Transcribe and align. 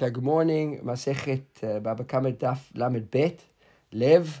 Good 0.00 0.22
morning. 0.22 0.80
Masechet 0.82 1.42
Bava 1.60 2.06
Kamma 2.06 2.34
Daf 2.34 2.58
Lamed 2.74 3.10
Bet 3.10 3.44
Lev. 3.92 4.40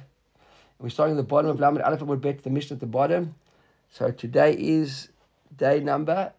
We're 0.78 0.88
starting 0.88 1.16
at 1.16 1.18
the 1.18 1.22
bottom 1.22 1.50
of 1.50 1.60
Lamed 1.60 1.82
Aleph 1.82 2.00
Amud 2.00 2.22
Bet, 2.22 2.42
the 2.42 2.48
Mishnah 2.48 2.76
at 2.76 2.80
the 2.80 2.86
bottom. 2.86 3.34
So 3.90 4.10
today 4.10 4.54
is 4.54 5.10
day 5.54 5.80
number 5.80 6.32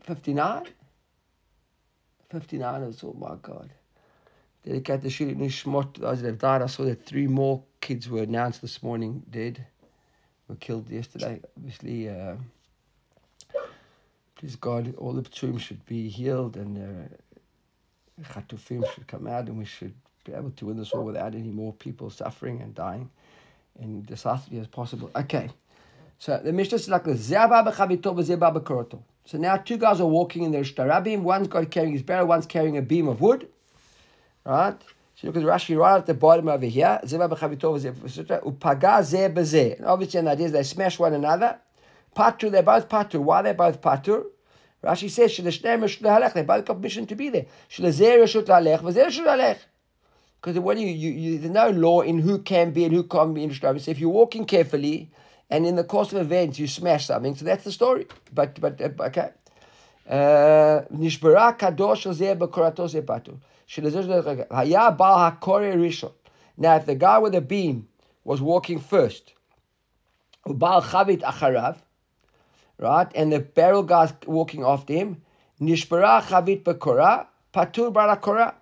59. 0.00 0.64
59 2.30 2.82
is, 2.84 3.04
oh 3.04 3.14
my 3.18 3.34
God. 3.42 3.68
Dedicate 4.64 5.02
the 5.02 5.08
Shiri 5.08 5.36
Nishmot, 5.36 5.98
those 5.98 6.22
that 6.22 6.28
have 6.28 6.38
died. 6.38 6.62
I 6.62 6.68
saw 6.68 6.84
that 6.84 7.04
three 7.04 7.26
more 7.26 7.62
kids 7.82 8.08
were 8.08 8.22
announced 8.22 8.62
this 8.62 8.82
morning 8.82 9.24
dead, 9.28 9.66
were 10.48 10.56
killed 10.56 10.88
yesterday. 10.88 11.42
Obviously, 11.58 12.08
uh, 12.08 12.36
please 14.36 14.56
God, 14.56 14.94
all 14.96 15.12
the 15.12 15.20
Pturim 15.20 15.60
should 15.60 15.84
be 15.84 16.08
healed 16.08 16.56
and 16.56 16.78
uh, 16.78 17.14
Chatufim 18.24 18.84
should 18.94 19.06
come 19.06 19.26
out 19.26 19.46
and 19.46 19.58
we 19.58 19.64
should 19.64 19.94
be 20.24 20.32
able 20.32 20.50
to 20.50 20.66
win 20.66 20.76
this 20.76 20.92
war 20.92 21.04
without 21.04 21.34
any 21.34 21.50
more 21.50 21.72
people 21.72 22.10
suffering 22.10 22.60
and 22.60 22.74
dying 22.74 23.10
and 23.80 24.04
decisively 24.06 24.58
as 24.58 24.66
possible. 24.66 25.10
Okay. 25.14 25.50
So 26.18 26.40
the 26.42 26.52
Mishnah 26.52 26.76
is 26.76 26.88
like 26.88 27.04
this. 27.04 27.28
So 27.28 27.36
now 29.38 29.56
two 29.56 29.76
guys 29.76 30.00
are 30.00 30.06
walking 30.06 30.42
in 30.42 30.50
their 30.50 30.64
shtarabim. 30.64 31.20
One's 31.20 31.48
got 31.48 31.70
carrying 31.70 31.92
his 31.92 32.02
barrel, 32.02 32.26
one's 32.26 32.46
carrying 32.46 32.76
a 32.76 32.82
beam 32.82 33.08
of 33.08 33.20
wood. 33.20 33.48
Right? 34.44 34.76
So 35.14 35.26
look 35.26 35.36
at 35.36 35.42
Rashi 35.42 35.76
right 35.76 35.96
at 35.96 36.06
the 36.06 36.14
bottom 36.14 36.48
over 36.48 36.66
here. 36.66 37.00
And 37.02 37.22
obviously, 39.86 40.20
the 40.20 40.30
idea 40.30 40.46
is 40.46 40.52
they 40.52 40.62
smash 40.62 40.98
one 40.98 41.14
another. 41.14 41.58
Patu, 42.16 42.50
they're 42.50 42.62
both 42.62 42.88
patu. 42.88 43.20
Why 43.20 43.42
they're 43.42 43.54
both 43.54 43.80
patu? 43.80 44.24
Rashi 44.83 45.09
says, 45.09 45.37
they 46.33 46.43
both 46.43 46.65
got 46.65 46.73
permission 46.75 47.05
to 47.07 47.15
be 47.15 47.29
there. 47.29 47.45
Because 50.41 50.59
when 50.59 50.77
you, 50.77 50.87
you, 50.87 51.11
you, 51.11 51.37
there's 51.39 51.53
no 51.53 51.69
law 51.69 52.01
in 52.01 52.19
who 52.19 52.39
can 52.39 52.71
be 52.71 52.83
and 52.83 52.93
who 52.93 53.03
can't 53.03 53.33
be 53.33 53.43
in 53.43 53.49
Shtabim. 53.51 53.79
So 53.79 53.91
if 53.91 53.99
you're 53.99 54.09
walking 54.09 54.43
carefully 54.45 55.09
and 55.49 55.65
in 55.65 55.77
the 55.77 55.85
course 55.85 56.11
of 56.11 56.19
events 56.19 56.59
you 56.59 56.67
smash 56.67 57.05
something, 57.05 57.33
so 57.33 57.45
that's 57.45 57.63
the 57.63 57.71
story. 57.71 58.07
But, 58.33 58.59
but 58.59 58.81
uh, 58.81 58.89
okay. 59.03 59.31
נשברה 60.91 61.53
קדוש 61.53 62.03
של 62.03 62.13
זה 62.13 62.35
בקורתו 62.35 62.87
זה 62.87 63.01
פטור. 63.01 63.35
היה 64.49 64.89
בעל 64.89 65.27
הקורא 65.27 65.67
ראשון. 65.83 66.11
Now 66.59 66.75
if 66.75 66.85
the 66.85 66.95
guy 66.95 67.19
with 67.19 67.31
the 67.31 67.41
beam 67.41 67.87
was 68.25 68.41
walking 68.41 68.79
first, 68.79 69.31
ובעל 70.45 70.81
חבית 70.81 71.23
אחריו, 71.23 71.73
right? 72.78 73.10
And 73.14 73.32
the 73.32 73.40
barrel 73.40 73.82
guy's 73.82 74.12
walking 74.26 74.64
after 74.64 74.92
him. 74.92 75.22
Nishbara 75.60 76.22
chavit 76.22 76.62
bakora, 76.62 77.26
patur 77.52 77.92
barakora. 77.92 78.54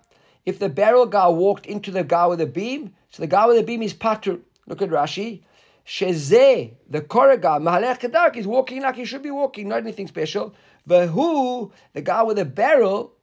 If 0.45 0.59
the 0.59 0.69
barrel 0.69 1.05
guy 1.05 1.27
walked 1.27 1.65
into 1.65 1.91
the 1.91 2.03
guy 2.03 2.25
with 2.27 2.39
the 2.39 2.45
beam, 2.45 2.93
so 3.09 3.21
the 3.21 3.27
guy 3.27 3.45
with 3.45 3.57
the 3.57 3.63
beam 3.63 3.81
is 3.81 3.93
patur. 3.93 4.39
Look 4.65 4.81
at 4.81 4.89
Rashi. 4.89 5.43
Sheze, 5.85 6.73
the 6.89 7.01
Korah 7.01 7.37
guy, 7.37 7.59
Mahalech 7.59 8.01
Kedark, 8.01 8.35
is 8.35 8.45
walking 8.45 8.81
like 8.81 8.95
he 8.95 9.05
should 9.05 9.23
be 9.23 9.31
walking, 9.31 9.69
not 9.69 9.77
anything 9.79 10.07
special. 10.07 10.53
But 10.85 11.07
who, 11.07 11.71
the 11.93 12.01
guy 12.01 12.23
with 12.23 12.35
the 12.35 12.45
barrel, 12.45 13.13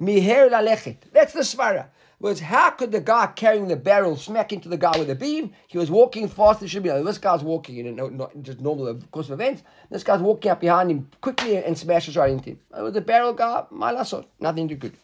Miher 0.00 0.50
Lalechet. 0.50 0.96
That's 1.12 1.34
the 1.34 1.40
Svara. 1.40 1.88
Was 2.18 2.40
how 2.40 2.70
could 2.70 2.92
the 2.92 3.00
guy 3.00 3.26
carrying 3.26 3.68
the 3.68 3.76
barrel 3.76 4.16
smack 4.16 4.50
into 4.50 4.70
the 4.70 4.78
guy 4.78 4.96
with 4.98 5.08
the 5.08 5.14
beam? 5.14 5.52
He 5.66 5.76
was 5.76 5.90
walking 5.90 6.28
fast. 6.28 6.62
It 6.62 6.68
should 6.68 6.82
be 6.82 6.90
like 6.90 7.04
this 7.04 7.18
guy's 7.18 7.42
walking 7.42 7.76
in 7.76 7.86
a 7.88 7.92
no, 7.92 8.08
not 8.08 8.32
just 8.40 8.58
normal 8.58 8.94
course 9.10 9.26
of 9.26 9.38
events. 9.38 9.62
This 9.90 10.02
guy's 10.02 10.22
walking 10.22 10.50
up 10.50 10.60
behind 10.60 10.90
him 10.90 11.10
quickly 11.20 11.58
and 11.58 11.76
smashes 11.76 12.16
right 12.16 12.30
into 12.30 12.50
him. 12.50 12.60
With 12.82 12.94
the 12.94 13.02
barrel 13.02 13.34
guy, 13.34 13.64
malasot, 13.70 14.24
nothing 14.40 14.66
too 14.66 14.76
good. 14.76 14.94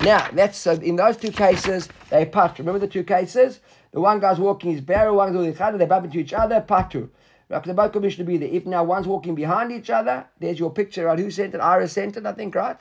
Now 0.00 0.26
that's 0.32 0.66
uh, 0.66 0.78
in 0.82 0.96
those 0.96 1.18
two 1.18 1.32
cases 1.32 1.90
they 2.08 2.24
pat. 2.24 2.58
Remember 2.58 2.78
the 2.78 2.88
two 2.88 3.04
cases? 3.04 3.60
The 3.92 4.00
one 4.00 4.18
guy's 4.18 4.38
walking 4.38 4.72
his 4.72 4.80
barrel, 4.80 5.16
one's 5.16 5.34
doing 5.34 5.52
the 5.52 5.78
they 5.78 5.84
bump 5.84 6.06
into 6.06 6.18
each 6.18 6.32
other, 6.32 6.64
patu. 6.66 7.10
Right, 7.50 7.62
the 7.62 7.74
both 7.74 7.92
commission 7.92 8.24
to 8.24 8.30
be 8.30 8.36
there. 8.38 8.48
If 8.48 8.66
now 8.66 8.84
one's 8.84 9.06
walking 9.06 9.34
behind 9.34 9.72
each 9.72 9.88
other, 9.90 10.26
there's 10.38 10.58
your 10.58 10.70
picture, 10.70 11.06
right? 11.06 11.18
Who 11.18 11.30
sent 11.30 11.54
it? 11.54 11.60
Iris 11.60 11.92
sent 11.92 12.18
it, 12.18 12.26
I 12.26 12.32
think, 12.32 12.54
right? 12.54 12.78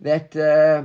That 0.00 0.36
uh, 0.36 0.84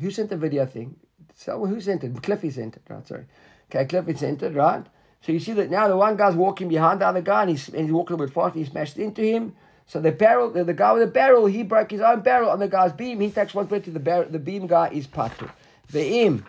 who 0.00 0.10
sent 0.10 0.28
the 0.28 0.36
video 0.36 0.66
thing? 0.66 0.96
So 1.40 1.64
who 1.64 1.80
sent 1.80 2.04
it? 2.04 2.22
Cliffy 2.22 2.50
sent 2.50 2.76
it, 2.76 2.82
right? 2.90 3.06
Sorry. 3.06 3.24
Okay, 3.70 3.86
Cliffy 3.86 4.14
sent 4.14 4.42
it, 4.42 4.54
right? 4.54 4.84
So 5.22 5.32
you 5.32 5.40
see 5.40 5.54
that 5.54 5.70
now 5.70 5.88
the 5.88 5.96
one 5.96 6.14
guy's 6.14 6.34
walking 6.34 6.68
behind 6.68 7.00
the 7.00 7.06
other 7.06 7.22
guy 7.22 7.42
and 7.42 7.50
he's, 7.50 7.66
and 7.68 7.84
he's 7.84 7.92
walking 7.92 8.14
a 8.14 8.18
bit 8.18 8.30
fast 8.30 8.54
and 8.54 8.64
he 8.64 8.70
smashed 8.70 8.98
into 8.98 9.22
him. 9.22 9.56
So 9.86 10.00
the 10.02 10.12
barrel, 10.12 10.50
the, 10.50 10.64
the, 10.64 10.74
guy 10.74 10.92
with 10.92 11.00
the 11.00 11.10
barrel, 11.10 11.46
he 11.46 11.62
broke 11.62 11.92
his 11.92 12.02
own 12.02 12.20
barrel 12.20 12.50
on 12.50 12.58
the 12.58 12.68
guy's 12.68 12.92
beam. 12.92 13.20
He 13.20 13.30
takes 13.30 13.54
one 13.54 13.66
to 13.68 13.80
the 13.80 13.98
barrel. 13.98 14.28
The 14.28 14.38
beam 14.38 14.66
guy 14.66 14.90
is 14.90 15.06
patu. 15.06 15.50
The 15.90 16.04
im 16.24 16.44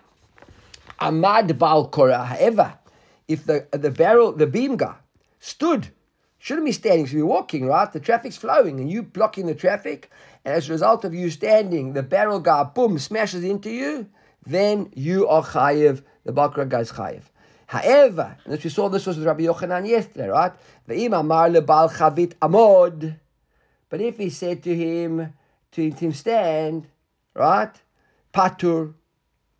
amad 0.99 1.57
bal 1.57 1.87
korah. 1.87 2.25
However, 2.25 2.73
if 3.29 3.45
the 3.45 3.65
the 3.71 3.91
barrel, 3.91 4.33
the 4.33 4.45
beam 4.45 4.75
guy 4.75 4.95
stood, 5.39 5.87
shouldn't 6.37 6.65
be 6.65 6.73
standing, 6.73 7.05
should 7.05 7.15
be 7.15 7.21
walking, 7.21 7.65
right? 7.65 7.91
The 7.91 8.01
traffic's 8.01 8.35
flowing 8.35 8.81
and 8.81 8.91
you 8.91 9.03
blocking 9.03 9.45
the 9.45 9.55
traffic, 9.55 10.11
and 10.43 10.53
as 10.53 10.67
a 10.67 10.73
result 10.73 11.05
of 11.05 11.13
you 11.13 11.29
standing, 11.29 11.93
the 11.93 12.03
barrel 12.03 12.41
guy 12.41 12.65
boom 12.65 12.99
smashes 12.99 13.45
into 13.45 13.69
you 13.69 14.09
then 14.45 14.91
you 14.95 15.27
are 15.27 15.43
chayiv, 15.43 16.03
the 16.23 16.33
Bakra 16.33 16.67
guy 16.67 16.81
is 16.81 16.91
chayiv. 16.91 17.23
However, 17.67 18.37
and 18.43 18.53
as 18.53 18.63
we 18.63 18.69
saw 18.69 18.89
this 18.89 19.05
was 19.05 19.17
with 19.17 19.25
Rabbi 19.25 19.43
Yochanan 19.43 19.87
yesterday, 19.87 20.27
right? 20.27 20.51
Chavit 20.89 22.33
amod. 22.41 23.15
But 23.89 24.01
if 24.01 24.17
he 24.17 24.29
said 24.29 24.63
to 24.63 24.75
him, 24.75 25.33
to 25.71 25.89
him 25.89 26.11
stand, 26.11 26.87
right? 27.33 27.71
Patur, 28.33 28.93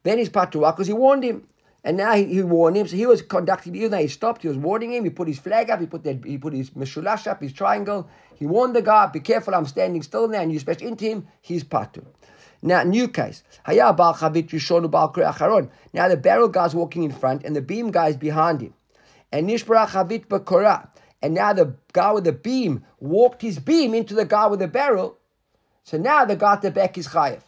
then 0.04 0.18
he's 0.18 0.30
patur, 0.30 0.72
because 0.72 0.88
he 0.88 0.94
warned 0.94 1.24
him. 1.24 1.48
And 1.84 1.98
now 1.98 2.14
he, 2.14 2.26
he, 2.26 2.44
warned 2.44 2.78
him, 2.78 2.88
so 2.88 2.96
he 2.96 3.06
was 3.08 3.22
conducting, 3.24 3.76
even 3.76 3.92
though 3.92 3.98
he 3.98 4.08
stopped, 4.08 4.44
he 4.44 4.48
was 4.48 4.58
warning 4.58 4.94
him, 4.94 5.04
he 5.04 5.10
put 5.10 5.28
his 5.28 5.40
flag 5.40 5.72
up, 5.72 5.80
he 5.80 5.88
put 5.88 6.04
that, 6.04 6.24
he 6.24 6.38
put 6.38 6.54
his 6.54 6.70
mishulash 6.72 7.26
up, 7.26 7.42
his 7.42 7.54
triangle, 7.54 8.08
he 8.36 8.46
warned 8.46 8.76
the 8.76 8.84
guy, 8.84 9.08
be 9.08 9.20
careful, 9.20 9.56
I'm 9.56 9.66
standing 9.66 10.04
still 10.04 10.28
now, 10.28 10.42
and 10.42 10.52
you 10.52 10.60
smash 10.60 10.82
into 10.82 11.06
him, 11.06 11.28
he's 11.42 11.64
patur. 11.64 12.06
Now, 12.62 12.84
new 12.84 13.08
case. 13.08 13.44
Now 13.68 13.74
the 13.74 16.20
barrel 16.22 16.48
guy's 16.48 16.76
walking 16.76 17.04
in 17.04 17.12
front 17.12 17.44
and 17.44 17.56
the 17.56 17.62
beam 17.62 17.92
guy 17.92 18.10
is 18.10 18.18
behind 18.18 18.62
him. 18.62 18.74
And 19.32 19.50
Nishbara 19.50 19.88
Chavit 19.88 20.28
Bakora. 20.28 20.90
And 21.24 21.34
now 21.34 21.54
the 21.54 21.76
guy 21.94 22.12
with 22.12 22.24
the 22.24 22.32
beam 22.32 22.84
walked 23.00 23.42
his 23.42 23.60
beam 23.60 23.94
into 23.94 24.14
the 24.14 24.26
guy 24.26 24.48
with 24.48 24.60
the 24.60 24.68
barrel. 24.68 25.18
So 25.84 25.98
now 25.98 26.26
the 26.26 26.36
guy 26.36 26.54
at 26.54 26.62
the 26.62 26.72
back 26.72 26.98
is 26.98 27.08
Chayev. 27.08 27.42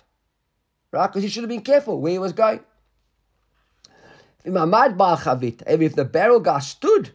Right? 0.91 1.07
Because 1.07 1.24
he 1.24 1.30
should 1.30 1.44
have 1.44 1.50
been 1.50 1.62
careful 1.62 2.00
where 2.00 2.12
he 2.12 2.19
was 2.19 2.34
going. 2.34 2.59
If 4.45 5.95
the 5.95 6.09
barrel 6.12 6.40
guy 6.40 6.59
stood, 6.59 7.12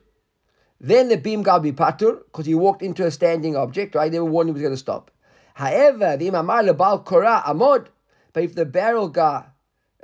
then 0.81 1.09
the 1.09 1.17
beam 1.17 1.43
guy 1.43 1.55
would 1.55 1.63
be 1.63 1.73
patur 1.73 2.25
because 2.25 2.47
he 2.47 2.55
walked 2.55 2.83
into 2.83 3.05
a 3.05 3.11
standing 3.11 3.57
object, 3.57 3.95
right? 3.95 4.11
They 4.11 4.21
were 4.21 4.31
warned 4.31 4.49
he 4.49 4.53
was 4.53 4.63
going 4.63 4.73
to 4.73 4.79
stop. 4.79 5.11
However, 5.59 6.17
the 6.17 6.31
Imamar 6.31 6.63
lebal 6.63 7.05
kora 7.05 7.43
amod, 7.45 7.89
but 8.33 8.45
if 8.45 8.55
the 8.55 8.65
barrel 8.65 9.09
guy 9.09 9.45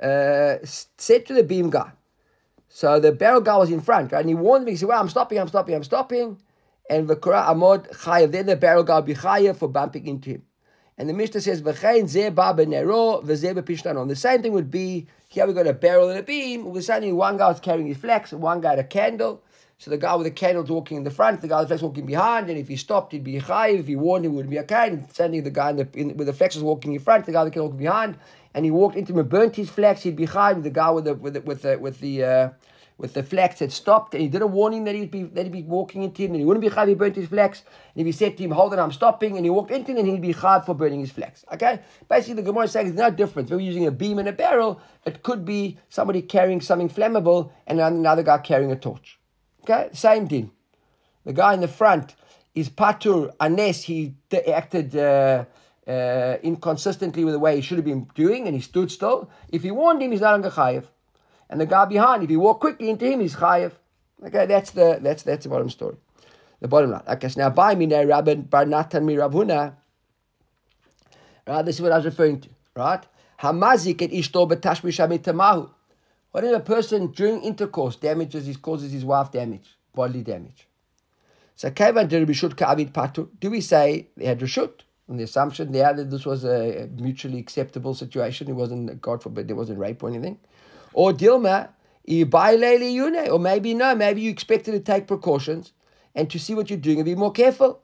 uh, 0.03 0.55
said 0.65 1.25
to 1.27 1.33
the 1.33 1.43
beam 1.43 1.69
guy, 1.69 1.93
so 2.67 2.99
the 2.99 3.13
barrel 3.13 3.39
guy 3.39 3.55
was 3.55 3.71
in 3.71 3.79
front, 3.79 4.11
right? 4.11 4.19
And 4.19 4.27
he 4.27 4.35
warned 4.35 4.65
me, 4.65 4.71
he 4.71 4.77
said, 4.77 4.89
Well, 4.89 4.99
I'm 4.99 5.07
stopping, 5.07 5.39
I'm 5.39 5.47
stopping, 5.47 5.73
I'm 5.73 5.85
stopping. 5.85 6.41
And 6.89 7.07
the 7.07 7.15
Kora 7.15 7.43
Amod 7.43 7.89
Chayev, 7.89 8.33
then 8.33 8.47
the 8.47 8.57
barrel 8.57 8.83
guy 8.83 8.95
will 8.95 9.03
be 9.03 9.15
Chayev 9.15 9.55
for 9.55 9.69
bumping 9.69 10.07
into 10.07 10.31
him. 10.31 10.43
And 10.97 11.07
the 11.07 11.13
Mishnah 11.13 11.39
says, 11.39 11.61
V'chein 11.61 12.09
ze 12.09 12.27
ba 12.31 12.53
benero, 12.53 13.23
v'ze 13.23 13.53
b'pishtanon. 13.55 14.09
The 14.09 14.17
same 14.17 14.41
thing 14.41 14.51
would 14.51 14.69
be, 14.69 15.07
here 15.29 15.47
we 15.47 15.53
got 15.53 15.67
a 15.67 15.73
barrel 15.73 16.09
and 16.09 16.19
a 16.19 16.23
beam, 16.23 16.65
we're 16.65 16.81
saying 16.81 17.15
one 17.15 17.37
guy 17.37 17.47
was 17.47 17.61
carrying 17.61 17.87
his 17.87 17.95
flax, 17.95 18.33
and 18.33 18.41
one 18.41 18.59
guy 18.59 18.71
had 18.71 18.79
a 18.79 18.83
candle. 18.83 19.41
So 19.77 19.91
the 19.91 19.97
guy 19.97 20.15
with 20.15 20.25
the 20.25 20.31
candle's 20.31 20.69
walking 20.69 20.97
in 20.97 21.03
the 21.03 21.11
front, 21.11 21.41
the 21.41 21.49
guy 21.49 21.59
with 21.59 21.67
the 21.67 21.73
flex 21.73 21.83
walking 21.83 22.05
behind, 22.05 22.49
and 22.49 22.57
if 22.57 22.67
he 22.67 22.77
stopped, 22.77 23.11
he'd 23.11 23.25
be 23.25 23.37
high. 23.37 23.69
If 23.69 23.87
he 23.87 23.95
warned, 23.97 24.23
he 24.23 24.29
would 24.29 24.49
be 24.49 24.59
okay. 24.59 24.87
And 24.87 25.11
sending 25.13 25.43
the 25.43 25.51
guy 25.51 25.71
in 25.71 25.75
the, 25.75 25.87
in, 25.93 26.15
with 26.15 26.27
the 26.27 26.33
flex 26.33 26.55
was 26.55 26.63
walking 26.63 26.93
in 26.93 26.99
front, 26.99 27.25
the 27.25 27.33
guy 27.33 27.43
with 27.43 27.51
the 27.51 27.55
candle 27.55 27.67
walking 27.67 27.85
behind, 27.85 28.17
and 28.53 28.63
he 28.63 28.71
walked 28.71 28.95
into 28.95 29.11
him 29.11 29.19
and 29.19 29.29
burnt 29.29 29.55
his 29.57 29.69
flex, 29.69 30.01
he'd 30.03 30.15
be 30.15 30.25
high. 30.25 30.53
The 30.53 30.69
guy 30.69 30.89
with 30.91 31.03
the 31.03 31.13
with 31.15 31.33
the 31.33 31.41
with 31.41 31.61
the 31.63 31.77
with 31.77 31.99
the, 31.99 32.23
uh, 32.23 32.49
with 32.97 33.13
the 33.13 33.21
flex 33.21 33.59
had 33.59 33.73
stopped, 33.73 34.13
and 34.13 34.23
he 34.23 34.29
did 34.29 34.41
a 34.41 34.47
warning 34.47 34.85
that 34.85 34.95
he'd 34.95 35.11
be 35.11 35.23
that 35.23 35.43
he'd 35.43 35.51
be 35.51 35.63
walking 35.63 36.03
into 36.03 36.21
him, 36.21 36.31
and 36.31 36.39
he 36.39 36.45
wouldn't 36.45 36.63
be 36.63 36.69
high. 36.69 36.87
He 36.87 36.95
burnt 36.95 37.17
his 37.17 37.27
flex, 37.27 37.63
and 37.93 38.01
if 38.01 38.05
he 38.05 38.13
said 38.13 38.37
to 38.37 38.43
him, 38.43 38.51
"Hold 38.51 38.71
on, 38.71 38.79
I'm 38.79 38.93
stopping," 38.93 39.35
and 39.35 39.45
he 39.45 39.49
walked 39.49 39.71
into 39.71 39.91
him, 39.91 39.97
and 39.97 40.07
he'd 40.07 40.21
be 40.21 40.31
high 40.31 40.61
for 40.61 40.73
burning 40.73 41.01
his 41.01 41.11
flex. 41.11 41.43
Okay, 41.53 41.81
basically 42.07 42.35
the 42.35 42.43
Gemara 42.43 42.63
is 42.63 42.71
saying 42.71 42.87
there's 42.87 42.97
no 42.97 43.13
difference. 43.13 43.51
If 43.51 43.57
we're 43.57 43.59
using 43.59 43.87
a 43.87 43.91
beam 43.91 44.19
and 44.19 44.29
a 44.29 44.31
barrel, 44.31 44.79
it 45.05 45.21
could 45.21 45.43
be 45.43 45.77
somebody 45.89 46.21
carrying 46.21 46.61
something 46.61 46.89
flammable 46.89 47.51
and 47.67 47.81
another 47.81 48.23
guy 48.23 48.37
carrying 48.37 48.71
a 48.71 48.77
torch. 48.77 49.19
Okay, 49.67 49.89
same 49.93 50.27
thing. 50.27 50.51
The 51.25 51.33
guy 51.33 51.55
in 51.55 51.59
the 51.59 51.67
front 51.67 52.13
is 52.53 52.69
patur 52.69 53.33
unless 53.39 53.81
he 53.81 54.13
acted 54.31 54.95
uh, 54.95 55.45
uh, 55.87 56.37
inconsistently 56.43 57.25
with 57.25 57.33
the 57.33 57.39
way 57.39 57.55
he 57.55 57.61
should 57.63 57.79
have 57.79 57.85
been 57.85 58.07
doing 58.13 58.45
and 58.45 58.55
he 58.55 58.61
stood 58.61 58.91
still. 58.91 59.27
If 59.49 59.63
he 59.63 59.71
warned 59.71 60.03
him, 60.03 60.11
he's 60.11 60.21
not 60.21 60.33
longer 60.33 60.51
chayiv. 60.51 60.85
And 61.49 61.59
the 61.59 61.65
guy 61.65 61.85
behind, 61.85 62.21
if 62.21 62.29
he 62.29 62.37
walked 62.37 62.61
quickly 62.61 62.91
into 62.91 63.09
him, 63.09 63.21
he's 63.21 63.35
chayiv. 63.35 63.71
Okay, 64.23 64.45
that's 64.45 64.69
the 64.69 64.99
that's 65.01 65.23
that's 65.23 65.45
the 65.45 65.49
bottom 65.49 65.71
story. 65.71 65.95
The 66.59 66.67
bottom 66.67 66.91
line. 66.91 67.01
Okay, 67.07 67.29
so 67.29 67.41
now 67.41 67.49
by 67.49 67.73
me 67.73 67.87
now 67.87 68.03
Rabban 68.03 68.47
Bar 68.47 68.67
Natan 68.67 69.03
mi 69.03 69.17
Rav 69.17 69.33
Huna. 69.33 69.73
Right, 71.47 71.65
this 71.65 71.77
is 71.77 71.81
what 71.81 71.91
I 71.91 71.97
was 71.97 72.05
referring 72.05 72.39
to. 72.41 72.49
Right, 72.75 73.03
Hamazik 73.39 74.03
et 74.03 74.11
ishto 74.11 74.47
betashmishami 74.47 75.17
tamahu. 75.19 75.71
What 76.35 76.43
if 76.43 76.53
a 76.53 76.59
person 76.59 77.11
during 77.11 77.43
intercourse 77.43 77.95
damages 77.95 78.45
his 78.45 78.57
causes 78.57 78.91
his 78.91 79.05
wife 79.05 79.31
damage, 79.31 79.77
bodily 79.93 80.21
damage? 80.21 80.67
So 81.55 81.71
Kavan 81.71 82.09
did 82.09 82.27
Rishut 82.27 82.57
Ka'avid 82.57 82.91
Patu. 82.91 83.29
Do 83.39 83.49
we 83.49 83.61
say 83.61 84.09
they 84.17 84.25
had 84.25 84.41
Rishut? 84.41 84.81
On 85.07 85.15
the 85.15 85.23
assumption 85.23 85.71
there 85.71 85.93
that 85.93 86.11
this 86.11 86.25
was 86.25 86.43
a 86.43 86.89
mutually 86.97 87.39
acceptable 87.39 87.93
situation, 87.93 88.49
it 88.49 88.51
wasn't, 88.51 89.01
God 89.01 89.23
forbid, 89.23 89.47
there 89.47 89.55
wasn't 89.55 89.79
rape 89.79 90.03
or 90.03 90.09
anything. 90.09 90.37
Or 90.91 91.13
Dilma, 91.13 91.69
or 93.31 93.39
maybe 93.39 93.73
no, 93.73 93.95
maybe 93.95 94.19
you 94.19 94.29
expected 94.29 94.73
to 94.73 94.81
take 94.81 95.07
precautions 95.07 95.71
and 96.15 96.29
to 96.29 96.37
see 96.37 96.53
what 96.53 96.69
you're 96.69 96.77
doing 96.77 96.97
and 96.97 97.05
be 97.05 97.15
more 97.15 97.31
careful. 97.31 97.81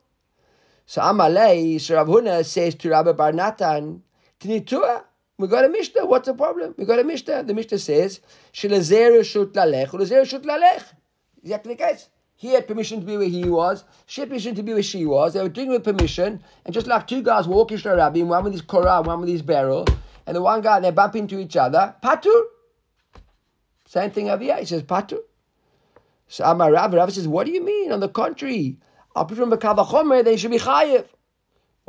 So 0.87 1.01
Amalei, 1.01 1.89
Rav 1.95 2.05
Huna 2.05 2.43
says 2.43 2.75
to 2.75 2.89
Rabbi 2.89 3.13
Barnatan, 3.13 4.01
Tinitua, 4.41 5.05
we 5.41 5.47
got 5.47 5.65
a 5.65 5.69
Mishnah, 5.69 6.05
what's 6.05 6.27
the 6.27 6.33
problem? 6.33 6.75
We 6.77 6.85
got 6.85 6.99
a 6.99 7.03
Mishnah. 7.03 7.43
The 7.43 7.53
Mishnah 7.53 7.79
says, 7.79 8.21
Shilazer 8.53 9.25
shut 9.25 9.53
lalech, 9.53 9.89
Shilazer 9.89 10.25
shut 10.25 10.43
lalech. 10.43 10.83
Exactly 11.41 11.73
the 11.73 11.83
case. 11.83 12.09
He 12.35 12.53
had 12.53 12.67
permission 12.67 13.01
to 13.01 13.05
be 13.05 13.17
where 13.17 13.27
he 13.27 13.49
was. 13.49 13.83
She 14.07 14.21
had 14.21 14.29
permission 14.29 14.55
to 14.55 14.63
be 14.63 14.73
where 14.73 14.83
she 14.83 15.05
was. 15.05 15.33
They 15.33 15.41
were 15.41 15.49
doing 15.49 15.67
it 15.67 15.73
with 15.73 15.83
permission. 15.83 16.41
And 16.65 16.73
just 16.73 16.87
like 16.87 17.07
two 17.07 17.21
guys 17.21 17.47
walking 17.47 17.77
to 17.77 17.93
a 17.93 17.95
rabbi, 17.97 18.21
one 18.21 18.43
with 18.43 18.53
his 18.53 18.61
korah, 18.61 19.01
one 19.01 19.19
with 19.19 19.29
his 19.29 19.41
barrel, 19.41 19.85
and 20.25 20.35
the 20.35 20.41
one 20.41 20.61
guy, 20.61 20.79
they 20.79 20.91
bump 20.91 21.15
into 21.15 21.39
each 21.39 21.55
other, 21.55 21.95
patur. 22.03 22.43
Same 23.85 24.11
thing 24.11 24.29
over 24.29 24.43
here. 24.43 24.57
He 24.57 24.65
says, 24.65 24.83
patur. 24.83 25.19
So 26.27 26.45
Amar 26.45 26.71
Rav 26.71 27.13
says, 27.13 27.27
what 27.27 27.45
do 27.45 27.51
you 27.51 27.63
mean? 27.63 27.91
On 27.91 27.99
the 27.99 28.07
contrary, 28.07 28.77
I'll 29.15 29.25
put 29.25 29.37
from 29.37 29.51
Kavachomer, 29.51 30.23
they 30.23 30.37
should 30.37 30.51
be 30.51 30.59
chayiv. 30.59 31.05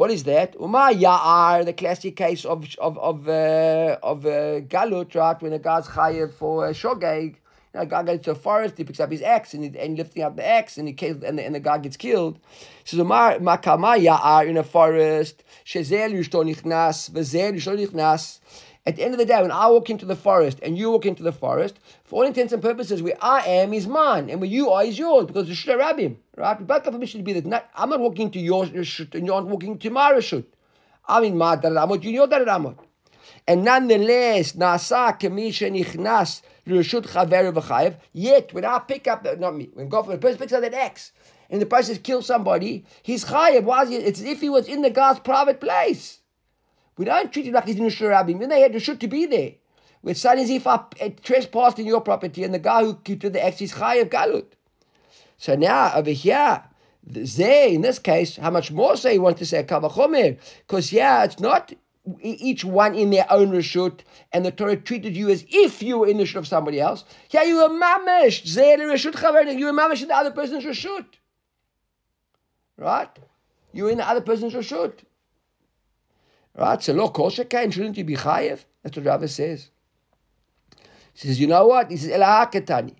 What 0.02 0.10
is 0.10 0.24
that? 0.24 0.56
Uma 0.58 0.90
Ya'ar, 0.92 1.64
the 1.64 1.72
classic 1.72 2.16
case 2.16 2.44
of 2.44 2.66
of 2.78 2.98
of 2.98 3.28
uh, 3.28 3.98
of 4.02 4.26
uh, 4.26 4.58
galut, 4.62 5.14
right? 5.14 5.40
When 5.40 5.52
a 5.52 5.60
guy's 5.60 5.86
chayiv 5.86 6.32
for 6.32 6.66
a 6.66 6.72
shogeg, 6.72 7.34
you 7.34 7.36
know, 7.74 7.82
a 7.82 7.86
guy 7.86 8.02
goes 8.02 8.18
to 8.22 8.32
a 8.32 8.34
forest, 8.34 8.78
he 8.78 8.82
picks 8.82 8.98
up 8.98 9.12
his 9.12 9.22
axe 9.22 9.54
and, 9.54 9.62
he, 9.62 9.78
and 9.78 9.96
lifting 9.96 10.24
up 10.24 10.34
the 10.34 10.44
axe 10.44 10.76
and 10.76 10.88
he 10.88 10.94
kills, 10.94 11.22
and 11.22 11.38
the, 11.38 11.44
and 11.46 11.54
the 11.54 11.60
guy 11.60 11.78
gets 11.78 11.96
killed. 11.96 12.40
So 12.82 12.96
the 12.96 13.04
makama 13.04 13.96
ya'ar 13.96 14.48
in 14.48 14.56
a 14.56 14.64
forest, 14.64 15.44
shezel 15.64 16.10
yushto 16.12 16.42
nichnas, 16.42 17.08
vezel 17.08 17.52
yushto 17.54 17.78
nichnas. 17.78 18.40
At 18.84 18.96
the 18.96 19.04
end 19.04 19.14
of 19.14 19.18
the 19.18 19.24
day, 19.24 19.40
when 19.40 19.52
I 19.52 19.68
walk 19.68 19.90
into 19.90 20.04
the 20.04 20.16
forest 20.16 20.58
and 20.60 20.76
you 20.76 20.90
walk 20.90 21.06
into 21.06 21.22
the 21.22 21.30
forest, 21.30 21.78
for 22.02 22.16
all 22.16 22.26
intents 22.26 22.52
and 22.52 22.60
purposes, 22.60 23.00
where 23.00 23.16
I 23.22 23.40
am 23.42 23.72
is 23.72 23.86
mine, 23.86 24.28
and 24.28 24.40
where 24.40 24.50
you 24.50 24.70
are 24.70 24.82
is 24.82 24.98
yours, 24.98 25.26
because 25.26 25.46
the 25.46 25.54
Shur 25.54 25.78
Rabbim, 25.78 26.16
right? 26.36 26.58
We 26.58 26.64
both 26.64 26.84
have 26.84 26.92
permission 26.92 27.20
to 27.20 27.24
be 27.24 27.32
that. 27.34 27.46
Not, 27.46 27.70
I'm 27.76 27.90
not 27.90 28.00
walking 28.00 28.32
to 28.32 28.40
your 28.40 28.64
Rishut, 28.64 29.14
and 29.14 29.24
you're 29.24 29.40
not 29.40 29.46
walking 29.46 29.78
to 29.78 29.90
my 29.90 30.12
Rishut. 30.12 30.46
I'm 31.06 31.22
in 31.22 31.38
my 31.38 31.56
Darat 31.56 31.86
Amot, 31.86 32.02
you're 32.02 32.08
in 32.10 32.14
your 32.14 32.26
Darat 32.26 32.48
Amot. 32.48 32.76
And 33.46 33.64
nonetheless, 33.64 34.54
Nasa 34.54 35.16
Kamisha 35.18 35.70
Nichnas 35.70 36.42
Rishut 36.66 37.06
Chaver 37.06 37.52
V'chayev, 37.52 37.96
yet 38.12 38.52
when 38.52 38.64
I 38.64 38.80
pick 38.80 39.06
up, 39.06 39.22
the, 39.22 39.36
not 39.36 39.54
me, 39.54 39.68
when 39.74 39.88
God, 39.88 40.08
when 40.08 40.16
the 40.16 40.20
person 40.20 40.38
picks 40.38 40.52
up 40.52 40.60
that 40.62 40.74
axe, 40.74 41.12
and 41.50 41.62
the 41.62 41.66
person 41.66 41.96
kills 41.98 42.26
somebody, 42.26 42.84
he's 43.02 43.26
chayev. 43.26 43.62
Why 43.62 43.82
is 43.82 43.90
he? 43.90 43.96
It's 43.96 44.20
as 44.20 44.26
if 44.26 44.40
he 44.40 44.48
was 44.48 44.66
in 44.66 44.82
the 44.82 44.90
God's 44.90 45.20
private 45.20 45.60
place. 45.60 46.18
We 46.96 47.04
don't 47.04 47.32
treat 47.32 47.46
him 47.46 47.54
like 47.54 47.66
he's 47.66 47.76
in 47.76 47.84
the 47.84 47.90
Shurabim. 47.90 48.38
Then 48.40 48.48
they 48.48 48.60
had 48.60 48.72
the 48.72 48.80
shut 48.80 49.00
to 49.00 49.08
be 49.08 49.26
there. 49.26 49.52
With 50.02 50.18
son 50.18 50.38
as 50.38 50.50
if 50.50 50.66
I 50.66 50.78
trespassed 51.22 51.78
in 51.78 51.86
your 51.86 52.00
property, 52.00 52.42
and 52.44 52.52
the 52.52 52.58
guy 52.58 52.84
who 52.84 52.98
did 53.04 53.32
the 53.32 53.44
axe 53.44 53.62
is 53.62 53.72
chayev 53.72 54.10
galut. 54.10 54.46
So 55.38 55.54
now 55.54 55.92
over 55.94 56.10
here, 56.10 56.62
they 57.04 57.74
in 57.74 57.82
this 57.82 57.98
case, 57.98 58.36
how 58.36 58.50
much 58.50 58.70
more 58.72 58.96
so 58.96 59.08
you 59.10 59.22
want 59.22 59.38
to 59.38 59.46
say 59.46 59.62
kavachomer? 59.62 60.38
Because 60.66 60.92
yeah, 60.92 61.24
it's 61.24 61.38
not 61.38 61.72
each 62.20 62.64
one 62.64 62.96
in 62.96 63.10
their 63.10 63.26
own 63.30 63.52
reshut, 63.52 64.00
and 64.32 64.44
the 64.44 64.50
Torah 64.50 64.76
treated 64.76 65.16
you 65.16 65.30
as 65.30 65.44
if 65.48 65.82
you 65.82 65.98
were 65.98 66.08
in 66.08 66.16
the 66.16 66.24
reshut 66.24 66.36
of 66.36 66.48
somebody 66.48 66.80
else. 66.80 67.04
Yeah, 67.30 67.44
you 67.44 67.56
were 67.56 67.68
mamish. 67.68 68.44
Rashut, 68.44 69.58
you 69.58 69.66
were 69.66 69.72
mamish 69.72 70.02
in 70.02 70.08
the 70.08 70.16
other 70.16 70.32
person's 70.32 70.64
reshut. 70.64 71.06
Right? 72.76 73.16
You 73.72 73.84
were 73.84 73.90
in 73.90 73.98
the 73.98 74.08
other 74.08 74.20
person's 74.20 74.52
reshut. 74.54 74.94
Right? 76.56 76.82
So 76.82 76.92
lo 76.92 77.08
kosher 77.08 77.44
kain, 77.44 77.70
shouldn't 77.70 77.96
you 77.96 78.04
be 78.04 78.16
chayev? 78.16 78.64
That's 78.82 78.96
what 78.96 79.06
Rabbi 79.06 79.26
says. 79.26 79.70
He 81.14 81.28
says, 81.28 81.40
you 81.40 81.46
know 81.46 81.66
what? 81.66 81.90
He 81.90 81.96
says, 81.96 82.10
elahakatani. 82.10 82.94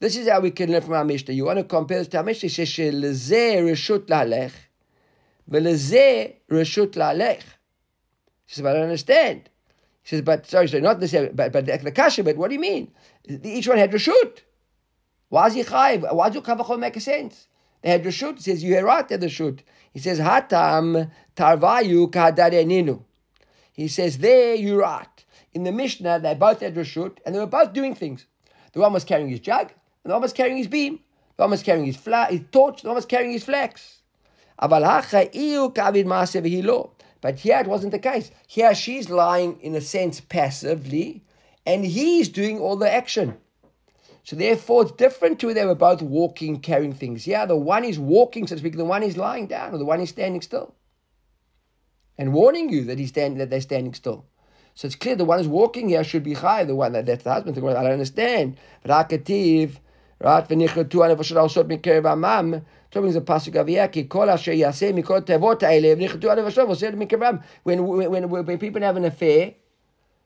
This 0.00 0.16
is 0.16 0.28
how 0.28 0.40
we 0.40 0.50
can 0.50 0.70
learn 0.70 0.82
from 0.82 0.94
our 0.94 1.04
Mishnah. 1.04 1.34
You 1.34 1.44
want 1.44 1.58
to 1.58 1.64
compare 1.64 1.98
this 1.98 2.08
to 2.08 2.18
our 2.18 2.24
Mishnah? 2.24 2.48
He 2.48 2.54
says, 2.54 2.68
shelezeh 2.68 3.62
reshut 3.62 4.06
lalech, 4.06 4.52
velezeh 5.50 6.34
reshut 6.50 6.92
lalech. 6.94 7.42
He 8.46 8.54
says, 8.54 8.62
but 8.62 8.70
I 8.70 8.72
don't 8.74 8.82
understand. 8.84 9.48
He 10.02 10.08
says, 10.08 10.22
but 10.22 10.46
sorry, 10.46 10.66
sorry, 10.66 10.82
not 10.82 10.98
this, 10.98 11.12
but, 11.12 11.52
but 11.52 11.66
the, 11.66 11.92
kasha, 11.92 12.24
but 12.24 12.36
what 12.36 12.48
do 12.48 12.54
you 12.54 12.60
mean? 12.60 12.90
Each 13.44 13.68
one 13.68 13.78
had 13.78 13.92
reshut. 13.92 14.38
Why 15.28 15.46
is 15.46 15.54
he 15.54 15.62
chayev? 15.62 16.12
Why 16.12 16.30
does 16.30 16.42
Kavachol 16.42 16.78
make 16.78 17.00
sense? 17.00 17.46
They 17.82 17.90
had 17.90 18.02
reshut. 18.02 18.36
He 18.36 18.42
says, 18.42 18.64
you're 18.64 18.84
right, 18.84 19.06
they 19.06 19.14
had 19.14 19.30
shoot." 19.30 19.62
He 19.92 20.00
says, 20.00 20.18
hatam 20.18 21.10
tarvayu 21.36 22.10
kadareninu. 22.10 23.02
He 23.72 23.88
says, 23.88 24.18
there 24.18 24.54
you're 24.54 24.80
right. 24.80 25.24
In 25.52 25.64
the 25.64 25.72
Mishnah, 25.72 26.20
they 26.20 26.34
both 26.34 26.60
had 26.60 26.74
reshut, 26.74 27.18
and 27.24 27.34
they 27.34 27.38
were 27.38 27.46
both 27.46 27.72
doing 27.72 27.94
things. 27.94 28.26
The 28.72 28.80
one 28.80 28.92
was 28.92 29.04
carrying 29.04 29.28
his 29.28 29.40
jug, 29.40 29.70
and 30.02 30.10
the 30.10 30.14
one 30.14 30.22
was 30.22 30.32
carrying 30.32 30.56
his 30.56 30.68
beam. 30.68 31.00
The 31.36 31.42
one 31.42 31.50
was 31.50 31.62
carrying 31.62 31.86
his, 31.86 31.96
fla- 31.96 32.26
his 32.30 32.40
torch, 32.50 32.82
the 32.82 32.88
one 32.88 32.96
was 32.96 33.06
carrying 33.06 33.32
his 33.32 33.44
flax. 33.44 34.00
But 34.58 34.68
here 37.38 37.58
it 37.58 37.66
wasn't 37.66 37.92
the 37.92 37.98
case. 37.98 38.30
Here 38.46 38.74
she's 38.74 39.10
lying, 39.10 39.60
in 39.60 39.74
a 39.74 39.80
sense, 39.80 40.20
passively, 40.20 41.22
and 41.66 41.84
he's 41.84 42.28
doing 42.28 42.58
all 42.60 42.76
the 42.76 42.92
action. 42.92 43.38
So 44.24 44.36
therefore, 44.36 44.82
it's 44.82 44.92
different 44.92 45.40
to 45.40 45.52
they 45.52 45.66
were 45.66 45.74
both 45.74 46.00
walking, 46.00 46.60
carrying 46.60 46.94
things. 46.94 47.26
Yeah, 47.26 47.44
the 47.44 47.56
one 47.56 47.84
is 47.84 47.98
walking, 47.98 48.46
so 48.46 48.54
to 48.54 48.60
speak, 48.60 48.76
the 48.76 48.84
one 48.84 49.02
is 49.02 49.16
lying 49.16 49.48
down, 49.48 49.74
or 49.74 49.78
the 49.78 49.84
one 49.84 50.00
is 50.00 50.10
standing 50.10 50.40
still. 50.40 50.74
And 52.16 52.32
warning 52.32 52.70
you 52.70 52.84
that 52.84 52.98
he's 52.98 53.08
standing, 53.08 53.38
that 53.38 53.50
they're 53.50 53.60
standing 53.60 53.94
still. 53.94 54.26
So 54.74 54.86
it's 54.86 54.94
clear 54.94 55.16
the 55.16 55.24
one 55.24 55.38
who's 55.38 55.48
walking 55.48 55.88
here 55.88 56.04
should 56.04 56.22
be 56.22 56.34
high, 56.34 56.64
the 56.64 56.76
one 56.76 56.92
that, 56.92 57.06
that's 57.06 57.24
the 57.24 57.32
husband. 57.32 57.58
I 57.58 57.82
don't 57.82 57.92
understand. 57.92 58.56
But 58.82 58.90
right? 60.20 60.50
Is 60.50 60.56
mikavram. 66.94 67.42
When, 67.64 67.86
when, 67.86 68.30
when 68.30 68.58
people 68.58 68.82
have 68.82 68.96
an 68.96 69.04
affair, 69.04 69.54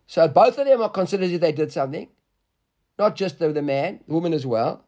so 0.06 0.28
both 0.28 0.58
of 0.58 0.66
them 0.66 0.82
are 0.82 0.90
considered 0.90 1.30
if 1.30 1.40
they 1.40 1.52
did 1.52 1.72
something, 1.72 2.08
not 2.98 3.16
just 3.16 3.38
the, 3.38 3.52
the 3.52 3.62
man, 3.62 4.00
the 4.06 4.14
woman 4.14 4.32
as 4.32 4.46
well. 4.46 4.84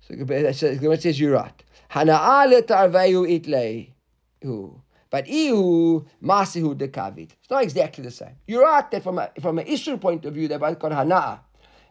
So 0.00 0.14
it 0.18 0.56
says 0.56 0.80
itlei. 0.80 1.52
But 5.10 5.28
ihu 5.28 6.04
masihu 6.22 6.76
dekavit. 6.76 7.30
It's 7.40 7.50
not 7.50 7.62
exactly 7.62 8.02
the 8.02 8.10
same. 8.10 8.34
You're 8.46 8.62
right 8.62 8.90
that 8.90 9.02
from 9.02 9.18
a, 9.18 9.30
from 9.40 9.58
an 9.58 9.66
issue 9.66 9.96
point 9.96 10.24
of 10.24 10.34
view, 10.34 10.48
they're 10.48 10.58
both 10.58 10.80
called 10.80 10.92
hana'ah. 10.92 11.38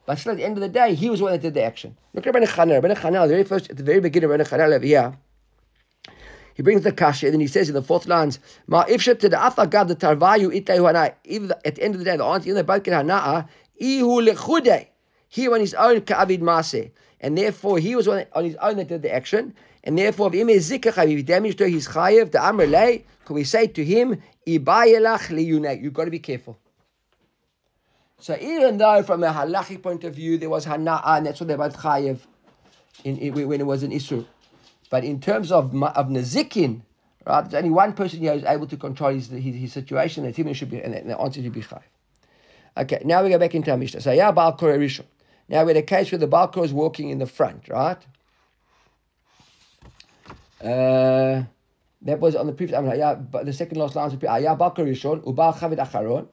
But 0.06 0.20
still, 0.20 0.34
at 0.34 0.38
the 0.38 0.44
end 0.44 0.58
of 0.58 0.62
the 0.62 0.70
day, 0.70 0.96
he 0.96 1.10
was 1.10 1.20
the 1.20 1.24
one 1.24 1.32
that 1.32 1.42
did 1.42 1.54
the 1.54 1.64
action. 1.64 1.98
Look 2.14 2.28
at 2.28 2.36
Rabbi 2.36 2.46
Chanel. 2.46 2.82
Rabbi 2.82 3.00
Chanel, 3.00 3.28
the 3.28 3.34
very 3.34 3.46
first, 3.46 3.70
at 3.70 3.78
the 3.78 3.84
very 3.84 4.02
beginning 4.02 4.26
of 4.26 4.32
Rabbi 4.32 4.44
Chanel 4.44 4.74
over 4.74 4.86
here, 4.86 5.18
he 6.56 6.62
brings 6.62 6.82
the 6.82 6.92
kasha, 6.92 7.28
and 7.28 7.34
then 7.34 7.40
he 7.40 7.48
says 7.48 7.70
in 7.70 7.74
the 7.74 7.82
fourth 7.82 8.06
lines, 8.06 8.40
Ma 8.68 8.84
ifshat 8.84 9.20
to 9.20 9.30
the 9.30 9.38
afagad 9.38 9.88
the 9.88 9.96
tarvayu 9.96 10.86
hana. 10.86 11.14
Even 11.24 11.52
at 11.64 11.76
the 11.76 11.84
end 11.84 11.96
of 11.96 12.00
the 12.00 12.06
day, 12.06 12.18
the 12.18 12.26
answer 12.26 12.50
in 12.50 12.56
the 12.56 12.64
Balkan 12.64 12.94
hana'a, 12.94 13.48
ihu 13.80 14.22
lechude. 14.22 14.88
He 15.34 15.48
on 15.48 15.62
his 15.62 15.74
own 15.74 16.02
ka'avid 16.02 16.42
maseh. 16.42 16.92
And 17.20 17.36
therefore, 17.36 17.80
he 17.80 17.96
was 17.96 18.08
on, 18.08 18.24
on 18.34 18.46
his 18.46 18.56
own 18.58 18.78
that 18.78 18.88
did 18.88 19.02
the 19.02 19.12
action. 19.12 19.56
And 19.84 19.98
therefore, 19.98 20.30
if 20.32 20.48
he 20.48 21.24
damaged 21.24 21.58
to 21.58 21.68
his 21.68 21.88
chayiv, 21.88 22.32
the 22.32 22.46
amr 22.46 22.68
lay, 22.68 23.04
can 23.26 23.34
we 23.34 23.44
say 23.44 23.66
to 23.66 23.84
him, 23.84 24.22
ibayelach 24.46 25.30
liyuneh. 25.30 25.82
You've 25.82 25.96
got 25.96 26.06
to 26.06 26.12
be 26.12 26.20
careful. 26.20 26.60
So 28.20 28.38
even 28.40 28.78
though 28.78 29.02
from 29.02 29.24
a 29.24 29.34
halachic 29.34 29.82
point 29.82 30.04
of 30.04 30.14
view 30.14 30.38
there 30.38 30.52
was 30.52 30.68
hana'a, 30.68 31.18
and 31.18 31.26
that's 31.26 31.40
what 31.40 31.48
they 31.48 31.56
both 31.56 31.78
chayiv 31.78 32.20
in, 33.04 33.18
in, 33.18 33.48
when 33.48 33.60
it 33.60 33.66
was 33.66 33.82
an 33.82 33.92
issue, 33.92 34.24
but 34.92 35.04
in 35.04 35.20
terms 35.20 35.52
of 35.52 35.74
of 35.74 36.10
nezikin, 36.10 36.84
right, 37.26 37.42
there's 37.42 37.56
only 37.56 37.72
one 37.72 37.94
person 37.94 38.20
here 38.20 38.34
who's 38.34 38.44
able 38.44 38.68
to 38.68 38.78
control 38.78 39.12
his, 39.12 39.30
his, 39.30 39.56
his 39.56 39.74
situation. 39.74 40.26
That 40.26 40.36
him 40.36 40.54
should 40.54 40.70
be, 40.70 40.80
and 40.80 41.10
the 41.10 41.20
answer 41.20 41.42
should 41.42 41.54
be 41.54 41.62
chayiv. 41.62 41.82
Okay, 42.78 43.02
now 43.04 43.24
we 43.24 43.30
go 43.30 43.40
back 43.40 43.56
into 43.56 43.72
our 43.72 43.78
Mishnah. 43.78 44.02
So 44.02 44.12
yeah, 44.12 44.32
Baal 44.32 44.56
Rishon. 44.58 45.06
Now 45.54 45.64
we 45.64 45.70
had 45.70 45.78
a 45.78 45.84
case 45.84 46.12
where 46.12 46.20
the 46.20 46.28
Baal 46.28 46.52
is 46.64 46.74
walking 46.74 47.10
in 47.10 47.20
the 47.20 47.26
front, 47.26 47.70
right? 47.70 48.02
Uh, 50.62 51.44
that 52.02 52.20
was 52.20 52.36
on 52.36 52.48
the 52.48 52.54
previous. 52.54 52.78
I 52.78 52.82
mean, 52.82 52.98
yeah, 52.98 53.16
but 53.16 53.46
the 53.46 53.54
second 53.54 53.78
last 53.78 53.96
line 53.96 54.12
was 54.12 54.18
yeah, 54.22 54.56
Baal 54.56 54.72
Rishon, 54.72 55.24
Ubal 55.24 55.56
Chavid 55.56 55.78
Acharon 55.78 56.28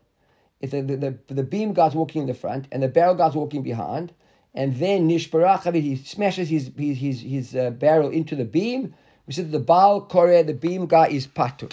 if 0.60 0.70
the, 0.70 0.82
the, 0.82 0.96
the, 0.96 1.34
the, 1.34 1.42
beam 1.42 1.72
guy's 1.72 1.94
walking 1.94 2.22
in 2.22 2.28
the 2.28 2.34
front 2.34 2.68
and 2.70 2.82
the 2.82 2.88
barrel 2.88 3.14
guy's 3.14 3.34
walking 3.34 3.62
behind, 3.62 4.12
and 4.54 4.76
then 4.76 5.08
Nishbarach, 5.08 5.72
he 5.74 5.96
smashes 5.96 6.48
his, 6.48 6.70
his, 6.76 6.98
his, 6.98 7.20
his 7.22 7.56
uh, 7.56 7.70
barrel 7.70 8.10
into 8.10 8.36
the 8.36 8.44
beam, 8.44 8.94
we 9.26 9.32
said 9.32 9.52
the 9.52 9.60
Baal 9.60 10.06
Koreh, 10.06 10.46
the 10.46 10.54
beam 10.54 10.86
guy, 10.86 11.08
is 11.08 11.26
Patu. 11.26 11.72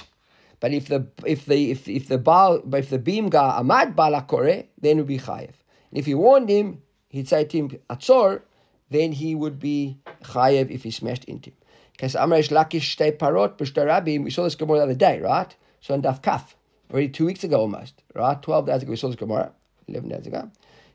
But 0.59 0.73
if 0.73 0.87
the 0.87 1.07
if 1.25 1.45
the 1.45 1.71
if, 1.71 1.87
if 1.87 2.07
the 2.07 2.17
Baal 2.17 2.63
if 2.73 2.89
the 2.89 2.97
beam 2.97 3.29
ga 3.29 3.61
amad 3.61 3.95
balakore, 3.95 4.65
then 4.81 4.97
it 4.97 5.01
would 5.01 5.07
be 5.07 5.19
chayev. 5.19 5.53
And 5.91 5.99
if 5.99 6.07
he 6.07 6.15
warned 6.15 6.49
him, 6.49 6.81
to 7.23 7.57
him 7.57 7.69
atzor, 7.89 8.41
then 8.89 9.11
he 9.11 9.35
would 9.35 9.59
be 9.59 9.97
chayev 10.23 10.69
if 10.69 10.83
he 10.83 10.91
smashed 10.91 11.25
into 11.25 11.49
him. 11.49 11.57
Because 11.91 12.13
Amresh 12.13 12.49
Lakish 12.49 12.95
Shtei 12.95 13.17
Parot 13.17 13.57
B'Shtarabim, 13.57 14.23
we 14.23 14.29
saw 14.29 14.43
this 14.43 14.55
Gemara 14.55 14.77
the 14.77 14.83
other 14.83 14.93
day, 14.93 15.19
right? 15.19 15.55
So 15.81 15.93
in 15.95 16.01
Daf 16.01 16.21
Kaf, 16.21 16.55
already 16.91 17.09
two 17.09 17.25
weeks 17.25 17.43
ago 17.43 17.59
almost, 17.59 18.03
right? 18.13 18.39
12 18.41 18.67
days 18.67 18.83
ago 18.83 18.91
we 18.91 18.97
saw 18.97 19.07
this 19.07 19.15
Gemara, 19.15 19.51
11 19.87 20.09
days 20.09 20.27
ago, 20.27 20.51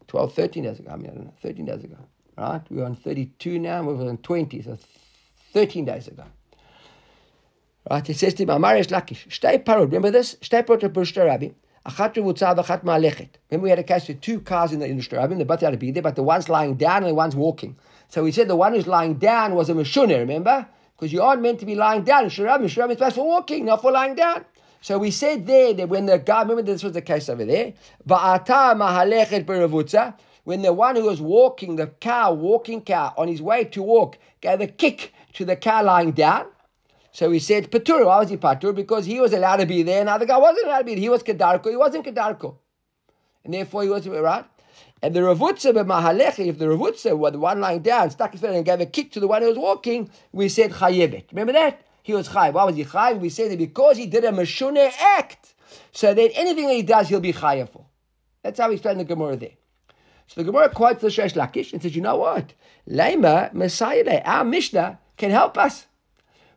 12, 0.06 0.32
13 0.32 0.62
days 0.62 0.78
ago, 0.78 0.90
I 0.92 0.96
mean, 0.96 1.10
I 1.10 1.14
know, 1.14 1.34
13 1.42 1.64
days 1.64 1.84
ago, 1.84 1.96
right? 2.38 2.62
We're 2.70 2.84
on 2.84 2.94
32 2.94 3.58
now, 3.58 3.82
we're 3.82 4.08
on 4.08 4.18
20, 4.18 4.62
so 4.62 4.78
13 5.52 5.84
days 5.84 6.08
ago. 6.08 6.24
Right, 7.90 8.08
it 8.08 8.16
says 8.16 8.34
to 8.34 8.44
him, 8.44 8.50
Amaresh 8.50 8.88
Lakish, 8.88 9.26
Shtei 9.26 9.64
Parot, 9.64 9.86
remember 9.86 10.12
this? 10.12 10.36
Shtei 10.36 10.64
Parot 10.64 10.82
B'Shtarabim, 10.92 11.54
Achat 11.84 12.14
Revutza 12.14 12.56
V'Achat 12.56 12.84
Ma'alechet. 12.84 13.28
Remember 13.50 13.64
we 13.64 13.70
had 13.70 13.78
a 13.78 13.82
case 13.82 14.06
with 14.06 14.20
two 14.20 14.40
cars 14.40 14.72
in 14.72 14.78
the, 14.78 14.86
in 14.86 14.96
the 14.96 15.02
Shtarabim, 15.02 15.38
they 15.38 15.44
both 15.44 15.60
had 15.60 15.70
to 15.70 15.76
be 15.76 15.90
there, 15.90 16.02
but 16.02 16.14
the 16.14 16.22
one's 16.22 16.48
lying 16.48 16.76
down 16.76 16.98
and 16.98 17.06
the 17.06 17.14
one's 17.14 17.34
walking. 17.34 17.76
So 18.08 18.22
we 18.22 18.30
said 18.30 18.46
the 18.46 18.54
one 18.54 18.74
who's 18.74 18.86
lying 18.86 19.14
down 19.14 19.54
was 19.54 19.68
a 19.68 19.74
Meshunah, 19.74 20.18
remember? 20.18 20.66
Because 20.96 21.12
you 21.12 21.22
aren't 21.22 21.42
meant 21.42 21.58
to 21.58 21.66
be 21.66 21.74
lying 21.74 22.04
down. 22.04 22.26
Shirabim, 22.26 22.66
Shirabim 22.66 22.90
is 22.90 22.98
supposed 22.98 23.16
for 23.16 23.26
walking, 23.26 23.64
not 23.64 23.82
for 23.82 23.90
lying 23.90 24.14
down. 24.14 24.44
So 24.80 24.98
we 24.98 25.10
said 25.10 25.46
there 25.46 25.74
that 25.74 25.88
when 25.88 26.06
the 26.06 26.18
guy, 26.18 26.42
remember 26.42 26.62
this 26.62 26.84
was 26.84 26.92
the 26.92 27.02
case 27.02 27.28
over 27.28 27.44
there, 27.44 27.72
when 30.44 30.62
the 30.62 30.72
one 30.72 30.96
who 30.96 31.04
was 31.04 31.20
walking, 31.20 31.76
the 31.76 31.86
cow, 31.86 32.32
walking 32.32 32.80
cow, 32.82 33.14
on 33.16 33.28
his 33.28 33.40
way 33.40 33.64
to 33.64 33.82
walk, 33.82 34.18
gave 34.40 34.60
a 34.60 34.66
kick 34.66 35.12
to 35.34 35.44
the 35.44 35.54
cow 35.56 35.84
lying 35.84 36.12
down. 36.12 36.46
So 37.12 37.28
we 37.28 37.38
said 37.38 37.71
Patur. 37.71 38.07
Why 38.07 38.19
was 38.19 38.31
he 38.31 38.38
Patur? 38.38 38.75
Because 38.75 39.04
he 39.04 39.21
was 39.21 39.33
allowed 39.33 39.57
to 39.57 39.66
be 39.66 39.83
there, 39.83 40.00
and 40.00 40.09
the 40.09 40.12
other 40.12 40.26
guy 40.26 40.38
wasn't 40.38 40.66
allowed 40.66 40.78
to 40.78 40.85
be 40.85 40.95
there. 40.95 41.02
He 41.02 41.09
was 41.11 41.23
Kedarko, 41.23 41.71
he 41.71 41.76
wasn't 41.76 42.07
Kedarko. 42.07 42.57
And 43.45 43.52
therefore 43.52 43.83
he 43.83 43.88
was, 43.90 44.09
right? 44.09 44.45
And 45.02 45.14
the 45.14 45.21
Ravutza 45.21 45.73
b'mahalechi, 45.75 46.47
if 46.47 46.59
the 46.59 46.66
Ravutza, 46.66 47.16
was 47.16 47.33
the 47.33 47.38
one 47.38 47.61
lying 47.61 47.81
down, 47.81 48.11
stuck 48.11 48.33
his 48.33 48.40
foot 48.40 48.50
and 48.50 48.64
gave 48.64 48.81
a 48.81 48.87
kick 48.87 49.12
to 49.12 49.21
the 49.21 49.26
one 49.26 49.42
who 49.42 49.49
was 49.49 49.59
walking, 49.59 50.11
we 50.33 50.49
said 50.49 50.71
chayevet. 50.71 51.25
Remember 51.33 51.52
that? 51.52 51.85
He 52.02 52.14
was 52.14 52.28
chayev. 52.28 52.54
Why 52.54 52.64
was 52.64 52.76
he 52.76 52.85
chayev? 52.85 53.19
We 53.19 53.28
said 53.28 53.50
that 53.50 53.59
because 53.59 53.97
he 53.97 54.07
did 54.07 54.25
a 54.25 54.31
meshune 54.31 54.90
act, 55.19 55.54
so 55.92 56.14
that 56.14 56.31
anything 56.35 56.66
that 56.66 56.75
he 56.75 56.83
does, 56.83 57.09
he'll 57.09 57.21
be 57.21 57.33
chayev 57.33 57.69
for. 57.71 57.85
That's 58.42 58.59
how 58.59 58.69
we 58.69 58.76
explain 58.76 58.99
the 58.99 59.04
Gemara 59.04 59.37
there. 59.37 59.50
So 60.28 60.40
the 60.40 60.45
Gemara 60.45 60.71
quotes 60.71 61.02
the 61.02 61.09
Resh 61.09 61.35
Lakish 61.35 61.73
and 61.73 61.83
says, 61.83 61.95
you 61.95 62.00
know 62.00 62.16
what? 62.16 62.54
Lema, 62.88 63.52
Messiah, 63.52 64.23
our 64.25 64.45
Mishnah 64.45 64.99
can 65.19 65.31
help 65.31 65.59
us. 65.59 65.87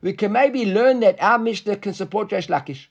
We 0.06 0.14
can 0.14 0.34
maybe 0.34 0.66
learn 0.66 1.00
that 1.00 1.20
our 1.20 1.40
Mishnah 1.40 1.78
can 1.78 1.96
support 1.96 2.32
Resh 2.32 2.46
Lakish. 2.46 2.90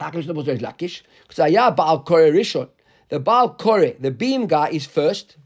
Lakish 0.00 0.26
supports 0.26 0.46
Resh 0.46 0.60
Lakish. 0.60 1.02
Because 1.22 1.40
Ayah 1.40 1.62
uh, 1.62 1.70
Baal 1.72 2.04
Koreh 2.04 2.30
Rishon. 2.30 2.68
The 3.08 3.18
Baal 3.18 3.54
Kore, 3.54 3.94
the 3.98 4.12
beam 4.12 4.46
guy, 4.46 4.68
is 4.68 4.86
first. 4.86 5.36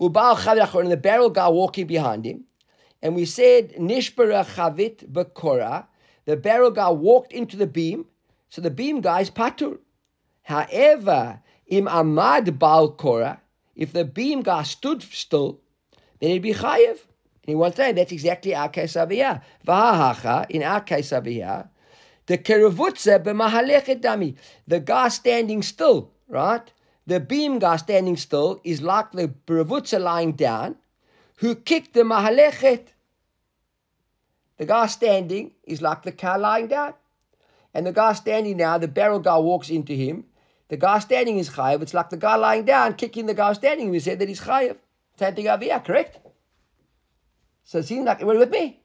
Ubal 0.00 0.36
Chavit 0.36 0.80
and 0.80 0.92
the 0.92 0.96
barrel 0.96 1.30
guy 1.30 1.48
walking 1.48 1.88
behind 1.88 2.24
him. 2.24 2.44
And 3.02 3.16
we 3.16 3.24
said 3.24 3.72
Nishbara 3.72 4.44
Chavit 4.44 5.04
Bakora. 5.10 5.86
The 6.26 6.36
barrel 6.36 6.70
guy 6.70 6.90
walked 6.90 7.32
into 7.32 7.56
the 7.56 7.66
beam, 7.66 8.06
so 8.50 8.60
the 8.60 8.70
beam 8.70 9.00
guy 9.00 9.22
is 9.22 9.32
patur. 9.32 9.78
However, 10.42 11.40
im 11.66 11.86
Amad 11.86 12.56
Baal 12.56 12.92
Kora, 12.92 13.40
if 13.74 13.92
the 13.92 14.04
beam 14.04 14.42
guy 14.42 14.62
stood 14.62 15.02
still, 15.02 15.58
then 16.20 16.30
he'd 16.30 16.42
be 16.42 16.54
chayev. 16.54 16.98
And 17.48 17.52
he 17.52 17.56
wants 17.56 17.76
to 17.76 17.82
say 17.82 17.92
that's 17.92 18.12
exactly 18.12 18.54
our 18.54 18.68
case 18.68 18.94
over 18.94 19.14
here. 19.14 19.40
Vahacha, 19.66 20.50
in 20.50 20.62
our 20.62 20.82
case 20.82 21.14
over 21.14 21.30
here, 21.30 21.70
the 22.26 22.36
keravutze 22.36 23.24
b'mahalechet 23.24 24.02
dami, 24.02 24.36
the 24.66 24.80
guy 24.80 25.08
standing 25.08 25.62
still, 25.62 26.10
right? 26.28 26.70
The 27.06 27.20
beam 27.20 27.58
guy 27.58 27.76
standing 27.76 28.18
still 28.18 28.60
is 28.64 28.82
like 28.82 29.12
the 29.12 29.28
Bravutza 29.46 29.98
lying 29.98 30.32
down, 30.32 30.76
who 31.36 31.54
kicked 31.54 31.94
the 31.94 32.02
Mahalechet. 32.02 32.88
The 34.58 34.66
guy 34.66 34.86
standing 34.86 35.52
is 35.64 35.80
like 35.80 36.02
the 36.02 36.12
car 36.12 36.38
lying 36.38 36.66
down. 36.66 36.92
And 37.72 37.86
the 37.86 37.92
guy 37.92 38.12
standing 38.12 38.58
now, 38.58 38.76
the 38.76 38.88
barrel 38.88 39.20
guy 39.20 39.38
walks 39.38 39.70
into 39.70 39.94
him. 39.94 40.24
The 40.68 40.76
guy 40.76 40.98
standing 40.98 41.38
is 41.38 41.48
chayiv. 41.48 41.80
It's 41.80 41.94
like 41.94 42.10
the 42.10 42.18
guy 42.18 42.36
lying 42.36 42.66
down, 42.66 42.92
kicking 42.96 43.24
the 43.24 43.32
guy 43.32 43.54
standing. 43.54 43.88
We 43.88 44.00
said 44.00 44.18
that 44.18 44.28
he's 44.28 44.42
chayiv. 44.42 44.76
Same 45.18 45.34
thing 45.34 45.48
over 45.48 45.64
here, 45.64 45.80
correct? 45.80 46.18
So 47.68 47.80
it 47.80 47.84
seems 47.84 48.06
like, 48.06 48.22
with 48.22 48.48
me? 48.48 48.80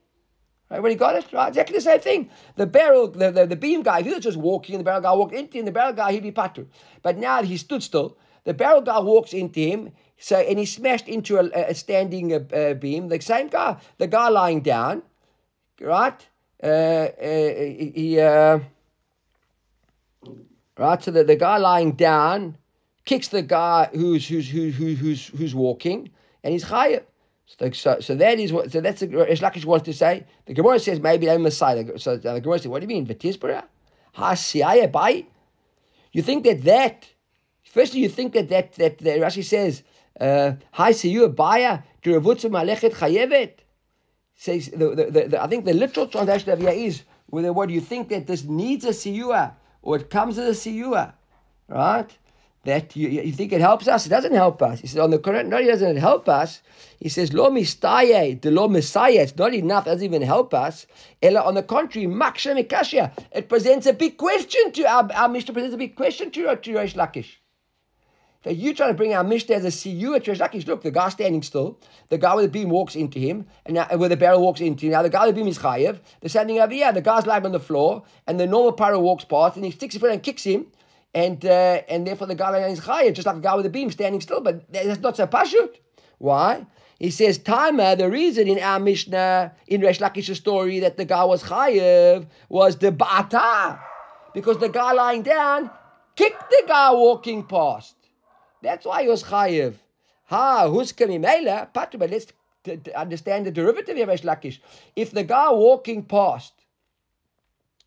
Everybody 0.69 0.95
got 0.95 1.15
it? 1.15 1.31
Right? 1.31 1.47
Exactly 1.47 1.77
the 1.77 1.81
same 1.81 2.01
thing. 2.01 2.29
The 2.57 2.65
barrel, 2.65 3.07
the, 3.07 3.31
the, 3.31 3.45
the 3.45 3.55
beam 3.55 3.81
guy, 3.81 4.01
he 4.01 4.09
was 4.09 4.21
just 4.21 4.35
walking, 4.35 4.77
the 4.77 4.83
barrel 4.83 4.99
guy 4.99 5.13
walked 5.13 5.33
into 5.33 5.57
him, 5.57 5.63
the 5.63 5.71
barrel 5.71 5.93
guy, 5.93 6.11
he'd 6.11 6.21
be 6.21 6.33
patur. 6.33 6.67
But 7.01 7.17
now 7.17 7.43
he 7.43 7.55
stood 7.55 7.81
still. 7.81 8.17
The 8.43 8.53
barrel 8.53 8.81
guy 8.81 8.99
walks 8.99 9.31
into 9.31 9.61
him, 9.61 9.93
so 10.17 10.37
and 10.37 10.59
he 10.59 10.65
smashed 10.65 11.07
into 11.07 11.37
a, 11.37 11.69
a 11.69 11.73
standing 11.73 12.33
uh, 12.33 12.39
uh, 12.53 12.73
beam. 12.73 13.07
The 13.07 13.21
same 13.21 13.47
guy, 13.47 13.77
the 13.99 14.07
guy 14.07 14.27
lying 14.27 14.59
down, 14.59 15.03
right? 15.79 16.27
Uh, 16.61 16.65
uh 16.65 17.07
he, 17.95 18.19
uh, 18.19 18.59
right. 20.77 21.01
So 21.01 21.11
the, 21.11 21.23
the 21.23 21.37
guy 21.37 21.55
lying 21.55 21.93
down 21.93 22.57
kicks 23.05 23.29
the 23.29 23.43
guy 23.43 23.89
who's 23.93 24.27
who's 24.27 24.49
who's 24.49 24.75
who's 24.75 25.27
who's 25.27 25.55
walking, 25.55 26.09
and 26.43 26.51
he's 26.51 26.65
chayav. 26.65 27.03
So, 27.45 27.69
so, 27.71 28.00
so, 28.00 28.15
that 28.15 28.39
is 28.39 28.53
what. 28.53 28.71
So 28.71 28.81
that's 28.81 29.01
what 29.01 29.27
Rish 29.27 29.41
Lakish 29.41 29.65
wants 29.65 29.85
to 29.85 29.93
say. 29.93 30.25
The 30.45 30.53
Gemara 30.53 30.79
says 30.79 31.00
maybe 31.00 31.29
I'm 31.29 31.43
Messiah. 31.43 31.97
So 32.00 32.17
the 32.17 32.39
Gemara 32.39 32.59
says, 32.59 32.67
what 32.67 32.79
do 32.79 32.83
you 32.83 32.88
mean 32.88 33.05
v'tizbara? 33.05 33.63
Ha 34.13 34.88
bai. 34.88 35.25
You 36.12 36.21
think 36.21 36.43
that 36.45 36.63
that? 36.63 37.09
Firstly, 37.63 38.00
you 38.01 38.09
think 38.09 38.33
that 38.33 38.50
that 38.50 38.73
that, 38.73 38.97
that 39.00 39.19
Rashi 39.19 39.43
says, 39.43 39.83
uh, 40.19 40.53
"Hi, 40.71 40.91
see 40.91 41.09
you 41.09 41.25
a 41.25 41.29
buyer 41.29 41.83
derevutzu 42.03 42.50
malechet 42.50 42.93
chayevet." 42.93 43.53
Says 44.35 44.69
the, 44.69 44.95
the, 44.95 45.05
the, 45.12 45.27
the, 45.29 45.43
I 45.43 45.47
think 45.47 45.65
the 45.65 45.73
literal 45.73 46.07
translation 46.07 46.51
of 46.51 46.59
here 46.59 46.69
is 46.69 47.03
whether 47.27 47.51
what 47.51 47.67
do 47.67 47.73
you 47.73 47.81
think 47.81 48.09
that 48.09 48.27
this 48.27 48.43
needs 48.43 48.85
a 48.85 48.89
siyua 48.89 49.53
or 49.81 49.97
it 49.97 50.09
comes 50.09 50.38
as 50.38 50.65
a 50.65 50.69
siyua, 50.69 51.13
right? 51.67 52.17
That 52.63 52.96
you, 52.96 53.10
you 53.10 53.32
think 53.34 53.51
it 53.51 53.62
helps 53.62 53.88
us? 53.88 54.05
It 54.05 54.10
doesn't 54.10 54.34
help 54.34 54.62
us. 54.62 54.79
He 54.79 54.88
says, 54.88 55.00
on 55.00 55.10
the 55.10 55.20
Quran, 55.20 55.48
not 55.48 55.60
only 55.60 55.72
doesn't 55.72 55.98
it 55.98 56.00
help 56.00 56.29
us, 56.29 56.62
he 57.00 57.10
says, 57.10 57.34
Lo 57.34 57.50
mistaye, 57.50 58.41
the 58.41 58.51
lo 58.51 58.67
messiah, 58.70 59.22
it's 59.22 59.36
not 59.36 59.53
enough, 59.53 59.86
it 59.86 59.91
doesn't 59.91 60.05
even 60.05 60.22
help 60.22 60.53
us. 60.53 60.88
Ella, 61.22 61.41
on 61.41 61.55
the 61.55 61.63
contrary, 61.63 62.08
maksha 62.08 62.58
mikashia, 62.58 63.12
it 63.34 63.50
presents 63.50 63.86
a 63.86 63.93
big 63.93 64.17
question 64.17 64.72
to 64.72 64.84
our, 64.84 65.12
our 65.13 65.27
Mishnah, 65.27 65.53
presents 65.53 65.75
a 65.75 65.77
big 65.77 65.96
question 65.96 66.32
to, 66.32 66.55
to 66.55 66.72
Reish 66.72 66.96
Lakish. 66.96 67.36
That 68.43 68.55
you 68.55 68.74
trying 68.74 68.89
to 68.89 68.93
bring 68.93 69.13
our 69.13 69.24
Mishnah 69.24 69.55
as 69.55 69.65
a 69.65 69.72
CU 69.72 70.15
at 70.15 70.24
Reish 70.24 70.39
Lakish. 70.39 70.65
Look, 70.65 70.84
the 70.84 70.91
guy 70.91 71.10
standing 71.10 71.43
still, 71.43 71.77
the 72.08 72.17
guy 72.17 72.34
with 72.36 72.46
the 72.46 72.51
beam 72.51 72.70
walks 72.70 72.96
into 72.96 73.20
him, 73.20 73.46
and 73.65 73.75
now, 73.75 73.88
where 73.98 74.08
the 74.08 74.15
barrel 74.15 74.41
walks 74.41 74.62
into 74.62 74.86
him. 74.86 74.93
Now 74.93 75.01
the 75.01 75.10
guy 75.10 75.25
with 75.25 75.36
the 75.36 75.41
beam 75.41 75.50
is 75.50 75.58
chayev. 75.58 76.00
The 76.22 76.29
standing 76.29 76.60
over 76.62 76.74
here, 76.74 76.93
the 76.93 77.01
guy's 77.01 77.25
lying 77.25 77.46
on 77.46 77.51
the 77.51 77.60
floor, 77.60 78.03
and 78.25 78.39
the 78.39 78.48
normal 78.48 78.72
pyro 78.72 79.00
walks 79.00 79.25
past, 79.25 79.58
and 79.58 79.65
he 79.65 79.72
sticks 79.72 79.96
his 79.96 80.01
foot 80.01 80.12
and 80.12 80.24
kicks 80.24 80.46
him 80.46 80.67
and 81.13 81.46
uh, 81.46 81.82
and 81.88 82.08
therefore 82.08 82.27
the 82.27 82.36
guy 82.36 82.58
is 82.67 82.79
chayav, 82.82 83.13
just 83.13 83.25
like 83.25 83.38
a 83.38 83.41
guy 83.41 83.55
with 83.55 83.65
a 83.65 83.70
beam 83.70 83.91
standing 83.91 84.22
still. 84.22 84.41
But 84.41 84.72
that's 84.72 85.00
not 85.00 85.17
so 85.17 85.27
pashut. 85.27 85.75
Why? 86.17 86.65
He 87.00 87.12
says, 87.12 87.38
Timer, 87.38 87.96
the 87.96 88.10
reason 88.10 88.48
in 88.48 88.60
our 88.60 88.79
Mishnah, 88.79 89.53
in 89.67 89.82
Resh 89.82 90.00
Lakish's 90.00 90.38
story, 90.38 90.79
that 90.79 90.96
the 90.96 91.05
guy 91.05 91.24
was 91.25 91.43
chayav 91.43 92.27
was 92.50 92.77
the 92.77 92.91
ba'ata. 92.91 93.79
Because 94.34 94.58
the 94.60 94.70
guy 94.70 94.93
lying 94.93 95.22
down 95.22 95.70
kicked 96.15 96.50
the 96.50 96.63
guy 96.67 96.91
walking 96.91 97.43
past. 97.43 97.96
That's 98.62 98.86
why 98.86 99.03
he 99.03 99.10
was 99.10 99.24
chayav. 99.24 99.75
Ha, 100.25 100.70
who's 100.70 100.93
kamimela? 100.93 101.74
Patu, 101.74 102.00
but 102.00 102.10
let's 102.10 102.27
t- 102.63 102.77
t- 102.77 102.91
understand 102.93 103.46
the 103.46 103.51
derivative 103.51 103.98
of 103.98 104.08
Resh 104.08 104.22
Lakish. 104.22 104.60
If 104.96 105.12
the 105.12 105.24
guy 105.24 105.51
walking 105.51 106.03
past, 106.03 106.53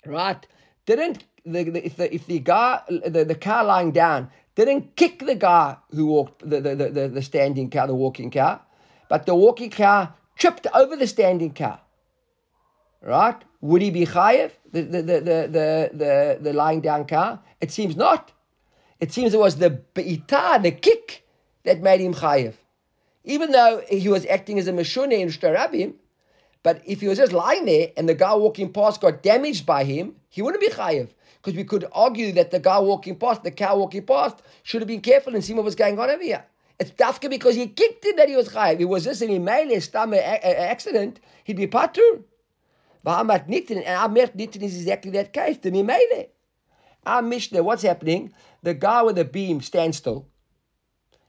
right, 0.05 0.47
didn't 0.85 1.25
the, 1.47 1.87
if 1.87 1.97
the 1.97 2.15
if 2.15 2.27
the 2.27 2.39
guy 2.41 2.81
the, 2.89 3.25
the 3.25 3.35
car 3.35 3.65
lying 3.65 3.93
down 3.93 4.31
didn't 4.55 4.97
kick 4.97 5.25
the 5.25 5.35
guy 5.35 5.77
who 5.91 6.07
walked 6.07 6.49
the, 6.49 6.61
the, 6.61 6.75
the, 6.75 7.09
the 7.09 7.23
standing 7.23 7.71
car, 7.71 7.87
the 7.87 7.95
walking 7.95 8.31
car, 8.31 8.61
but 9.09 9.27
the 9.27 9.35
walking 9.35 9.71
car 9.71 10.15
tripped 10.37 10.67
over 10.75 10.97
the 10.97 11.07
standing 11.07 11.53
car. 11.53 11.81
Right? 13.03 13.37
Would 13.61 13.83
he 13.83 13.91
be 13.91 14.07
chayiv, 14.07 14.53
the, 14.73 14.83
the, 14.83 15.03
the, 15.03 15.21
the, 15.21 15.91
the, 15.93 16.39
the, 16.41 16.53
lying 16.53 16.81
down 16.81 17.07
car? 17.07 17.41
It 17.61 17.71
seems 17.71 17.97
not. 17.97 18.33
It 18.99 19.13
seems 19.13 19.35
it 19.35 19.39
was 19.39 19.57
the 19.57 19.71
be'ita, 19.71 20.59
the 20.63 20.71
kick, 20.71 21.27
that 21.65 21.83
made 21.83 22.01
him 22.01 22.15
chayiv. 22.15 22.55
Even 23.25 23.53
though 23.53 23.83
he 23.89 24.09
was 24.09 24.25
acting 24.27 24.59
as 24.59 24.69
a 24.69 24.73
meshune 24.73 25.13
in 25.13 25.29
Shtarabim, 25.29 25.95
but 26.63 26.81
if 26.87 27.01
he 27.01 27.09
was 27.09 27.19
just 27.19 27.33
lying 27.33 27.67
there 27.67 27.91
and 27.97 28.09
the 28.09 28.15
guy 28.15 28.35
walking 28.35 28.73
past 28.73 29.01
got 29.01 29.23
damaged 29.23 29.67
by 29.67 29.85
him, 29.85 30.17
he 30.31 30.43
wouldn't 30.43 30.61
be 30.61 30.71
chayiv. 30.71 31.11
Because 31.47 31.59
we 31.59 31.63
could 31.63 31.85
argue 31.93 32.33
that 32.33 32.51
the 32.51 32.59
guy 32.59 32.81
walking 32.81 33.15
past, 33.15 33.45
the 33.45 33.53
cow 33.53 33.77
walking 33.77 34.03
past, 34.03 34.43
should 34.65 34.81
have 34.81 34.89
been 34.89 35.01
careful 35.01 35.33
and 35.33 35.45
seen 35.45 35.55
what 35.55 35.65
was 35.65 35.77
going 35.77 35.97
on 35.97 36.11
over 36.11 36.21
here. 36.21 36.45
It's 36.81 36.91
dafka 36.91 37.31
because 37.31 37.55
he 37.55 37.69
kicked 37.69 38.05
him 38.05 38.17
that 38.17 38.29
he 38.29 38.35
was 38.35 38.49
chayiv. 38.49 38.81
It 38.81 38.87
was 38.87 39.05
just 39.05 39.23
an 39.23 39.31
email 39.31 39.81
stomach 39.81 40.19
accident, 40.25 41.21
he'd 41.45 41.57
be 41.57 41.69
patur. 41.69 42.25
Bahamat 43.07 43.47
Nitin, 43.47 43.77
and 43.77 43.87
our 43.87 44.09
Nitin 44.09 44.61
is 44.61 44.77
exactly 44.77 45.13
that 45.13 45.33
case, 45.33 45.59
the 45.59 45.71
Mimele. 45.71 46.31
Our 47.07 47.23
Mishnah, 47.23 47.63
what's 47.63 47.83
happening? 47.83 48.33
The 48.65 48.75
guy 48.75 49.03
with 49.03 49.15
the 49.15 49.25
beam 49.25 49.61
stands 49.61 49.99
still, 49.99 50.27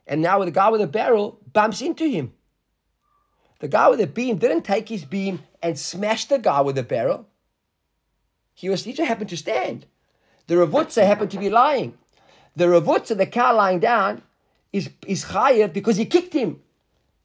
and 0.08 0.24
now 0.24 0.44
the 0.44 0.50
guy 0.50 0.70
with 0.70 0.82
the 0.82 0.88
barrel 0.88 1.40
bumps 1.54 1.80
into 1.80 2.10
him. 2.10 2.34
The 3.60 3.68
guy 3.68 3.88
with 3.90 4.00
the 4.00 4.08
beam 4.08 4.38
didn't 4.38 4.64
take 4.64 4.90
his 4.90 5.06
beam 5.06 5.44
and 5.62 5.78
smash 5.78 6.26
the 6.26 6.40
guy 6.40 6.62
with 6.62 6.76
the 6.76 6.82
barrel. 6.82 7.28
He 8.56 8.68
was 8.68 8.84
he 8.84 8.94
just 8.94 9.08
happened 9.08 9.30
to 9.30 9.38
stand. 9.38 9.86
The 10.48 10.56
Ravutza 10.56 11.06
happened 11.06 11.32
to 11.32 11.38
be 11.38 11.50
lying. 11.50 11.98
The 12.56 12.66
Ravutza, 12.66 13.18
the 13.18 13.26
cow 13.26 13.56
lying 13.56 13.80
down, 13.80 14.22
is, 14.72 14.90
is 15.06 15.26
chayiv 15.26 15.74
because 15.74 15.98
he 15.98 16.06
kicked 16.06 16.34
him. 16.34 16.62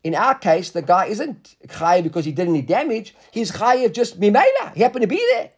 In 0.04 0.16
our 0.16 0.34
case, 0.34 0.70
the 0.70 0.82
guy 0.82 1.06
isn't 1.06 1.56
chayiv 1.68 2.02
because 2.02 2.24
he 2.24 2.32
did 2.32 2.48
any 2.48 2.62
damage. 2.62 3.14
He's 3.30 3.52
chayiv 3.52 3.92
just 3.92 4.20
mimela. 4.20 4.74
He 4.74 4.82
happened 4.82 5.02
to 5.02 5.08
be 5.08 5.24
there. 5.32 5.50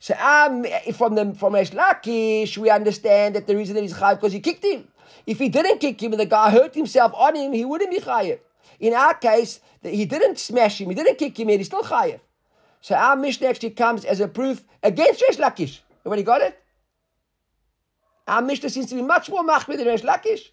So 0.00 0.14
um, 0.14 0.66
from 0.94 1.14
the 1.14 1.34
from 1.34 1.52
Lakish, 1.54 2.58
we 2.58 2.70
understand 2.70 3.36
that 3.36 3.46
the 3.46 3.56
reason 3.56 3.76
that 3.76 3.82
he's 3.82 3.94
chayiv 3.94 4.16
because 4.16 4.32
he 4.32 4.40
kicked 4.40 4.64
him. 4.64 4.88
If 5.26 5.38
he 5.38 5.48
didn't 5.48 5.78
kick 5.78 6.02
him 6.02 6.12
and 6.12 6.20
the 6.20 6.26
guy 6.26 6.50
hurt 6.50 6.74
himself 6.74 7.12
on 7.14 7.36
him, 7.36 7.52
he 7.52 7.64
wouldn't 7.64 7.90
be 7.90 8.00
chayiv. 8.00 8.40
In 8.80 8.94
our 8.94 9.14
case, 9.14 9.60
he 9.82 10.04
didn't 10.04 10.38
smash 10.38 10.80
him, 10.80 10.88
he 10.88 10.94
didn't 10.94 11.18
kick 11.18 11.38
him, 11.38 11.48
yet 11.48 11.58
he's 11.58 11.66
still 11.66 11.82
chayiv. 11.82 12.20
So 12.80 12.94
our 12.94 13.16
Mishnah 13.16 13.48
actually 13.48 13.70
comes 13.70 14.04
as 14.04 14.20
a 14.20 14.28
proof 14.28 14.64
against 14.82 15.22
Resh. 15.22 15.82
Everybody 16.04 16.22
got 16.22 16.40
it? 16.42 16.60
Our 18.28 18.42
Mishnah 18.42 18.70
seems 18.70 18.86
to 18.90 18.94
be 18.94 19.02
much 19.02 19.30
more 19.30 19.42
machmir 19.42 19.76
than 19.78 19.86
Resh 19.86 20.02
Lakish. 20.02 20.50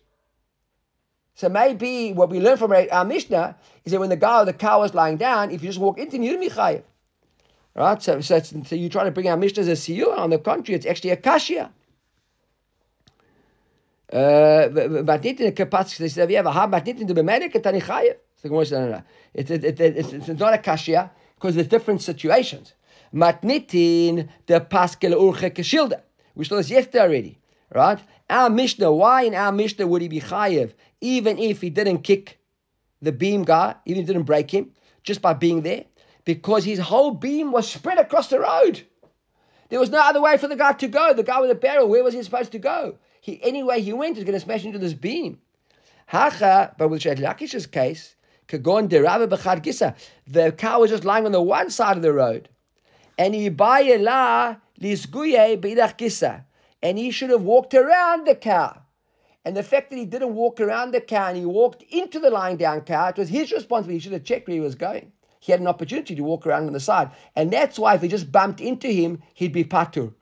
So 1.35 1.49
maybe 1.49 2.13
what 2.13 2.29
we 2.29 2.39
learn 2.39 2.57
from 2.57 2.71
our 2.71 3.05
Mishnah 3.05 3.57
is 3.83 3.91
that 3.91 3.99
when 3.99 4.09
the 4.09 4.15
guy 4.15 4.41
or 4.41 4.45
the 4.45 4.53
cow 4.53 4.83
is 4.83 4.93
lying 4.93 5.17
down, 5.17 5.51
if 5.51 5.61
you 5.61 5.67
just 5.69 5.79
walk 5.79 5.99
into 5.99 6.15
him, 6.17 6.41
chayiv. 6.49 6.83
Right? 7.75 8.01
So, 8.01 8.21
so, 8.21 8.39
so 8.39 8.75
you 8.75 8.87
try 8.87 9.03
to 9.03 9.11
bring 9.11 9.27
our 9.27 9.35
Mishnah 9.35 9.61
as 9.61 9.67
a 9.67 9.73
siyur. 9.73 10.17
On 10.17 10.29
the 10.29 10.39
contrary, 10.39 10.77
it's 10.77 10.85
actually 10.85 11.09
a 11.09 11.17
kashia. 11.17 11.71
Uh, 14.13 14.69
but 15.03 15.23
nicht 15.23 15.39
in 15.39 15.47
the 15.47 15.51
capacity, 15.51 16.07
they 16.07 16.35
a 16.35 16.41
in 17.01 17.07
the 17.07 19.03
it's 19.33 19.51
it, 19.51 19.63
it, 19.63 19.81
it's, 19.81 20.27
not 20.39 20.53
a 20.53 20.57
kashia 20.57 21.09
because 21.35 21.55
there's 21.55 21.67
different 21.67 22.01
situations. 22.01 22.73
We 23.11 23.21
saw 26.45 26.55
this 26.57 26.69
yesterday 26.69 26.99
already, 26.99 27.39
right? 27.73 27.99
Our 28.29 28.49
Mishnah, 28.49 28.91
why 28.91 29.23
in 29.23 29.33
our 29.35 29.51
Mishnah 29.51 29.87
would 29.87 30.01
he 30.01 30.07
be 30.07 30.21
chayiv, 30.21 30.73
even 31.01 31.37
if 31.37 31.61
he 31.61 31.69
didn't 31.69 31.99
kick 31.99 32.39
the 33.01 33.11
beam 33.11 33.43
guy, 33.43 33.75
even 33.85 34.01
if 34.01 34.07
he 34.07 34.13
didn't 34.13 34.25
break 34.27 34.51
him, 34.51 34.71
just 35.03 35.21
by 35.21 35.33
being 35.33 35.61
there? 35.61 35.85
Because 36.23 36.63
his 36.63 36.79
whole 36.79 37.11
beam 37.11 37.51
was 37.51 37.69
spread 37.69 37.99
across 37.99 38.29
the 38.29 38.39
road. 38.39 38.81
There 39.69 39.79
was 39.79 39.89
no 39.89 39.99
other 39.99 40.21
way 40.21 40.37
for 40.37 40.47
the 40.47 40.55
guy 40.55 40.73
to 40.73 40.87
go. 40.87 41.13
The 41.13 41.23
guy 41.23 41.39
with 41.39 41.49
the 41.49 41.55
barrel, 41.55 41.87
where 41.87 42.03
was 42.03 42.13
he 42.13 42.23
supposed 42.23 42.51
to 42.51 42.59
go? 42.59 42.97
He, 43.21 43.41
anyway 43.43 43.81
he 43.81 43.93
went, 43.93 44.15
he's 44.17 44.25
going 44.25 44.37
to 44.37 44.39
smash 44.39 44.65
into 44.65 44.79
this 44.79 44.93
beam. 44.93 45.39
Hacha, 46.07 46.75
but 46.77 46.89
with 46.89 47.05
Resh 47.05 47.17
Lakish's 47.17 47.65
case, 47.65 48.15
Kagon 48.47 48.87
derave 48.87 49.27
b'chad 49.27 49.63
gisa. 49.63 49.95
The 50.27 50.51
cow 50.51 50.81
was 50.81 50.91
just 50.91 51.03
lying 51.05 51.25
on 51.25 51.31
the 51.31 51.41
one 51.41 51.69
side 51.71 51.97
of 51.97 52.03
the 52.03 52.13
road, 52.13 52.49
and 53.17 53.33
he 53.33 53.49
la 53.49 54.57
lisguye 54.79 55.59
b'idach 55.59 55.97
gisa, 55.97 56.43
and 56.81 56.97
he 56.97 57.11
should 57.11 57.29
have 57.29 57.41
walked 57.41 57.73
around 57.73 58.25
the 58.25 58.35
cow. 58.35 58.81
And 59.43 59.55
the 59.55 59.63
fact 59.63 59.89
that 59.89 59.97
he 59.97 60.05
didn't 60.05 60.33
walk 60.33 60.59
around 60.59 60.91
the 60.91 61.01
cow 61.01 61.27
and 61.27 61.37
he 61.37 61.45
walked 61.45 61.83
into 61.83 62.19
the 62.19 62.31
lying 62.31 62.57
down 62.57 62.81
cow, 62.81 63.09
it 63.09 63.17
was 63.17 63.29
his 63.29 63.51
responsibility. 63.51 63.93
He 63.95 63.99
should 63.99 64.13
have 64.13 64.23
checked 64.23 64.47
where 64.47 64.55
he 64.55 64.59
was 64.59 64.75
going. 64.75 65.11
He 65.39 65.51
had 65.51 65.61
an 65.61 65.67
opportunity 65.67 66.15
to 66.15 66.23
walk 66.23 66.47
around 66.47 66.65
on 66.65 66.73
the 66.73 66.79
side. 66.79 67.11
And 67.35 67.53
that's 67.53 67.77
why 67.77 67.93
if 67.93 68.01
he 68.01 68.07
just 68.07 68.31
bumped 68.31 68.59
into 68.59 68.87
him, 68.87 69.21
he'd 69.35 69.53
be 69.53 69.63
patur. 69.63 70.13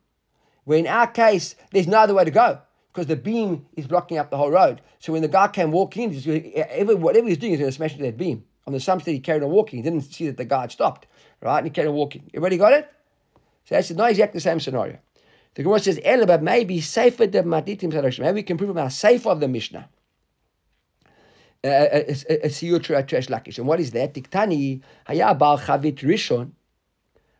Where 0.64 0.78
in 0.78 0.86
our 0.86 1.06
case, 1.06 1.54
there's 1.72 1.86
no 1.86 1.98
other 1.98 2.14
way 2.14 2.24
to 2.24 2.30
go 2.30 2.60
because 2.92 3.06
the 3.06 3.16
beam 3.16 3.66
is 3.76 3.86
blocking 3.86 4.18
up 4.18 4.30
the 4.30 4.36
whole 4.36 4.50
road. 4.50 4.82
So 4.98 5.12
when 5.12 5.22
the 5.22 5.28
guy 5.28 5.48
came 5.48 5.72
walking 5.72 6.12
in, 6.12 7.00
whatever 7.00 7.26
he's 7.26 7.38
doing, 7.38 7.52
he's 7.52 7.60
going 7.60 7.70
to 7.70 7.72
smash 7.72 7.92
into 7.92 8.04
that 8.04 8.18
beam. 8.18 8.44
On 8.66 8.72
the 8.72 8.80
sum 8.80 9.00
he 9.00 9.20
carried 9.20 9.42
on 9.42 9.50
walking. 9.50 9.78
He 9.78 9.82
didn't 9.82 10.02
see 10.02 10.26
that 10.26 10.36
the 10.36 10.44
guy 10.44 10.62
had 10.62 10.72
stopped, 10.72 11.06
right? 11.42 11.58
And 11.58 11.66
he 11.66 11.70
carried 11.70 11.88
on 11.88 11.94
walking. 11.94 12.30
Everybody 12.32 12.56
got 12.56 12.72
it? 12.72 12.90
So 13.64 13.74
that's 13.74 13.90
not 13.90 14.10
exactly 14.10 14.38
the 14.38 14.42
same 14.42 14.60
scenario. 14.60 14.98
The 15.54 15.62
Gemara 15.62 15.78
says, 15.78 16.00
Ela, 16.04 16.26
but 16.26 16.42
maybe 16.42 16.80
safer 16.80 17.26
the 17.26 17.42
matitim 17.42 18.18
Maybe 18.18 18.34
we 18.34 18.42
can 18.42 18.56
prove 18.56 18.70
about 18.70 18.92
safer 18.92 19.30
of 19.30 19.40
the 19.40 19.48
Mishnah. 19.48 19.88
Uh, 21.62 21.68
uh, 21.68 21.70
uh, 21.70 21.96
uh 22.30 22.34
a 22.42 22.48
siyur 22.48 22.82
trash 22.82 23.28
lakish. 23.28 23.58
And 23.58 23.66
what 23.66 23.80
is 23.80 23.92
that? 23.92 24.14
Tiktani 24.14 24.82
haya 25.06 25.34
bal 25.34 25.58
chavit 25.58 25.98
rishon. 25.98 26.50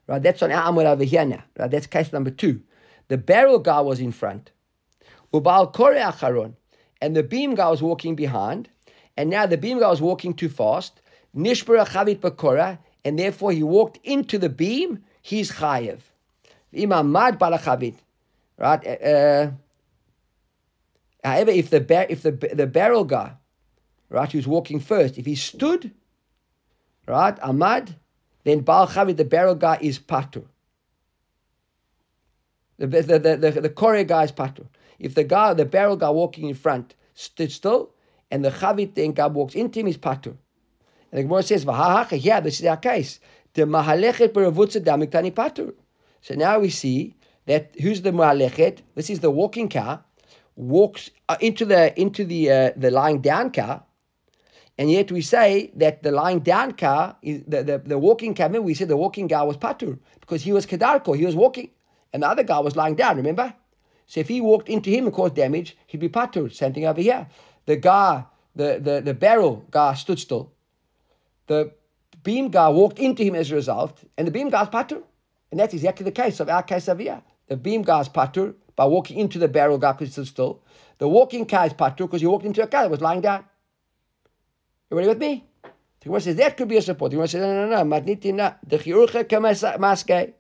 Right, 0.06 0.22
that's 0.22 0.42
on 0.42 0.52
our 0.52 0.72
Amud 0.72 0.84
over 0.84 1.04
here 1.04 1.24
now. 1.24 1.42
Right, 1.58 1.70
that's 1.70 1.86
case 1.86 2.12
number 2.12 2.30
two. 2.30 2.62
The 3.08 3.18
barrel 3.18 3.58
guy 3.58 3.80
was 3.80 4.00
in 4.00 4.12
front. 4.12 4.52
Ubal 5.32 5.72
Kore 5.72 5.94
Acharon. 5.94 6.54
And 7.00 7.16
the 7.16 7.22
beam 7.22 7.54
guy 7.54 7.68
was 7.68 7.82
walking 7.82 8.14
behind. 8.14 8.68
And 9.16 9.28
now 9.28 9.46
the 9.46 9.58
beam 9.58 9.80
guy 9.80 9.88
was 9.90 10.00
walking 10.00 10.34
too 10.34 10.48
fast. 10.48 11.00
Nishbara 11.36 11.86
Chavit 11.86 12.20
Bakora. 12.20 12.78
And 13.04 13.18
therefore 13.18 13.52
he 13.52 13.62
walked 13.62 13.98
into 14.04 14.38
the 14.38 14.48
beam. 14.48 15.04
He's 15.20 15.50
Chayev. 15.50 15.98
Imam 16.76 17.12
Mad 17.12 17.38
Balachavit. 17.38 17.96
Right? 18.58 18.86
Uh, 18.86 19.06
uh, 19.06 19.50
however, 21.22 21.50
if 21.50 21.70
the 21.70 21.80
bar- 21.80 22.06
if 22.08 22.22
the 22.22 22.32
the 22.32 22.66
barrel 22.66 23.04
guy, 23.04 23.32
right, 24.10 24.30
who's 24.30 24.46
walking 24.46 24.80
first, 24.80 25.18
if 25.18 25.26
he 25.26 25.34
stood, 25.34 25.90
right, 27.06 27.38
Ahmad, 27.42 27.96
then 28.44 28.60
Baal 28.60 28.86
Chavit, 28.86 29.16
the 29.16 29.24
barrel 29.24 29.54
guy, 29.54 29.78
is 29.80 29.98
patur. 29.98 30.44
The 32.78 32.86
the 32.86 33.02
the 33.02 33.18
the, 33.18 33.50
the, 33.50 33.60
the 33.62 34.04
guy 34.06 34.24
is 34.24 34.32
patur. 34.32 34.66
If 34.98 35.14
the 35.14 35.24
guy, 35.24 35.54
the 35.54 35.64
barrel 35.64 35.96
guy 35.96 36.10
walking 36.10 36.48
in 36.48 36.54
front 36.54 36.94
stood 37.14 37.50
still, 37.50 37.90
and 38.30 38.44
the 38.44 38.50
chavit 38.50 38.94
then 38.94 39.12
guy 39.12 39.26
walks 39.26 39.54
into 39.54 39.80
him, 39.80 39.86
he's 39.86 39.98
patur. 39.98 40.36
And 41.10 41.18
the 41.18 41.22
Gemara 41.22 41.42
says, 41.42 41.64
yeah, 42.24 42.40
this 42.40 42.60
is 42.60 42.66
our 42.66 42.76
case. 42.76 43.20
The 43.54 43.62
mahalechet 43.62 44.28
beravutza 44.28 44.80
damiktani 44.80 45.32
patur. 45.32 45.74
So 46.20 46.34
now 46.34 46.58
we 46.58 46.70
see 46.70 47.14
that 47.46 47.74
who's 47.80 48.02
the 48.02 48.12
mahalechet? 48.12 48.80
This 48.94 49.10
is 49.10 49.20
the 49.20 49.30
walking 49.30 49.68
car, 49.68 50.02
walks 50.56 51.10
uh, 51.28 51.36
into 51.40 51.64
the 51.64 51.98
into 52.00 52.24
the 52.24 52.50
uh, 52.50 52.70
the 52.76 52.90
lying 52.90 53.20
down 53.20 53.50
car, 53.50 53.82
and 54.78 54.90
yet 54.90 55.12
we 55.12 55.20
say 55.20 55.70
that 55.76 56.02
the 56.02 56.10
lying 56.10 56.40
down 56.40 56.72
car 56.72 57.16
is 57.22 57.42
the, 57.46 57.62
the, 57.62 57.78
the 57.78 57.98
walking 57.98 58.34
car. 58.34 58.46
Remember, 58.46 58.66
we 58.66 58.74
said 58.74 58.88
the 58.88 58.96
walking 58.96 59.26
guy 59.26 59.42
was 59.42 59.56
patur 59.56 59.98
because 60.20 60.42
he 60.42 60.52
was 60.52 60.66
kedarko, 60.66 61.16
he 61.16 61.26
was 61.26 61.34
walking, 61.34 61.70
and 62.12 62.22
the 62.22 62.28
other 62.28 62.42
guy 62.42 62.58
was 62.58 62.76
lying 62.76 62.94
down. 62.94 63.16
Remember? 63.16 63.54
So 64.06 64.20
if 64.20 64.28
he 64.28 64.40
walked 64.40 64.68
into 64.68 64.90
him 64.90 65.06
and 65.06 65.14
caused 65.14 65.34
damage, 65.34 65.76
he'd 65.86 66.00
be 66.00 66.08
patur. 66.08 66.52
Same 66.52 66.72
thing 66.72 66.86
over 66.86 67.00
here. 67.00 67.26
The 67.66 67.76
guy, 67.76 68.24
the, 68.54 68.78
the, 68.80 69.00
the 69.00 69.14
barrel 69.14 69.64
guy 69.70 69.94
stood 69.94 70.18
still. 70.18 70.52
The 71.46 71.72
beam 72.22 72.48
guy 72.50 72.68
walked 72.68 72.98
into 72.98 73.22
him 73.22 73.34
as 73.34 73.50
a 73.50 73.54
result, 73.54 74.02
and 74.18 74.26
the 74.26 74.32
beam 74.32 74.50
guy's 74.50 74.68
patur. 74.68 75.02
And 75.50 75.60
that's 75.60 75.72
exactly 75.72 76.04
the 76.04 76.10
case 76.10 76.40
of 76.40 76.48
our 76.48 76.62
case 76.62 76.86
here. 76.86 77.22
The 77.48 77.56
beam 77.56 77.82
guy's 77.82 78.08
patur 78.08 78.54
by 78.76 78.86
walking 78.86 79.18
into 79.18 79.38
the 79.38 79.48
barrel 79.48 79.78
guy 79.78 79.92
because 79.92 80.16
he 80.16 80.24
still. 80.24 80.62
The 80.98 81.08
walking 81.08 81.46
car 81.46 81.66
is 81.66 81.72
patur 81.72 81.98
because 81.98 82.20
he 82.20 82.26
walked 82.26 82.44
into 82.44 82.62
a 82.62 82.66
car 82.66 82.82
that 82.82 82.90
was 82.90 83.00
lying 83.00 83.20
down. 83.20 83.44
Everybody 84.90 85.08
with 85.08 85.18
me? 85.18 85.44
The 86.00 86.04
Gemara 86.04 86.20
says 86.20 86.36
that 86.36 86.56
could 86.56 86.68
be 86.68 86.76
a 86.76 86.82
support. 86.82 87.10
The 87.10 87.16
Gemara 87.16 87.28
says, 87.28 87.40
no, 87.40 87.66
no, 87.66 87.82
no, 87.82 87.98
chiurcha 88.78 90.32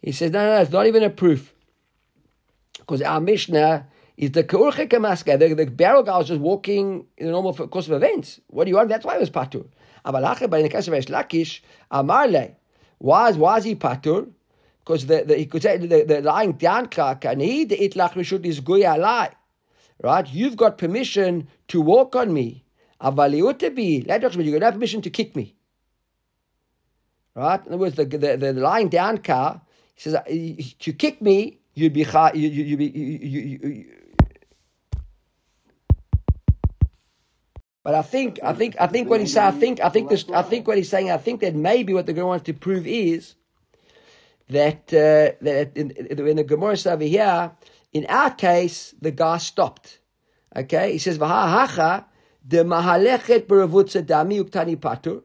He 0.00 0.12
says, 0.12 0.30
no, 0.30 0.40
no, 0.40 0.54
no, 0.54 0.62
it's 0.62 0.70
not 0.70 0.86
even 0.86 1.02
a 1.02 1.10
proof. 1.10 1.52
Because 2.78 3.02
our 3.02 3.20
Mishnah 3.20 3.88
is 4.16 4.30
the 4.32 4.44
Keurche 4.44 4.88
Kamaska. 4.88 5.38
The, 5.38 5.54
the 5.54 5.66
barrel 5.66 6.02
guy 6.02 6.16
was 6.18 6.28
just 6.28 6.40
walking 6.40 7.06
in 7.18 7.26
the 7.26 7.32
normal 7.32 7.54
course 7.54 7.88
of 7.88 7.94
events. 7.94 8.40
What 8.46 8.64
do 8.64 8.70
you 8.70 8.76
want? 8.76 8.88
That's 8.88 9.04
why 9.04 9.16
it 9.16 9.20
was 9.20 9.30
Patur. 9.30 9.66
But 10.04 10.58
in 10.58 10.62
the 10.62 10.68
case 10.68 10.86
of 10.86 10.94
Esh 10.94 11.62
Amarle, 11.90 12.54
why 12.98 13.30
is, 13.30 13.36
why 13.36 13.56
is 13.56 13.64
he 13.64 13.74
Patur? 13.74 14.30
Because 14.84 15.06
the, 15.06 15.24
the, 15.24 15.36
he 15.36 15.46
could 15.46 15.62
say 15.62 15.78
the, 15.78 16.02
the 16.02 16.20
lying 16.20 16.52
down 16.52 16.88
and 17.24 17.40
he, 17.40 17.64
the 17.64 17.76
itlach 17.76 18.12
rishut 18.12 18.44
is 18.44 18.60
lie. 18.66 19.30
Right? 20.02 20.28
You've 20.28 20.56
got 20.56 20.76
permission 20.76 21.48
to 21.68 21.80
walk 21.80 22.14
on 22.14 22.34
me. 22.34 22.64
Avaliutabi, 23.00 24.06
to 24.06 24.64
have 24.64 24.74
permission 24.74 25.00
to 25.02 25.10
kick 25.10 25.34
me. 25.34 25.54
Right? 27.34 27.60
In 27.60 27.72
other 27.72 27.78
words, 27.78 27.96
the, 27.96 28.04
the, 28.04 28.36
the 28.36 28.52
lying 28.52 28.88
down 28.88 29.18
car, 29.18 29.62
he 29.94 30.02
says, 30.02 30.16
to 30.80 30.92
kick 30.92 31.22
me, 31.22 31.58
you'd 31.74 31.92
be 31.92 32.00
you 32.34 32.48
you 32.48 32.76
be 32.76 32.86
you, 32.86 33.04
you, 33.04 33.58
you, 33.68 33.84
But 37.82 37.94
I 37.94 38.02
think, 38.02 38.40
I 38.42 38.54
think, 38.54 38.76
I 38.80 38.86
think 38.86 39.10
what 39.10 39.20
he's 39.20 39.34
saying, 39.34 39.46
I 39.46 39.58
think, 39.58 39.80
I 39.80 39.88
think 39.90 40.08
this, 40.08 40.24
I 40.30 40.40
think 40.40 40.66
what 40.66 40.78
he's 40.78 40.88
saying, 40.88 41.10
I 41.10 41.18
think 41.18 41.40
that 41.42 41.54
maybe 41.54 41.92
what 41.92 42.06
the 42.06 42.14
girl 42.14 42.28
wants 42.28 42.46
to 42.46 42.54
prove 42.54 42.86
is 42.86 43.34
that 44.48 44.92
uh, 44.92 45.36
that 45.44 45.72
in, 45.76 45.90
in 45.90 46.36
the 46.36 46.44
Gemara 46.44 46.76
over 46.86 47.04
here, 47.04 47.52
in 47.92 48.06
our 48.06 48.30
case, 48.30 48.94
the 49.00 49.10
guy 49.10 49.38
stopped. 49.38 50.00
Okay, 50.54 50.92
he 50.92 50.98
says, 50.98 51.18
"V'ha'hacha 51.18 52.04
de 52.46 52.64
mahalechet 52.64 53.46
beravutza 53.46 54.02
dami 54.02 54.42
uktani 54.42 54.76
patur." 54.76 55.22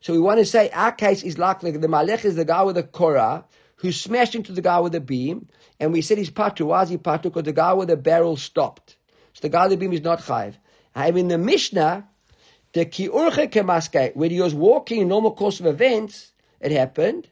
So 0.00 0.12
we 0.12 0.20
want 0.20 0.38
to 0.38 0.44
say 0.44 0.70
our 0.70 0.92
case 0.92 1.22
is 1.22 1.38
like 1.38 1.60
the, 1.60 1.70
malech 1.70 2.24
is 2.24 2.36
the 2.36 2.44
guy 2.44 2.62
with 2.62 2.76
the 2.76 2.82
korah 2.82 3.44
who 3.76 3.92
smashed 3.92 4.34
into 4.34 4.52
the 4.52 4.62
guy 4.62 4.80
with 4.80 4.92
the 4.92 5.00
beam, 5.00 5.48
and 5.78 5.92
we 5.92 6.00
said 6.00 6.18
he's 6.18 6.30
patu. 6.30 6.66
Why 6.66 6.82
is 6.82 6.88
he 6.88 6.96
patu? 6.96 7.24
Because 7.24 7.42
the 7.42 7.52
guy 7.52 7.72
with 7.72 7.88
the 7.88 7.96
barrel 7.96 8.36
stopped. 8.36 8.96
So 9.34 9.40
the 9.42 9.48
guy 9.48 9.64
with 9.64 9.72
the 9.72 9.76
beam 9.76 9.92
is 9.92 10.02
not 10.02 10.20
chayiv. 10.20 10.54
I 10.94 11.10
mean, 11.10 11.28
the 11.28 11.38
Mishnah, 11.38 12.08
the 12.72 12.86
kiurche 12.86 13.50
kemaske, 13.50 14.16
when 14.16 14.30
he 14.30 14.40
was 14.40 14.54
walking 14.54 15.02
in 15.02 15.08
normal 15.08 15.34
course 15.34 15.60
of 15.60 15.66
events, 15.66 16.32
it 16.60 16.72
happened, 16.72 17.28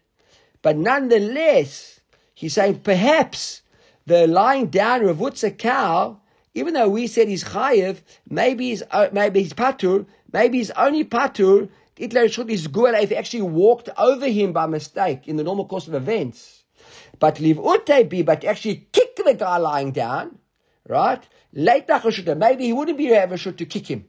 but 0.64 0.78
nonetheless, 0.78 2.00
he's 2.32 2.54
saying 2.54 2.80
perhaps 2.80 3.60
the 4.06 4.26
lying 4.26 4.68
down 4.68 5.02
Ravutza 5.02 5.56
cow, 5.58 6.22
even 6.54 6.72
though 6.72 6.88
we 6.88 7.06
said 7.06 7.28
he's 7.28 7.44
chayiv, 7.44 8.00
maybe 8.30 8.70
he's 8.70 8.82
uh, 8.90 9.10
maybe 9.12 9.42
he's 9.42 9.52
patur, 9.52 10.06
maybe 10.32 10.56
he's 10.56 10.70
only 10.70 11.04
patur. 11.04 11.68
Hitler 11.96 12.30
should 12.30 12.46
be 12.46 12.56
good 12.56 12.94
if 12.94 13.10
he 13.10 13.16
actually 13.16 13.42
walked 13.42 13.90
over 13.98 14.26
him 14.26 14.54
by 14.54 14.66
mistake 14.66 15.28
in 15.28 15.36
the 15.36 15.44
normal 15.44 15.66
course 15.66 15.86
of 15.86 15.92
events. 15.92 16.64
But 17.18 17.40
leave 17.40 17.58
ute 17.58 18.08
be, 18.08 18.22
but 18.22 18.42
actually 18.42 18.88
kick 18.90 19.16
the 19.16 19.34
guy 19.34 19.58
lying 19.58 19.92
down, 19.92 20.38
right? 20.88 21.22
Late 21.52 21.90
maybe 22.38 22.64
he 22.64 22.72
wouldn't 22.72 22.96
be 22.96 23.12
able 23.12 23.36
to 23.36 23.66
kick 23.66 23.86
him. 23.86 24.06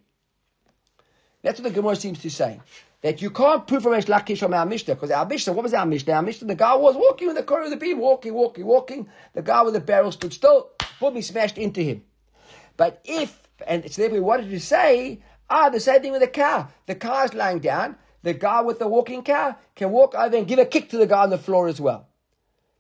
That's 1.44 1.60
what 1.60 1.68
the 1.68 1.76
Gemara 1.76 1.98
seems 1.98 2.22
to 2.22 2.30
say. 2.30 2.62
That 3.06 3.22
you 3.22 3.30
can't 3.30 3.68
prove 3.68 3.84
from 3.84 3.94
Esh 3.94 4.06
Lakish 4.06 4.40
from 4.40 4.56
our 4.56 4.66
Mishnah, 4.66 4.96
because 4.96 5.12
our 5.12 5.28
Mishnah, 5.28 5.54
what 5.54 5.62
was 5.62 5.76
our 5.76 5.86
Mishnah? 5.86 6.14
Our 6.14 6.24
Mishnah, 6.24 6.48
the 6.48 6.56
guy 6.56 6.74
was 6.74 6.96
walking 6.96 7.28
with 7.28 7.38
the 7.38 7.44
corner 7.44 7.66
of 7.66 7.70
the 7.70 7.78
beam, 7.78 8.00
walking, 8.00 8.34
walking, 8.34 8.66
walking. 8.66 9.08
The 9.36 9.44
guy 9.44 9.62
with 9.62 9.76
the 9.76 9.80
barrel 9.80 10.12
stood 10.12 10.34
still, 10.34 10.72
boom, 11.00 11.16
he 11.16 11.22
smashed 11.22 11.60
into 11.60 11.82
him. 11.82 12.04
But 12.78 13.02
if, 13.06 13.48
and 13.68 13.88
so 13.92 14.02
therefore 14.02 14.18
we 14.18 14.22
wanted 14.22 14.50
to 14.50 14.60
say, 14.60 15.22
ah, 15.48 15.70
the 15.70 15.80
same 15.80 16.02
thing 16.02 16.14
with 16.14 16.22
the 16.22 16.28
car. 16.28 16.74
The 16.88 16.96
car 16.96 17.26
is 17.26 17.36
lying 17.36 17.60
down, 17.60 17.96
the 18.24 18.34
guy 18.34 18.62
with 18.62 18.80
the 18.80 18.88
walking 18.88 19.22
car 19.22 19.56
can 19.76 19.92
walk 19.92 20.16
over 20.16 20.36
and 20.36 20.48
give 20.48 20.58
a 20.58 20.66
kick 20.66 20.90
to 20.90 20.98
the 20.98 21.06
guy 21.06 21.22
on 21.22 21.30
the 21.30 21.38
floor 21.38 21.68
as 21.68 21.80
well. 21.80 22.08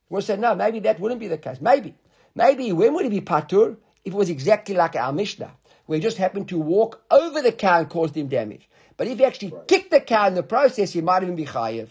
We 0.09 0.21
said, 0.21 0.39
no, 0.39 0.55
maybe 0.55 0.79
that 0.79 0.99
wouldn't 0.99 1.19
be 1.19 1.27
the 1.27 1.38
case. 1.38 1.61
Maybe. 1.61 1.93
Maybe 2.33 2.71
when 2.71 2.95
would 2.95 3.03
he 3.03 3.11
be 3.11 3.21
patur? 3.21 3.77
If 4.03 4.13
it 4.13 4.17
was 4.17 4.31
exactly 4.31 4.73
like 4.73 4.95
our 4.95 5.13
Mishnah, 5.13 5.51
where 5.85 5.99
he 5.99 6.01
just 6.01 6.17
happened 6.17 6.49
to 6.49 6.57
walk 6.57 7.03
over 7.11 7.43
the 7.43 7.51
cow 7.51 7.81
and 7.81 7.89
caused 7.89 8.17
him 8.17 8.27
damage. 8.27 8.67
But 8.97 9.08
if 9.08 9.17
he 9.17 9.25
actually 9.25 9.49
right. 9.49 9.67
kicked 9.67 9.91
the 9.91 9.99
cow 9.99 10.27
in 10.27 10.36
the 10.36 10.43
process, 10.43 10.93
he 10.93 11.01
might 11.01 11.23
even 11.23 11.36
be 11.36 11.45
chayiv. 11.45 11.89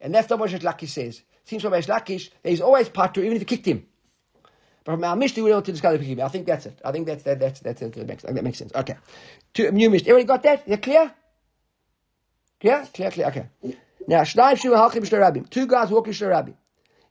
And 0.00 0.14
that's 0.14 0.28
not 0.28 0.38
what 0.38 0.50
Lakish 0.50 0.88
says. 0.88 1.18
It 1.18 1.48
seems 1.48 1.62
from 1.62 1.72
Lakish 1.72 2.30
that 2.42 2.48
he's 2.50 2.60
always 2.60 2.88
patur, 2.88 3.18
even 3.18 3.34
if 3.34 3.42
he 3.42 3.44
kicked 3.44 3.66
him. 3.66 3.86
But 4.84 4.92
from 4.92 5.04
our 5.04 5.14
Mishnah, 5.14 5.44
we 5.44 5.50
don't 5.50 5.64
to 5.64 5.72
discuss 5.72 5.98
the 5.98 6.22
I 6.22 6.28
think 6.28 6.46
that's 6.46 6.66
it. 6.66 6.80
I 6.84 6.90
think 6.90 7.06
that's 7.06 7.22
that, 7.22 7.38
that's 7.38 7.60
that's 7.60 7.80
that 7.80 8.06
makes 8.06 8.24
that 8.24 8.42
makes 8.42 8.58
sense. 8.58 8.72
Okay. 8.74 8.96
To 9.54 9.70
new 9.70 9.90
Mishnah. 9.90 10.10
Everybody 10.10 10.26
got 10.26 10.42
that? 10.42 10.60
Is 10.60 10.70
that 10.70 10.82
clear? 10.82 11.14
Clear? 12.60 12.88
Clear, 12.92 13.10
clear. 13.10 13.26
Okay. 13.28 13.46
Now, 14.08 14.22
Shnayim 14.22 14.58
Shimon 14.58 14.78
Halchim 14.78 15.02
Rabim. 15.04 15.48
Two 15.48 15.66
guys 15.66 15.90
walking 15.90 16.12
Rabim. 16.12 16.54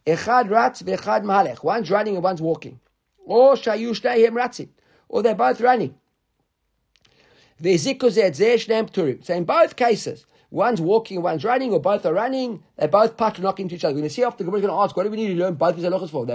Echad 0.05 0.49
ratz 0.49 0.81
ve'echad 0.81 1.23
mahalech. 1.23 1.63
One's 1.63 1.89
running 1.89 2.15
and 2.15 2.23
one's 2.23 2.41
walking. 2.41 2.79
Or 3.23 3.55
shayu 3.55 3.91
shteihem 3.91 4.31
ratzim. 4.31 4.69
Or 5.07 5.23
they're 5.23 5.35
both 5.35 5.61
running. 5.61 5.95
So 7.63 9.33
in 9.33 9.43
both 9.43 9.75
cases, 9.75 10.25
one's 10.49 10.81
walking, 10.81 11.21
one's 11.21 11.43
running, 11.43 11.71
or 11.71 11.79
both 11.79 12.05
are 12.05 12.13
running, 12.13 12.63
they 12.77 12.87
both 12.87 13.17
part 13.17 13.39
knocking 13.39 13.65
into 13.65 13.75
each 13.75 13.85
other. 13.85 13.93
We're 13.93 14.01
going 14.01 14.09
to 14.09 14.15
see 14.15 14.23
after 14.23 14.43
the 14.43 14.45
Gemara 14.45 14.61
going 14.61 14.73
to 14.73 14.79
ask, 14.79 14.95
what 14.97 15.03
do 15.03 15.09
we 15.11 15.17
need 15.17 15.35
to 15.35 15.39
learn 15.39 15.53
both 15.55 15.75
these 15.75 15.85
halachas 15.85 16.09
for? 16.09 16.25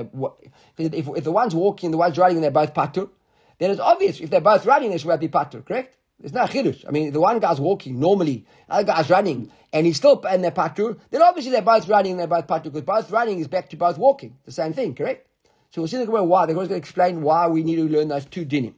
If, 0.78 1.08
if 1.08 1.24
the 1.24 1.32
one's 1.32 1.54
walking 1.54 1.88
and 1.88 1.94
the 1.94 1.98
one's 1.98 2.16
running 2.16 2.36
and 2.36 2.44
they're 2.44 2.50
both 2.50 2.74
patur, 2.74 3.10
then 3.58 3.70
it's 3.70 3.80
obvious 3.80 4.20
if 4.20 4.30
they're 4.30 4.40
both 4.40 4.66
running, 4.66 4.90
they 4.90 4.98
should 4.98 5.18
be 5.20 5.28
patur, 5.28 5.64
correct? 5.64 5.96
There's 6.20 6.32
no 6.32 6.44
chiddush. 6.44 6.84
I 6.88 6.92
mean, 6.92 7.12
the 7.12 7.20
one 7.20 7.38
guy's 7.40 7.60
walking 7.60 8.00
normally, 8.00 8.46
the 8.68 8.74
other 8.74 8.84
guy's 8.84 9.10
running, 9.10 9.50
and 9.72 9.84
he's 9.84 9.96
still 9.96 10.24
and 10.26 10.42
they're 10.42 10.50
patur. 10.50 10.98
Then 11.10 11.22
obviously 11.22 11.52
they're 11.52 11.60
both 11.60 11.88
running 11.88 12.12
and 12.12 12.20
they're 12.20 12.26
both 12.26 12.46
patur 12.46 12.64
because 12.64 12.82
both 12.82 13.10
running 13.10 13.38
is 13.38 13.48
back 13.48 13.68
to 13.70 13.76
both 13.76 13.98
walking, 13.98 14.36
the 14.44 14.52
same 14.52 14.72
thing, 14.72 14.94
correct? 14.94 15.28
So 15.70 15.82
we'll 15.82 15.88
see 15.88 15.98
the 15.98 16.06
Gemara 16.06 16.24
why. 16.24 16.46
The 16.46 16.52
Gemara's 16.52 16.68
going 16.68 16.80
to 16.80 16.84
explain 16.84 17.20
why 17.20 17.48
we 17.48 17.62
need 17.62 17.76
to 17.76 17.88
learn 17.88 18.08
those 18.08 18.24
two 18.24 18.46
dinim. 18.46 18.74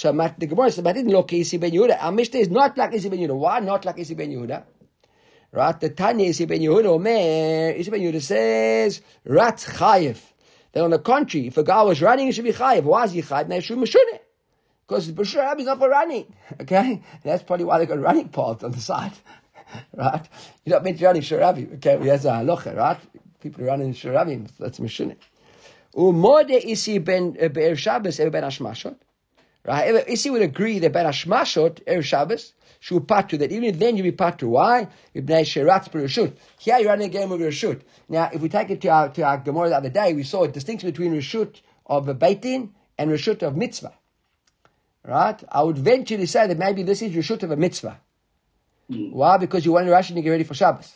So 0.00 0.12
the 0.12 0.46
Gemara 0.46 0.70
says, 0.70 0.82
but 0.82 0.94
didn't 0.94 1.12
look 1.12 1.30
Isi 1.30 1.58
ben 1.58 1.72
Yehuda. 1.72 2.02
Our 2.02 2.10
Mishnah 2.10 2.40
is 2.40 2.48
not 2.48 2.78
like 2.78 2.94
Isi 2.94 3.10
ben 3.10 3.18
Yehuda. 3.18 3.36
Why 3.36 3.60
not 3.60 3.84
like 3.84 3.98
Isi 3.98 4.14
ben 4.14 4.30
Yehuda? 4.30 4.62
Right? 5.52 5.78
The 5.78 5.90
Tanya 5.90 6.26
Isi 6.26 6.46
ben 6.46 6.60
Yehuda, 6.60 6.86
Omer, 6.86 7.76
Isi 7.76 7.90
ben 7.90 8.00
Yehuda 8.00 8.22
says, 8.22 9.02
Rat 9.26 9.58
Chayev. 9.58 10.18
Then 10.72 10.84
on 10.84 10.90
the 10.90 11.00
contrary, 11.00 11.48
if 11.48 11.58
a 11.58 11.62
guy 11.62 11.82
was 11.82 12.00
running, 12.00 12.24
he 12.24 12.32
should 12.32 12.44
be 12.44 12.52
Chayev. 12.54 12.84
Why 12.84 13.04
is 13.04 13.12
he 13.12 13.20
Chayev? 13.20 13.62
Should 13.62 13.76
Meshuneh. 13.76 14.20
Because 14.88 15.12
Bashar 15.12 15.42
Rabbi 15.42 15.60
is 15.60 15.66
not 15.66 15.78
for 15.78 15.90
running. 15.90 16.34
Okay? 16.62 17.02
That's 17.22 17.42
probably 17.42 17.66
why 17.66 17.78
they 17.78 17.84
got 17.84 18.00
running 18.00 18.30
parts 18.30 18.64
on 18.64 18.72
the 18.72 18.80
side. 18.80 19.12
right? 19.94 20.26
You're 20.64 20.76
not 20.76 20.82
meant 20.82 20.98
to 20.98 21.04
run 21.04 21.16
in 21.16 21.22
Sharabi. 21.22 21.74
Okay, 21.74 21.98
that's 21.98 22.24
a 22.24 22.28
halacha, 22.28 22.74
right? 22.74 22.98
People 23.42 23.66
running 23.66 23.88
in 23.88 23.92
Sharabi, 23.92 24.50
that's 24.58 24.78
Meshuneh. 24.78 25.16
Umode 25.94 26.58
isi 26.64 26.96
ben 26.96 27.36
uh, 27.38 27.48
be'er 27.48 27.76
Shabbos, 27.76 28.16
ben 28.16 28.44
Ashmashot. 28.44 28.96
Right? 29.64 30.08
Isi 30.08 30.30
would 30.30 30.42
agree 30.42 30.78
that 30.78 30.92
Ben 30.92 31.06
Hashmashot, 31.06 31.84
Erev 31.84 32.04
Shabbos, 32.04 32.54
should 32.80 33.06
patu, 33.06 33.38
that 33.38 33.52
even 33.52 33.78
then 33.78 33.96
you'd 33.96 34.04
be 34.04 34.12
patu. 34.12 34.44
Why? 34.44 34.88
Ibnei 35.14 35.42
Sheratz 35.42 35.90
Rishut. 35.90 36.32
Here 36.58 36.78
you're 36.78 36.88
running 36.88 37.08
a 37.08 37.12
game 37.12 37.30
of 37.30 37.38
Rishut. 37.40 37.82
Now, 38.08 38.30
if 38.32 38.40
we 38.40 38.48
take 38.48 38.70
it 38.70 38.80
to 38.80 38.88
our, 38.88 39.08
to 39.10 39.22
our 39.22 39.36
Gemara 39.38 39.68
the 39.68 39.76
other 39.76 39.90
day, 39.90 40.14
we 40.14 40.22
saw 40.22 40.44
a 40.44 40.48
distinction 40.48 40.90
between 40.90 41.12
Rishut 41.12 41.60
of 41.84 42.08
a 42.08 42.14
Beitin 42.14 42.70
and 42.96 43.10
Rishut 43.10 43.42
of 43.42 43.54
Mitzvah. 43.54 43.92
Right? 45.06 45.42
I 45.50 45.62
would 45.62 45.76
venture 45.76 46.16
to 46.16 46.26
say 46.26 46.46
that 46.46 46.58
maybe 46.58 46.82
this 46.82 47.02
is 47.02 47.12
Rishut 47.12 47.42
of 47.42 47.50
a 47.50 47.56
Mitzvah. 47.56 48.00
Mm. 48.90 49.12
Why? 49.12 49.36
Because 49.36 49.66
you 49.66 49.72
want 49.72 49.86
to 49.86 49.92
rush 49.92 50.08
to 50.08 50.20
get 50.20 50.30
ready 50.30 50.44
for 50.44 50.54
Shabbos. 50.54 50.94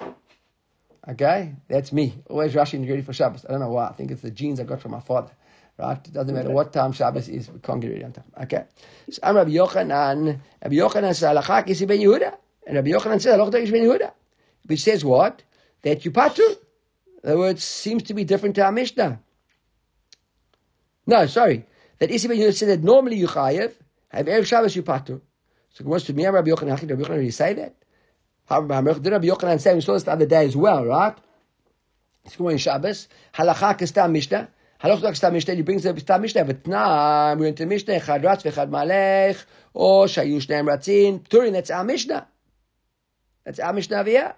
Okay? 1.06 1.54
That's 1.68 1.92
me. 1.92 2.14
Always 2.30 2.54
rushing 2.54 2.80
to 2.80 2.86
get 2.86 2.94
ready 2.94 3.04
for 3.04 3.12
Shabbos. 3.12 3.44
I 3.46 3.52
don't 3.52 3.60
know 3.60 3.70
why. 3.70 3.88
I 3.88 3.92
think 3.92 4.10
it's 4.10 4.22
the 4.22 4.30
genes 4.30 4.58
I 4.58 4.64
got 4.64 4.80
from 4.80 4.92
my 4.92 5.00
father. 5.00 5.32
Right? 5.76 5.98
It 6.06 6.12
doesn't 6.12 6.34
matter 6.34 6.50
what 6.50 6.72
time 6.72 6.92
Shabbos 6.92 7.28
is, 7.28 7.50
we 7.50 7.58
can't 7.58 7.80
get 7.80 7.88
rid 7.88 8.02
of 8.02 8.12
time. 8.12 8.24
Okay. 8.42 8.64
So 9.10 9.18
I'm 9.22 9.36
Rabbi 9.36 9.50
Yochanan. 9.50 10.38
Rabbi 10.62 10.74
Yochanan 10.76 11.14
says, 11.14 11.22
Halachak 11.22 11.68
is 11.68 11.82
Ben 11.82 11.98
Yehuda. 11.98 12.36
And 12.66 12.76
Rabbi 12.76 12.90
Yochanan 12.90 13.20
says, 13.20 13.38
Halachak 13.38 13.62
is 13.62 13.70
Ben 13.72 13.82
Yehuda. 13.82 14.12
Which 14.66 14.82
says 14.82 15.04
what? 15.04 15.42
That 15.82 16.04
you 16.04 16.12
patu. 16.12 16.48
In 17.24 17.30
other 17.30 17.38
words, 17.38 17.64
seems 17.64 18.04
to 18.04 18.14
be 18.14 18.24
different 18.24 18.54
to 18.56 18.64
our 18.64 18.70
Mishnah. 18.70 19.20
No, 21.06 21.26
sorry. 21.26 21.66
That 21.98 22.10
Isi 22.10 22.28
Ben 22.28 22.38
Yehuda 22.38 22.54
said 22.54 22.68
that 22.68 22.82
normally 22.84 23.16
you 23.16 23.26
chayev, 23.26 23.72
have 24.08 24.26
Erev 24.26 24.46
Shabbos 24.46 24.76
you 24.76 24.84
patu. 24.84 25.20
So 25.70 25.82
it 25.82 25.86
was 25.86 26.04
to 26.04 26.12
me, 26.12 26.24
Rabbi 26.24 26.50
Yochanan, 26.50 26.88
Rabbi 26.88 27.02
Yochanan 27.02 27.08
really 27.08 27.30
say 27.32 27.52
that? 27.54 27.74
Did 28.48 29.12
Rabbi 29.12 29.26
Yochanan 29.26 29.60
say, 29.60 29.74
we 29.74 29.80
saw 29.80 29.94
this 29.94 30.04
the 30.04 30.12
other 30.12 30.26
day 30.26 30.44
as 30.46 30.54
well, 30.54 30.84
right? 30.84 31.16
It's 32.24 32.36
going 32.36 32.58
Shabbos. 32.58 33.08
Halachak 33.34 33.82
is 33.82 33.94
Mishnah. 34.10 34.48
Halacha 34.84 35.00
like 35.00 35.16
Stam 35.16 35.32
Mishnah, 35.32 35.54
you 35.54 35.64
bring 35.64 35.78
the 35.80 35.98
Stam 35.98 36.20
Mishnah, 36.20 36.44
but 36.44 36.66
now 36.66 37.34
we're 37.36 37.46
into 37.46 37.64
Mishnah, 37.64 38.00
Chad 38.00 38.22
Ratz 38.22 38.42
v'Chad 38.42 38.68
Malech, 38.68 39.42
or 39.72 40.04
Shayu 40.04 40.44
Shneim 40.44 40.66
Ratzin, 40.66 41.26
Turin, 41.26 41.54
that's 41.54 41.70
our 41.70 41.84
Mishnah. 41.84 42.28
That's 43.46 43.58
our 43.60 43.72
Mishnah 43.72 44.04
via. 44.04 44.34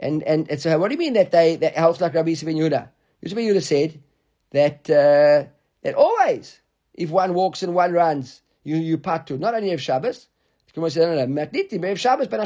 And, 0.00 0.24
and, 0.24 0.50
and 0.50 0.60
so 0.60 0.76
what 0.80 0.88
do 0.88 0.94
you 0.94 0.98
mean 0.98 1.12
that 1.12 1.30
they, 1.30 1.54
that 1.56 1.76
Halacha 1.76 2.00
like 2.00 2.14
Rabbi 2.14 2.30
Yisuf 2.30 2.52
Yehuda? 2.52 2.88
Yisuf 3.24 3.34
Yehuda 3.34 3.62
said 3.62 4.02
that, 4.50 4.90
uh, 4.90 5.48
that 5.82 5.94
always, 5.94 6.60
if 6.92 7.08
one 7.08 7.34
walks 7.34 7.62
and 7.62 7.76
one 7.76 7.92
runs, 7.92 8.42
you, 8.64 8.78
you 8.78 8.98
part 8.98 9.28
two, 9.28 9.38
not 9.38 9.54
only 9.54 9.70
of 9.70 9.80
Shabbos, 9.80 10.26
Gemara 10.74 10.90
said, 10.90 11.08
no, 11.08 11.24
no, 11.24 11.46
Matnitim, 11.46 11.96
Shabbos, 11.96 12.26
Ben 12.26 12.44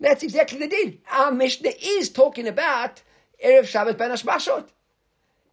That's 0.00 0.22
exactly 0.22 0.58
the 0.58 0.68
deal. 0.68 0.94
Our 1.10 1.32
Mishnah 1.32 1.72
is 1.82 2.08
talking 2.08 2.48
about 2.48 3.02
Erev 3.44 3.66
Shabbos, 3.66 3.96
Ben 3.96 4.10
Hashmashot. 4.10 4.68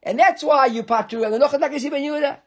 And 0.03 0.19
that's 0.19 0.43
why 0.43 0.67
you 0.67 0.83
Nakasi 0.83 1.91
Ben 1.91 2.01
Yehuda. 2.01 2.37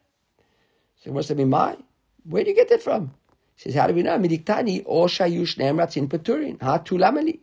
So 1.04 1.12
what's 1.12 1.28
that 1.28 1.36
mean? 1.36 1.50
My? 1.50 1.76
Where 2.24 2.44
do 2.44 2.50
you 2.50 2.56
get 2.56 2.68
that 2.68 2.82
from? 2.82 3.12
He 3.56 3.62
says, 3.62 3.74
how 3.74 3.86
do 3.86 3.94
we 3.94 4.02
know? 4.02 4.18
Midiktani 4.18 4.82
or 4.86 5.08
shayush 5.08 5.58
nemratzin 5.58 6.08
paturin. 6.08 6.60
Ha 6.62 6.78
tu 6.78 6.96
lamali. 6.96 7.40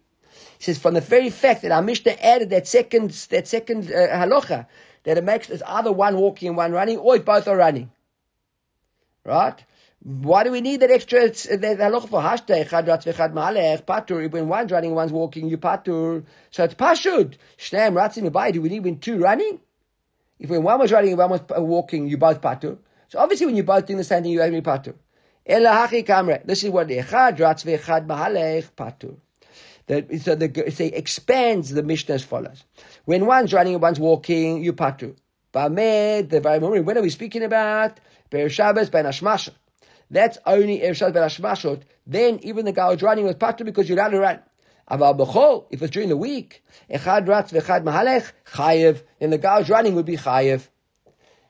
He 0.58 0.64
says, 0.64 0.80
from 0.80 0.94
the 0.94 1.02
very 1.02 1.30
fact 1.30 1.62
that 1.62 1.72
our 1.72 1.82
Mishnah 1.82 2.14
added 2.14 2.50
that 2.50 2.68
second, 2.68 3.12
that 3.30 3.48
second 3.48 3.92
uh, 3.92 4.08
halacha, 4.08 4.68
that 5.04 5.18
it 5.18 5.24
makes 5.24 5.50
it's 5.50 5.64
either 5.66 5.92
one 5.92 6.18
walking 6.18 6.50
and 6.50 6.58
one 6.58 6.72
running, 6.72 6.98
or 6.98 7.16
if 7.16 7.26
both 7.26 7.48
are 7.48 7.58
running. 7.58 7.92
Right? 9.26 9.64
Why 10.02 10.44
do 10.44 10.52
we 10.52 10.62
need 10.62 10.80
that 10.80 10.92
extra 10.92 11.26
uh, 11.26 11.30
halacha 11.30 12.10
for 12.10 12.22
hashtag? 12.22 14.32
When 14.32 14.48
one's 14.48 14.72
running, 14.72 14.96
one's 14.96 15.12
walking, 15.12 15.50
you 15.50 15.58
patur. 15.58 16.24
So 16.52 16.64
it's 16.64 16.74
pashud. 16.74 17.36
Shneim 17.58 17.94
ratzim 17.94 18.54
Do 18.54 18.62
we 18.62 18.70
need 18.70 18.84
when 18.84 19.00
two 19.00 19.20
running? 19.20 19.60
If 20.40 20.50
when 20.50 20.64
one 20.64 20.80
was 20.80 20.92
riding 20.92 21.12
and 21.12 21.20
one 21.20 21.30
was 21.30 21.42
walking, 21.50 22.08
you 22.08 22.18
both 22.18 22.42
patu. 22.42 22.78
So 23.10 23.20
obviously 23.20 23.46
when 23.46 23.56
you're 23.56 23.66
both 23.66 23.86
doing 23.86 23.98
the 23.98 24.04
same 24.04 24.24
thing, 24.24 24.32
you 24.32 24.42
only 24.42 24.62
patu. 24.62 24.94
This 25.46 26.64
is 26.64 26.70
what 26.70 26.88
the 26.88 26.98
echad 27.00 27.40
ratz 27.40 27.64
ve'echad 27.64 28.08
mahalech 28.08 28.72
patu. 28.78 29.18
So 30.22 30.36
the, 30.36 30.46
it 30.68 30.94
expands 30.94 31.72
the 31.72 31.84
Mishnah 31.84 32.16
as 32.16 32.24
follows. 32.24 32.64
When 33.06 33.26
one's 33.26 33.52
running 33.52 33.74
and 33.74 33.82
one's 33.82 34.00
walking, 34.00 34.64
you 34.64 34.74
patu. 34.74 35.16
Bamed, 35.52 36.30
the 36.30 36.40
very 36.40 36.60
moment, 36.60 36.86
when 36.86 36.98
are 36.98 37.02
we 37.02 37.10
speaking 37.10 37.44
about? 37.44 38.00
Be'er 38.30 38.50
Shabbos, 38.50 38.92
ben. 38.92 39.12
That's 40.12 40.38
only 40.46 40.80
Erev 40.80 40.96
Shabbos 40.96 41.38
Berashmashot. 41.38 41.82
Then 42.06 42.40
even 42.44 42.66
the 42.66 42.72
guy 42.72 42.92
who's 42.92 43.02
running 43.02 43.26
was 43.26 43.36
patur 43.36 43.66
because 43.66 43.90
you're 43.90 43.98
allowed 43.98 44.10
to. 44.12 44.44
Aval 44.90 45.18
b'chol, 45.18 45.66
if 45.70 45.82
it's 45.82 45.92
during 45.92 46.10
the 46.10 46.18
week, 46.18 46.64
echad 46.90 47.28
ratz 47.28 47.52
v'echad 47.52 47.84
mahalech, 47.84 48.32
chayev, 48.54 49.04
then 49.20 49.30
the 49.30 49.38
guy 49.38 49.60
who's 49.60 49.70
running 49.70 49.96
would 49.96 50.06
be 50.06 50.18
chayev. 50.18 50.68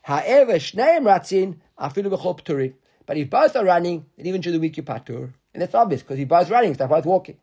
Ha'ever 0.03 0.55
shneim 0.55 1.03
ratzin, 1.03 1.57
afilu 1.79 2.11
b'chol 2.11 2.39
p'turin. 2.39 2.73
But 3.05 3.17
if 3.17 3.29
both 3.29 3.55
are 3.55 3.65
running, 3.65 4.05
then 4.17 4.25
even 4.27 4.41
during 4.41 4.59
the 4.59 4.61
week 4.61 4.77
you 4.77 4.83
patur. 4.83 5.33
And 5.53 5.61
that's 5.61 5.73
obvious, 5.73 6.01
because 6.01 6.19
if 6.19 6.27
both 6.27 6.49
running, 6.49 6.73
they're 6.73 6.87
both 6.87 7.05
walking. 7.05 7.37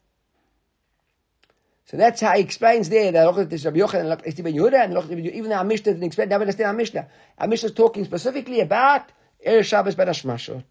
So 1.86 1.96
that's 1.96 2.20
how 2.20 2.34
he 2.34 2.42
explains 2.42 2.88
there 2.88 3.12
that 3.12 3.24
Rabbi 3.24 3.44
Yochanan 3.46 4.10
and 4.10 4.44
Ben 4.44 4.54
Yehuda 4.54 4.84
and 4.84 5.20
even 5.32 5.50
the 5.50 5.64
Mishnah 5.64 5.92
didn't 5.92 6.02
explain. 6.02 6.28
Never 6.28 6.42
understand 6.42 6.66
our 6.66 6.74
Mishnah. 6.74 7.08
Our 7.38 7.46
Mishnah 7.46 7.68
is 7.68 7.74
talking 7.74 8.04
specifically 8.04 8.58
about 8.58 9.12
Erev 9.46 9.64
Shabbos 9.64 9.94
Ben 9.94 10.08
Hashmashot. 10.08 10.64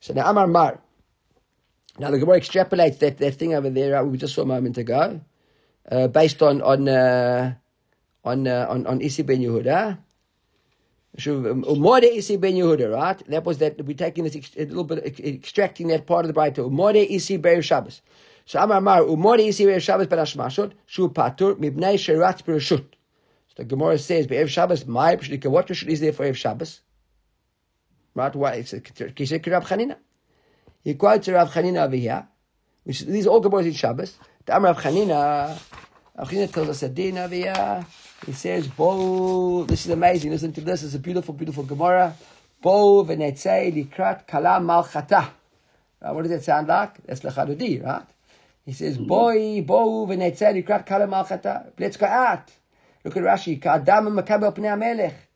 So 0.00 0.14
now 0.14 0.30
Amar 0.30 0.46
Mar. 0.46 0.80
Now 1.98 2.12
the 2.12 2.18
Gemara 2.18 2.40
extrapolates 2.40 3.00
that, 3.00 3.18
that 3.18 3.34
thing 3.34 3.54
over 3.54 3.70
there 3.70 3.96
uh, 3.96 4.04
we 4.04 4.18
just 4.18 4.34
saw 4.34 4.42
a 4.42 4.46
moment 4.46 4.78
ago, 4.78 5.20
uh, 5.90 6.06
based 6.06 6.42
on 6.42 6.62
on 6.62 6.88
uh, 6.88 7.54
on, 8.24 8.46
uh, 8.46 8.66
on 8.70 8.86
on 8.86 9.00
Isi 9.00 9.22
Ben 9.22 9.40
Yehuda. 9.40 9.98
Umode 11.16 12.04
Isi 12.04 12.36
Ben 12.36 12.54
Yehuda, 12.54 12.94
right? 12.94 13.20
That 13.26 13.44
was 13.44 13.58
that 13.58 13.84
we're 13.84 13.96
taking 13.96 14.22
this 14.22 14.36
a 14.56 14.66
little 14.66 14.84
bit 14.84 15.18
extracting 15.18 15.88
that 15.88 16.06
part 16.06 16.24
of 16.24 16.32
the 16.32 16.40
Braita. 16.40 16.58
Umode 16.58 17.04
Isi 17.10 17.36
Ben 17.36 17.62
Shabbos. 17.62 18.00
So 18.44 18.60
Amar 18.60 18.80
Mar 18.80 19.00
Umode 19.00 19.48
Isi 19.48 19.66
Ben 19.66 19.80
Shabbos 19.80 20.06
Ben 20.06 20.20
Hashmashot 20.20 20.72
Shu 20.86 21.08
Patur 21.08 21.56
Mibnei 21.56 21.94
Sherat 21.94 22.44
Bereshut. 22.44 22.86
So 23.48 23.54
the 23.56 23.64
Gemara 23.64 23.98
says 23.98 24.28
Be'ev 24.28 24.48
Shabbos 24.48 24.86
My 24.86 25.16
What 25.16 25.66
Rishut 25.66 25.88
is 25.88 25.98
there 25.98 26.12
for 26.12 26.24
Ev 26.24 26.38
Shabbos? 26.38 26.80
Right? 28.14 28.34
Why? 28.36 28.52
It's 28.54 28.72
a 28.72 28.80
Kisek 28.80 29.50
Rab 29.50 29.64
Chanina. 29.64 29.96
He 30.88 30.94
quotes 30.94 31.28
Rav 31.28 31.52
Chanina 31.52 31.84
over 31.84 31.96
here. 31.96 32.26
Which, 32.84 33.00
these 33.02 33.26
all 33.26 33.40
Gemara 33.40 33.64
in 33.64 33.74
Shabbos. 33.74 34.16
The 34.46 34.56
Amar 34.56 34.72
Rav 34.72 34.82
Chanina, 34.82 35.60
Rav 36.16 36.30
Chanina 36.30 36.50
tells 36.50 36.70
us 36.70 36.82
a 36.82 36.88
din 36.88 37.18
over 37.18 37.34
here. 37.34 37.84
He 38.24 38.32
says, 38.32 38.68
Bo, 38.68 39.64
this 39.64 39.84
is 39.84 39.92
amazing. 39.92 40.30
Listen 40.30 40.50
to 40.54 40.62
this. 40.62 40.82
It's 40.82 40.94
a 40.94 40.98
beautiful, 40.98 41.34
beautiful 41.34 41.64
Gemara. 41.64 42.16
Bo 42.62 43.04
v'netzei 43.04 43.70
likrat 43.70 44.26
kala 44.26 44.60
malchata. 44.60 45.28
Right, 46.00 46.14
what 46.14 46.22
does 46.22 46.30
that 46.30 46.42
sound 46.42 46.68
like? 46.68 47.06
That's 47.06 47.20
lechadodi, 47.20 47.84
right? 47.84 48.06
He 48.64 48.72
says, 48.72 48.96
Boy, 48.96 49.60
bo 49.60 50.06
v'netzei 50.06 50.64
likrat 50.64 50.86
kala 50.86 51.06
malchata. 51.06 51.70
Let's 51.78 51.98
go 51.98 52.06
out. 52.06 52.50
Look 53.04 53.14
at 53.14 53.24
Rashi. 53.24 53.60
Ka'adam 53.60 54.18
makabel 54.18 54.56
pnei 54.56 54.78
melech. 54.78 55.27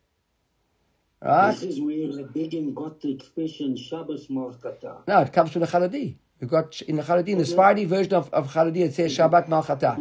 Right? 1.23 1.51
This 1.51 1.63
is 1.63 1.81
where 1.81 2.11
the 2.11 2.23
Begin 2.23 2.73
got 2.73 2.99
the 2.99 3.13
expression 3.13 3.77
Shabbos 3.77 4.29
Malchata. 4.29 4.97
No, 5.07 5.19
it 5.21 5.31
comes 5.31 5.51
from 5.51 5.61
the 5.61 5.67
Charadi. 5.67 6.15
You 6.41 6.47
got 6.47 6.81
in 6.81 6.97
the 6.97 7.03
Charadi, 7.03 7.29
in 7.29 7.37
the 7.37 7.45
Sephardi 7.45 7.85
version 7.85 8.13
of, 8.15 8.29
of 8.33 8.51
Charadi, 8.51 8.79
it 8.79 8.93
says 8.93 9.17
Shabbat 9.17 9.47
Malchata. 9.47 9.97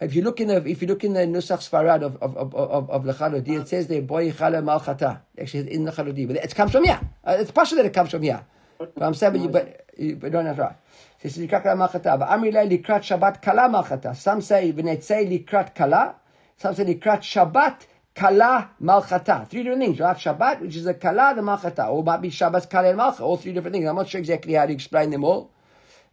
If 0.00 0.14
you 0.14 0.20
look 0.20 0.40
in 0.40 0.48
the 0.48 0.56
if 0.68 0.82
you 0.82 0.88
look 0.88 1.04
in 1.04 1.14
the 1.14 1.20
Nusach 1.20 1.66
Sfarad 1.66 2.02
of 2.02 2.16
of 2.16 2.36
of 2.36 2.54
of, 2.54 2.90
of 2.90 3.04
the 3.04 3.14
Charadi, 3.14 3.58
it 3.62 3.68
says 3.68 3.86
there 3.86 4.02
Boy 4.02 4.30
Chala 4.30 4.62
Malchata. 4.62 5.22
Actually, 5.40 5.72
in 5.72 5.84
the 5.84 5.92
Charadi, 5.92 6.26
but 6.26 6.36
it 6.36 6.54
comes 6.54 6.72
from 6.72 6.84
here. 6.84 7.00
Uh, 7.24 7.36
it's 7.38 7.50
partial 7.50 7.78
that 7.78 7.86
it 7.86 7.94
comes 7.94 8.10
from 8.10 8.22
here. 8.22 8.44
But 8.78 8.92
I'm 9.00 9.14
saying, 9.14 9.32
but 9.32 9.40
you, 9.40 9.48
but 9.48 9.90
you, 9.96 10.16
but 10.16 10.32
don't 10.32 10.44
have 10.44 10.58
right. 10.58 10.76
It 11.22 11.32
says 11.32 11.38
Likrat 11.38 11.64
Malchata. 11.78 12.18
But 12.18 12.28
Amri 12.28 12.52
Likrat 12.52 13.00
Shabbat 13.00 13.40
Kala 13.40 13.70
Malchata. 13.70 14.14
Some 14.14 14.42
say 14.42 14.70
V'netzei 14.70 15.26
Likrat 15.26 15.74
Kala. 15.74 16.16
Some 16.58 16.74
say 16.74 16.84
Likrat 16.84 17.20
Shabbat 17.20 17.86
Kala 18.14 18.70
Malchata. 18.80 19.46
Three 19.50 19.64
different 19.64 19.82
things. 19.82 19.98
You 19.98 20.04
have 20.04 20.18
Shabbat, 20.18 20.60
which 20.60 20.76
is 20.76 20.86
a 20.86 20.94
Kala, 20.94 21.34
the 21.34 21.42
Malchata. 21.42 21.86
Or 21.86 22.02
be 22.18 22.30
Shabbat 22.30 22.70
Kala 22.70 22.90
and 22.90 22.98
Malcha. 22.98 23.20
All 23.20 23.36
three 23.36 23.52
different 23.52 23.74
things. 23.74 23.86
I'm 23.86 23.96
not 23.96 24.08
sure 24.08 24.20
exactly 24.20 24.54
how 24.54 24.66
to 24.66 24.72
explain 24.72 25.10
them 25.10 25.24
all. 25.24 25.50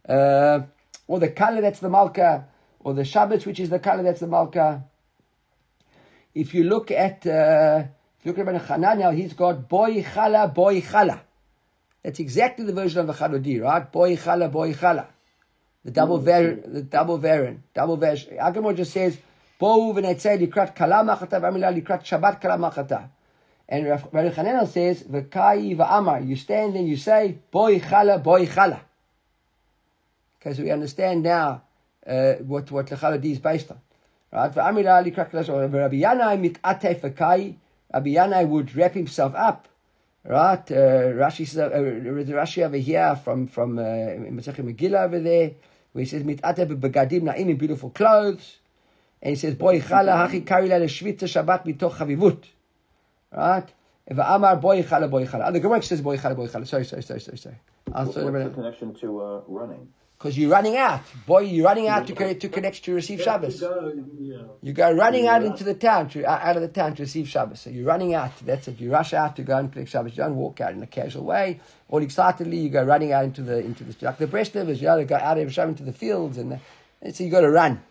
Uh, 0.08 0.60
or 1.06 1.20
the 1.20 1.28
Kala, 1.28 1.60
that's 1.60 1.80
the 1.80 1.88
Malka. 1.88 2.46
Or 2.80 2.94
the 2.94 3.02
Shabbat, 3.02 3.46
which 3.46 3.60
is 3.60 3.70
the 3.70 3.78
Kala, 3.78 4.02
that's 4.02 4.20
the 4.20 4.26
Malka. 4.26 4.84
If 6.34 6.54
you 6.54 6.64
look 6.64 6.90
at, 6.90 7.26
uh, 7.26 7.84
if 8.18 8.26
you 8.26 8.32
look 8.32 8.46
at 8.46 8.70
Rabbi 8.70 8.94
now, 8.94 9.10
he's 9.10 9.34
got 9.34 9.68
Boy 9.68 10.02
Chala, 10.02 10.52
Boy 10.52 10.80
Chala. 10.80 11.20
That's 12.02 12.18
exactly 12.18 12.64
the 12.64 12.72
version 12.72 13.00
of 13.00 13.06
the 13.06 13.12
Chalodi, 13.12 13.62
right? 13.62 13.90
Boy 13.92 14.16
Chala, 14.16 14.50
Boy 14.50 14.72
Chala. 14.72 15.06
The 15.84 15.90
double 15.90 16.18
mm. 16.18 16.24
variant, 16.24 16.72
the 16.72 16.82
double 16.82 17.18
variant, 17.18 17.60
double 17.74 17.96
variant. 17.96 18.38
Agamor 18.38 18.76
just 18.76 18.92
says, 18.92 19.18
בואו 19.62 19.92
ונצא 19.96 20.34
לקראת 20.34 20.76
כלה 20.76 21.02
מחתה, 21.02 21.38
והמילה 21.42 21.70
לקראת 21.70 22.06
שבת 22.06 22.42
כלה 22.42 22.56
מחתה. 22.56 22.98
And 23.68 23.86
Rabbi 23.86 24.30
Hananel 24.30 24.66
says, 24.66 25.04
V'kai 25.04 25.76
v'amar, 25.76 26.26
you 26.28 26.34
stand 26.34 26.74
and 26.74 26.88
you 26.88 26.96
say, 26.96 27.38
Boy 27.52 27.78
chala, 27.78 28.20
boy 28.20 28.44
chala. 28.44 28.80
Because 30.36 30.58
we 30.58 30.72
understand 30.72 31.22
now 31.22 31.62
uh, 32.04 32.32
what, 32.50 32.72
what 32.72 32.86
lechadodi 32.86 33.30
is 33.30 33.38
based 33.38 33.70
on. 33.70 33.78
Right? 34.32 34.52
V'amira 34.52 35.00
likrak 35.06 35.30
lashon. 35.30 35.72
Rabbi 35.72 36.00
Yanai 36.00 36.36
mit'ate 36.44 37.00
v'kai. 37.00 37.54
Rabbi 37.94 38.10
Yanai 38.10 38.48
would 38.48 38.74
wrap 38.74 38.94
himself 38.94 39.32
up. 39.36 39.68
Right? 40.24 40.72
Uh, 40.72 41.14
Rashi 41.22 41.46
says, 41.46 41.58
uh, 41.58 41.66
uh, 41.66 42.24
the 42.28 42.32
Rashi 42.32 42.66
over 42.66 42.76
here 42.78 43.14
from, 43.24 43.46
from 43.46 43.78
uh, 43.78 43.82
Megillah 43.82 45.04
over 45.04 45.20
there, 45.20 45.52
where 45.92 46.02
he 46.02 46.10
says, 46.10 46.24
mit'ate 46.24 46.66
begadim 46.80 47.22
na'im 47.22 47.48
in 47.50 47.56
beautiful 47.56 47.90
clothes. 47.90 48.58
And 49.22 49.30
he 49.30 49.36
says, 49.36 49.54
Boy 49.54 49.80
chala 49.80 50.28
hachi 50.28 50.44
kari 50.44 50.68
la 50.68 50.76
l'shvitza 50.76 51.28
shabbat 51.28 51.64
mitoch 51.64 51.94
chavivut. 51.94 52.44
Right? 53.30 53.68
V'amar 54.10 54.60
boy 54.60 54.82
chala 54.82 55.08
boy 55.08 55.26
chala. 55.26 55.52
The 55.52 55.60
Gemara 55.60 55.82
says 55.82 56.00
boy 56.00 56.18
chala 56.18 56.34
boy 56.34 56.48
chala. 56.48 56.66
Sorry, 56.66 56.84
sorry, 56.84 57.02
sorry, 57.02 57.20
sorry, 57.20 57.38
sorry. 57.38 57.56
What's 57.86 58.14
the 58.14 58.50
connection 58.54 58.94
to 58.94 59.20
uh, 59.20 59.40
running? 59.46 59.88
Because 60.18 60.38
you're 60.38 60.50
running 60.50 60.76
out. 60.76 61.00
Boy, 61.26 61.40
you're 61.40 61.64
running 61.64 61.88
out 61.88 62.06
to, 62.06 62.14
connect, 62.14 62.42
to 62.42 62.48
connect 62.48 62.84
to 62.84 62.94
receive 62.94 63.20
Shabbos. 63.20 63.60
You 63.60 64.72
go 64.72 64.92
running 64.92 65.26
out 65.26 65.42
into 65.42 65.64
the 65.64 65.74
town, 65.74 66.10
to, 66.10 66.24
out 66.24 66.54
of 66.54 66.62
the 66.62 66.68
town 66.68 66.94
to 66.94 67.02
receive 67.02 67.28
Shabbos. 67.28 67.60
So 67.60 67.70
you're 67.70 67.86
running 67.86 68.14
out. 68.14 68.30
That's 68.46 68.68
it. 68.68 68.80
You 68.80 68.92
rush 68.92 69.14
out 69.14 69.34
to 69.36 69.42
go 69.42 69.58
and 69.58 69.72
collect 69.72 69.90
Shabbos. 69.90 70.12
You 70.12 70.22
don't 70.22 70.36
walk 70.36 70.60
out 70.60 70.74
in 70.74 70.82
a 70.82 70.86
casual 70.86 71.24
way. 71.24 71.60
Or 71.88 72.00
excitedly, 72.02 72.58
you 72.58 72.68
go 72.68 72.84
running 72.84 73.10
out 73.12 73.24
into 73.24 73.42
the, 73.42 73.58
into 73.58 73.82
the, 73.82 73.96
like 74.00 74.18
the 74.18 74.28
Breslovers, 74.28 74.80
you 74.80 74.86
know, 74.86 74.98
to 74.98 75.04
go 75.04 75.16
out 75.16 75.38
of 75.38 75.52
Shabbos 75.52 75.72
into 75.72 75.82
the 75.82 75.92
fields. 75.92 76.38
And, 76.38 76.60
and 77.00 77.16
so 77.16 77.24
you 77.24 77.30
got 77.30 77.40
to 77.40 77.50
run. 77.50 77.82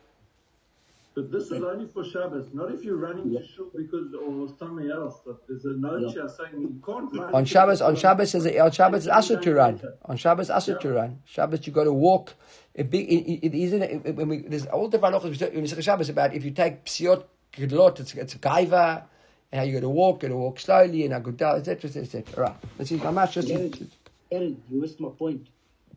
But 1.13 1.29
this 1.29 1.51
is 1.51 1.61
only 1.61 1.87
for 1.87 2.05
Shabbos, 2.05 2.53
not 2.53 2.71
if 2.71 2.85
you're 2.85 2.95
running 2.95 3.31
yeah. 3.31 3.41
to 3.41 3.45
shul 3.45 3.69
because 3.75 4.13
or 4.13 4.47
something 4.57 4.89
else. 4.89 5.19
But 5.25 5.45
there's 5.45 5.65
a 5.65 5.73
note 5.73 6.15
yeah. 6.15 6.27
saying 6.27 6.61
you 6.61 6.81
can't 6.85 7.13
run. 7.13 7.33
On 7.33 7.43
Shabbos, 7.43 7.81
on 7.81 7.97
Shabbos 7.97 8.33
is 8.33 8.47
on 8.47 8.71
Shabbos 8.71 9.07
it's 9.07 9.13
asur 9.13 9.41
to 9.41 9.53
run. 9.53 9.81
On 10.05 10.15
Shabbos 10.15 10.49
asur 10.49 10.75
yeah. 10.75 10.79
to 10.79 10.93
run. 10.93 11.19
Shabbos 11.25 11.67
you 11.67 11.73
got 11.73 11.83
to 11.83 11.91
walk. 11.91 12.33
It, 12.73 12.89
be, 12.89 12.99
it, 12.99 13.47
it 13.47 13.53
isn't. 13.53 13.81
It, 13.81 14.15
when 14.15 14.29
we, 14.29 14.37
there's 14.37 14.65
all 14.67 14.87
the 14.87 14.99
halachas 14.99 15.41
in 15.51 15.81
Shabbos 15.81 16.07
about 16.07 16.33
if 16.33 16.45
you 16.45 16.51
take 16.51 16.85
psiot 16.85 17.25
gedlot, 17.51 17.99
it's 17.99 18.13
it's 18.13 18.35
a 18.35 18.39
gaiva, 18.39 19.03
and 19.51 19.59
how 19.59 19.65
you 19.65 19.73
got 19.73 19.81
to 19.81 19.89
walk, 19.89 20.23
you 20.23 20.29
got 20.29 20.33
to 20.33 20.37
walk 20.37 20.59
slowly, 20.61 21.03
and 21.05 21.13
agudah, 21.13 21.57
etc., 21.57 21.91
etc. 22.01 22.41
Right. 22.41 22.55
This 22.77 22.93
is 22.93 23.03
my 23.03 23.11
match. 23.11 23.35
Aaron, 23.35 23.91
Aaron, 24.31 24.63
you 24.69 24.79
missed 24.79 25.01
my 25.01 25.09
point. 25.09 25.47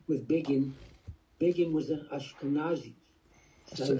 With 0.08 0.26
Begin, 0.26 0.74
Begin 1.38 1.72
was 1.72 1.88
an 1.88 2.06
Ashkenazi. 2.12 2.92
So, 3.74 3.98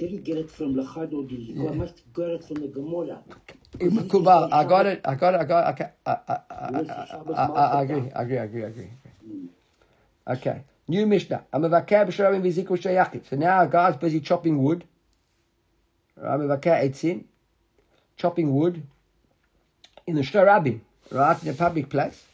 didn't 0.00 0.24
get 0.24 0.38
it 0.38 0.50
from 0.50 0.74
Lachadodi. 0.74 1.54
Yeah. 1.54 1.70
I 1.70 1.74
must 1.74 2.12
got 2.14 2.30
it 2.30 2.42
from 2.44 2.56
the 2.62 2.68
Gemara. 2.68 3.22
I 3.80 4.64
got 4.64 4.86
it. 4.86 5.00
I 5.04 5.14
got 5.14 5.34
it. 5.34 5.40
I 5.40 5.44
got 5.44 5.80
it. 5.80 5.92
I, 6.06 6.16
I, 6.28 6.38
I, 7.34 7.44
I, 7.78 7.82
agree. 7.82 8.10
I 8.16 8.22
agree. 8.22 8.38
I 8.38 8.44
agree. 8.44 8.64
I 8.64 8.68
agree. 8.68 8.90
Mm. 9.26 9.48
Okay. 10.28 10.62
New 10.88 11.06
Mishnah. 11.06 11.44
I'm 11.52 11.64
a 11.64 11.68
shayachit. 11.68 13.28
So 13.28 13.36
now 13.36 13.62
a 13.62 13.68
guy's 13.68 13.96
busy 13.96 14.20
chopping 14.20 14.62
wood. 14.62 14.84
I'm 16.20 16.50
a 16.50 16.56
etzin. 16.56 17.24
Chopping 18.16 18.54
wood 18.54 18.82
in 20.06 20.14
the 20.14 20.22
shtarabim, 20.22 20.80
right, 21.10 21.42
in 21.42 21.48
a 21.48 21.54
public 21.54 21.88
place. 21.88 22.24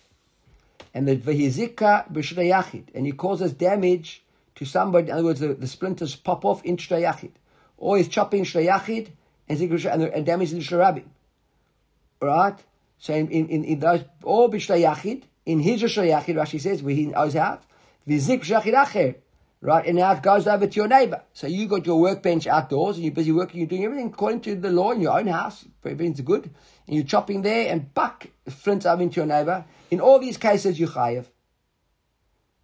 And 0.94 1.06
the 1.06 1.16
v'hizika 1.16 2.10
b'shayachit. 2.12 2.84
And 2.94 3.06
he 3.06 3.12
causes 3.12 3.52
damage 3.52 4.22
to 4.54 4.64
somebody. 4.64 5.08
In 5.08 5.14
other 5.14 5.24
words, 5.24 5.40
the, 5.40 5.54
the 5.54 5.66
splinters 5.66 6.14
pop 6.14 6.44
off 6.44 6.64
in 6.64 6.76
shayachit 6.76 7.32
or 7.76 7.96
he's 7.96 8.08
chopping 8.08 8.44
shlayachid 8.44 9.08
and 9.48 9.60
and, 9.60 10.26
damaging 10.26 10.58
the 10.58 10.64
shlorabim. 10.64 11.04
Right? 12.20 12.58
So 12.98 13.14
in, 13.14 13.28
in, 13.28 13.64
in 13.64 13.78
those, 13.78 14.02
or 14.22 14.46
in 14.46 14.52
his 14.52 14.66
shlayachid, 14.66 15.22
Rashi 15.44 16.60
says, 16.60 16.82
where 16.82 16.94
he 16.94 17.06
knows 17.06 17.36
out, 17.36 17.62
v'zik 18.08 18.42
b'shlayachid 18.42 18.74
acher. 18.74 19.14
Right? 19.62 19.86
And 19.86 19.96
now 19.96 20.12
it 20.12 20.22
goes 20.22 20.46
over 20.46 20.66
to 20.66 20.76
your 20.76 20.86
neighbor. 20.86 21.22
So 21.32 21.46
you 21.46 21.66
got 21.66 21.86
your 21.86 22.00
workbench 22.00 22.46
outdoors 22.46 22.96
and 22.96 23.04
you're 23.04 23.14
busy 23.14 23.32
working, 23.32 23.60
you're 23.60 23.68
doing 23.68 23.84
everything 23.84 24.08
according 24.08 24.40
to 24.42 24.54
the 24.54 24.70
law 24.70 24.92
in 24.92 25.00
your 25.00 25.18
own 25.18 25.26
house. 25.26 25.64
Everything's 25.84 26.20
good. 26.20 26.44
And 26.86 26.96
you're 26.96 27.04
chopping 27.04 27.42
there 27.42 27.72
and 27.72 27.92
buck 27.92 28.26
flints 28.48 28.86
over 28.86 29.02
into 29.02 29.16
your 29.16 29.26
neighbor. 29.26 29.64
In 29.90 30.00
all 30.00 30.18
these 30.18 30.36
cases, 30.36 30.78
you 30.78 30.86
chayev. 30.86 31.24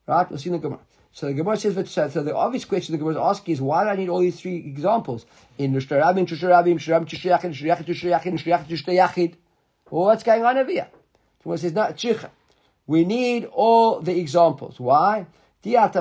Right? 0.06 0.28
We'll 0.28 0.38
see 0.38 0.50
in 0.50 0.54
the 0.54 0.58
Gemara. 0.58 0.80
So 1.14 1.26
the 1.26 1.34
Gemara 1.34 1.58
says, 1.58 1.90
so 1.90 2.08
the 2.08 2.34
obvious 2.34 2.64
question 2.64 2.92
the 2.92 2.98
Gemara 2.98 3.12
is 3.14 3.20
asking 3.20 3.52
is, 3.52 3.60
why 3.60 3.84
do 3.84 3.90
I 3.90 3.96
need 3.96 4.08
all 4.08 4.20
these 4.20 4.40
three 4.40 4.56
examples? 4.56 5.26
In 5.58 5.74
Nushtarabim, 5.74 6.26
Tusharabim, 6.26 6.76
Shuram, 6.76 7.04
Tushayachid, 7.06 7.52
Tushayachid, 7.52 7.84
Tushayachid, 7.84 8.38
Tushayachid, 8.38 8.66
Tushayachid. 8.66 9.34
Well, 9.90 10.06
what's 10.06 10.22
going 10.22 10.42
on 10.42 10.56
over 10.56 10.70
here? 10.70 10.88
The 11.40 11.42
Gemara 11.42 11.58
says, 11.58 11.74
no, 11.74 11.92
Chicha. 11.92 12.30
We 12.86 13.04
need 13.04 13.44
all 13.44 14.00
the 14.00 14.18
examples. 14.18 14.80
Why? 14.80 15.26
If 15.64 15.94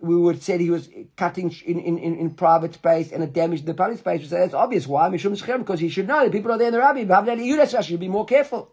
we 0.00 0.16
would 0.16 0.42
say 0.42 0.58
he 0.58 0.70
was 0.70 0.88
cutting 1.16 1.54
in, 1.64 1.78
in, 1.78 1.98
in, 1.98 2.16
in 2.16 2.30
private 2.30 2.74
space 2.74 3.12
and 3.12 3.22
it 3.22 3.32
damaged 3.32 3.64
the 3.64 3.74
public 3.74 4.00
space, 4.00 4.22
we 4.22 4.26
say 4.26 4.40
that's 4.40 4.54
obvious. 4.54 4.86
Why? 4.86 5.08
Because 5.08 5.80
he 5.80 5.88
should 5.88 6.08
know 6.08 6.24
that 6.24 6.32
people 6.32 6.50
are 6.52 6.58
there 6.58 6.66
in 6.66 6.72
the 6.72 6.80
rabbi. 6.80 7.34
You 7.34 7.64
should 7.82 8.00
be 8.00 8.08
more 8.08 8.24
careful. 8.24 8.72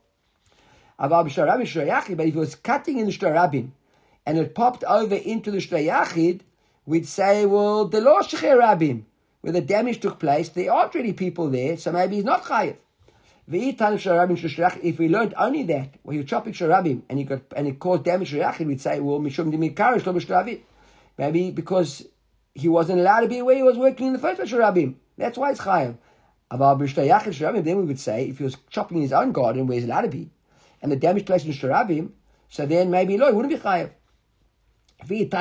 But 1.05 1.27
if 1.27 1.35
he 1.35 2.31
was 2.31 2.55
cutting 2.55 2.97
in 2.97 3.07
the 3.07 3.11
shtarabim 3.11 3.71
and 4.25 4.37
it 4.37 4.55
popped 4.55 4.85
over 4.85 5.15
into 5.15 5.51
the 5.51 5.57
shtrayachid, 5.57 6.39
we'd 6.85 7.05
say, 7.05 7.45
well, 7.45 7.83
the 7.85 7.99
law 7.99 8.21
rabim, 8.21 9.03
where 9.41 9.51
the 9.51 9.59
damage 9.59 9.99
took 9.99 10.17
place, 10.17 10.47
there 10.47 10.71
aren't 10.71 10.95
really 10.95 11.11
people 11.11 11.49
there, 11.49 11.75
so 11.75 11.91
maybe 11.91 12.15
he's 12.15 12.23
not 12.23 12.45
chayiv. 12.45 12.77
If 13.45 14.97
we 14.97 15.09
learned 15.09 15.33
only 15.37 15.63
that, 15.63 15.89
where 16.03 16.15
you're 16.15 16.23
chopping 16.23 16.53
sharabim 16.53 17.01
and 17.09 17.19
you 17.19 17.41
and 17.53 17.67
it 17.67 17.79
caused 17.79 18.05
damage 18.05 18.29
to 18.29 18.37
Rachid, 18.37 18.65
we'd 18.65 18.79
say, 18.79 19.01
well, 19.01 19.19
mishum 19.19 19.51
dimikarish 19.51 20.61
Maybe 21.17 21.51
because 21.51 22.07
he 22.55 22.69
wasn't 22.69 23.01
allowed 23.01 23.19
to 23.21 23.27
be 23.27 23.41
where 23.41 23.57
he 23.57 23.63
was 23.63 23.77
working 23.77 24.07
in 24.07 24.13
the 24.13 24.19
first 24.19 24.39
place, 24.39 24.49
sharabim. 24.49 24.95
That's 25.17 25.37
why 25.37 25.51
it's 25.51 25.59
chayav. 25.59 25.97
Then 26.49 27.77
we 27.77 27.83
would 27.83 27.99
say, 27.99 28.29
if 28.29 28.37
he 28.37 28.45
was 28.45 28.55
chopping 28.69 28.99
in 28.99 29.03
his 29.03 29.11
own 29.11 29.33
garden 29.33 29.67
where 29.67 29.75
he's 29.75 29.83
allowed 29.83 30.03
to 30.03 30.07
be, 30.07 30.29
and 30.83 30.91
the 30.91 30.95
damage 30.95 31.25
placed 31.25 31.47
in 31.47 31.53
sharabim, 31.53 32.11
so 32.49 32.67
then 32.67 32.91
maybe 32.91 33.17
lo, 33.17 33.25
he 33.27 33.33
wouldn't 33.33 33.53
be 33.53 33.59
chayav, 33.59 33.89
we'd 35.09 35.31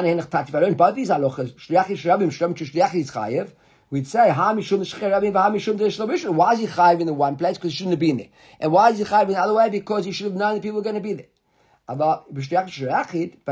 say, 4.08 4.30
Ha 4.30 4.54
mishum 4.54 4.80
Shcherabim, 4.80 5.32
Ha 5.34 5.50
mishum 5.50 5.76
Shlomishim. 5.78 6.34
Why 6.34 6.52
is 6.54 6.60
he 6.60 6.66
chayiv 6.66 7.00
in 7.00 7.06
the 7.06 7.12
one 7.12 7.36
place? 7.36 7.58
Because 7.58 7.72
he 7.72 7.76
shouldn't 7.76 7.92
have 7.92 8.00
been 8.00 8.16
there. 8.16 8.28
And 8.58 8.72
why 8.72 8.90
is 8.90 8.98
he 8.98 9.04
chayiv 9.04 9.24
in 9.24 9.32
the 9.34 9.38
other 9.38 9.54
way? 9.54 9.68
Because 9.68 10.04
he 10.06 10.12
should 10.12 10.24
have 10.24 10.34
known 10.34 10.54
that 10.54 10.62
people 10.62 10.78
were 10.78 10.82
going 10.82 10.94
to 10.94 11.00
be 11.02 11.12
there. 11.12 11.26
But 11.86 12.24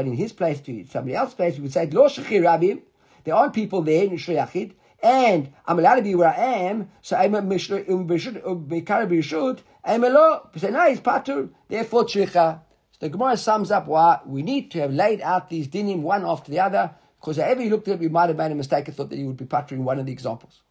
in 0.07 0.15
his 0.15 0.33
place, 0.33 0.61
to 0.61 0.87
somebody 0.87 1.15
else's 1.15 1.35
place, 1.35 1.57
we 1.57 1.63
would 1.63 1.73
say, 1.73 1.87
Lo 1.87 2.09
Shcherabim. 2.09 2.83
There 3.25 3.35
aren't 3.35 3.53
people 3.53 3.83
there 3.83 4.05
in 4.05 4.13
Shriachid. 4.13 4.73
And 5.03 5.53
I'm 5.67 5.79
allowed 5.79 5.97
to 5.97 6.03
be 6.03 6.15
where 6.15 6.29
I 6.29 6.69
am, 6.69 6.91
so 7.01 7.17
I'm 7.17 7.35
a 7.35 7.41
Mishra, 7.41 7.79
um, 7.89 8.07
Bishut, 8.07 9.61
I'm 9.85 10.05
a 10.05 10.11
law. 10.11 10.51
No, 10.63 10.89
he's 10.89 11.01
Patur, 11.01 11.49
therefore 11.69 12.05
Shricha. 12.05 12.61
So 12.93 12.99
the 13.01 13.09
Gemara 13.09 13.39
sums 13.39 13.71
up 13.71 13.87
why 13.87 14.21
we 14.27 14.43
need 14.43 14.71
to 14.73 14.81
have 14.81 14.93
laid 14.93 15.23
out 15.23 15.49
these 15.49 15.69
dinim 15.69 16.03
one 16.03 16.27
after 16.27 16.51
the 16.51 16.61
other 16.61 16.95
because 17.21 17.37
however 17.37 17.63
you 17.63 17.71
looked 17.71 17.87
at 17.89 17.95
it, 17.95 18.01
we 18.01 18.09
might 18.09 18.29
have 18.29 18.37
made 18.37 18.51
a 18.51 18.55
mistake 18.55 18.89
and 18.89 18.97
thought 18.97 19.11
that 19.11 19.19
you 19.19 19.27
would 19.27 19.37
be 19.37 19.45
pattering 19.45 19.85
one 19.85 19.99
of 19.99 20.07
the 20.07 20.13
examples. 20.13 20.63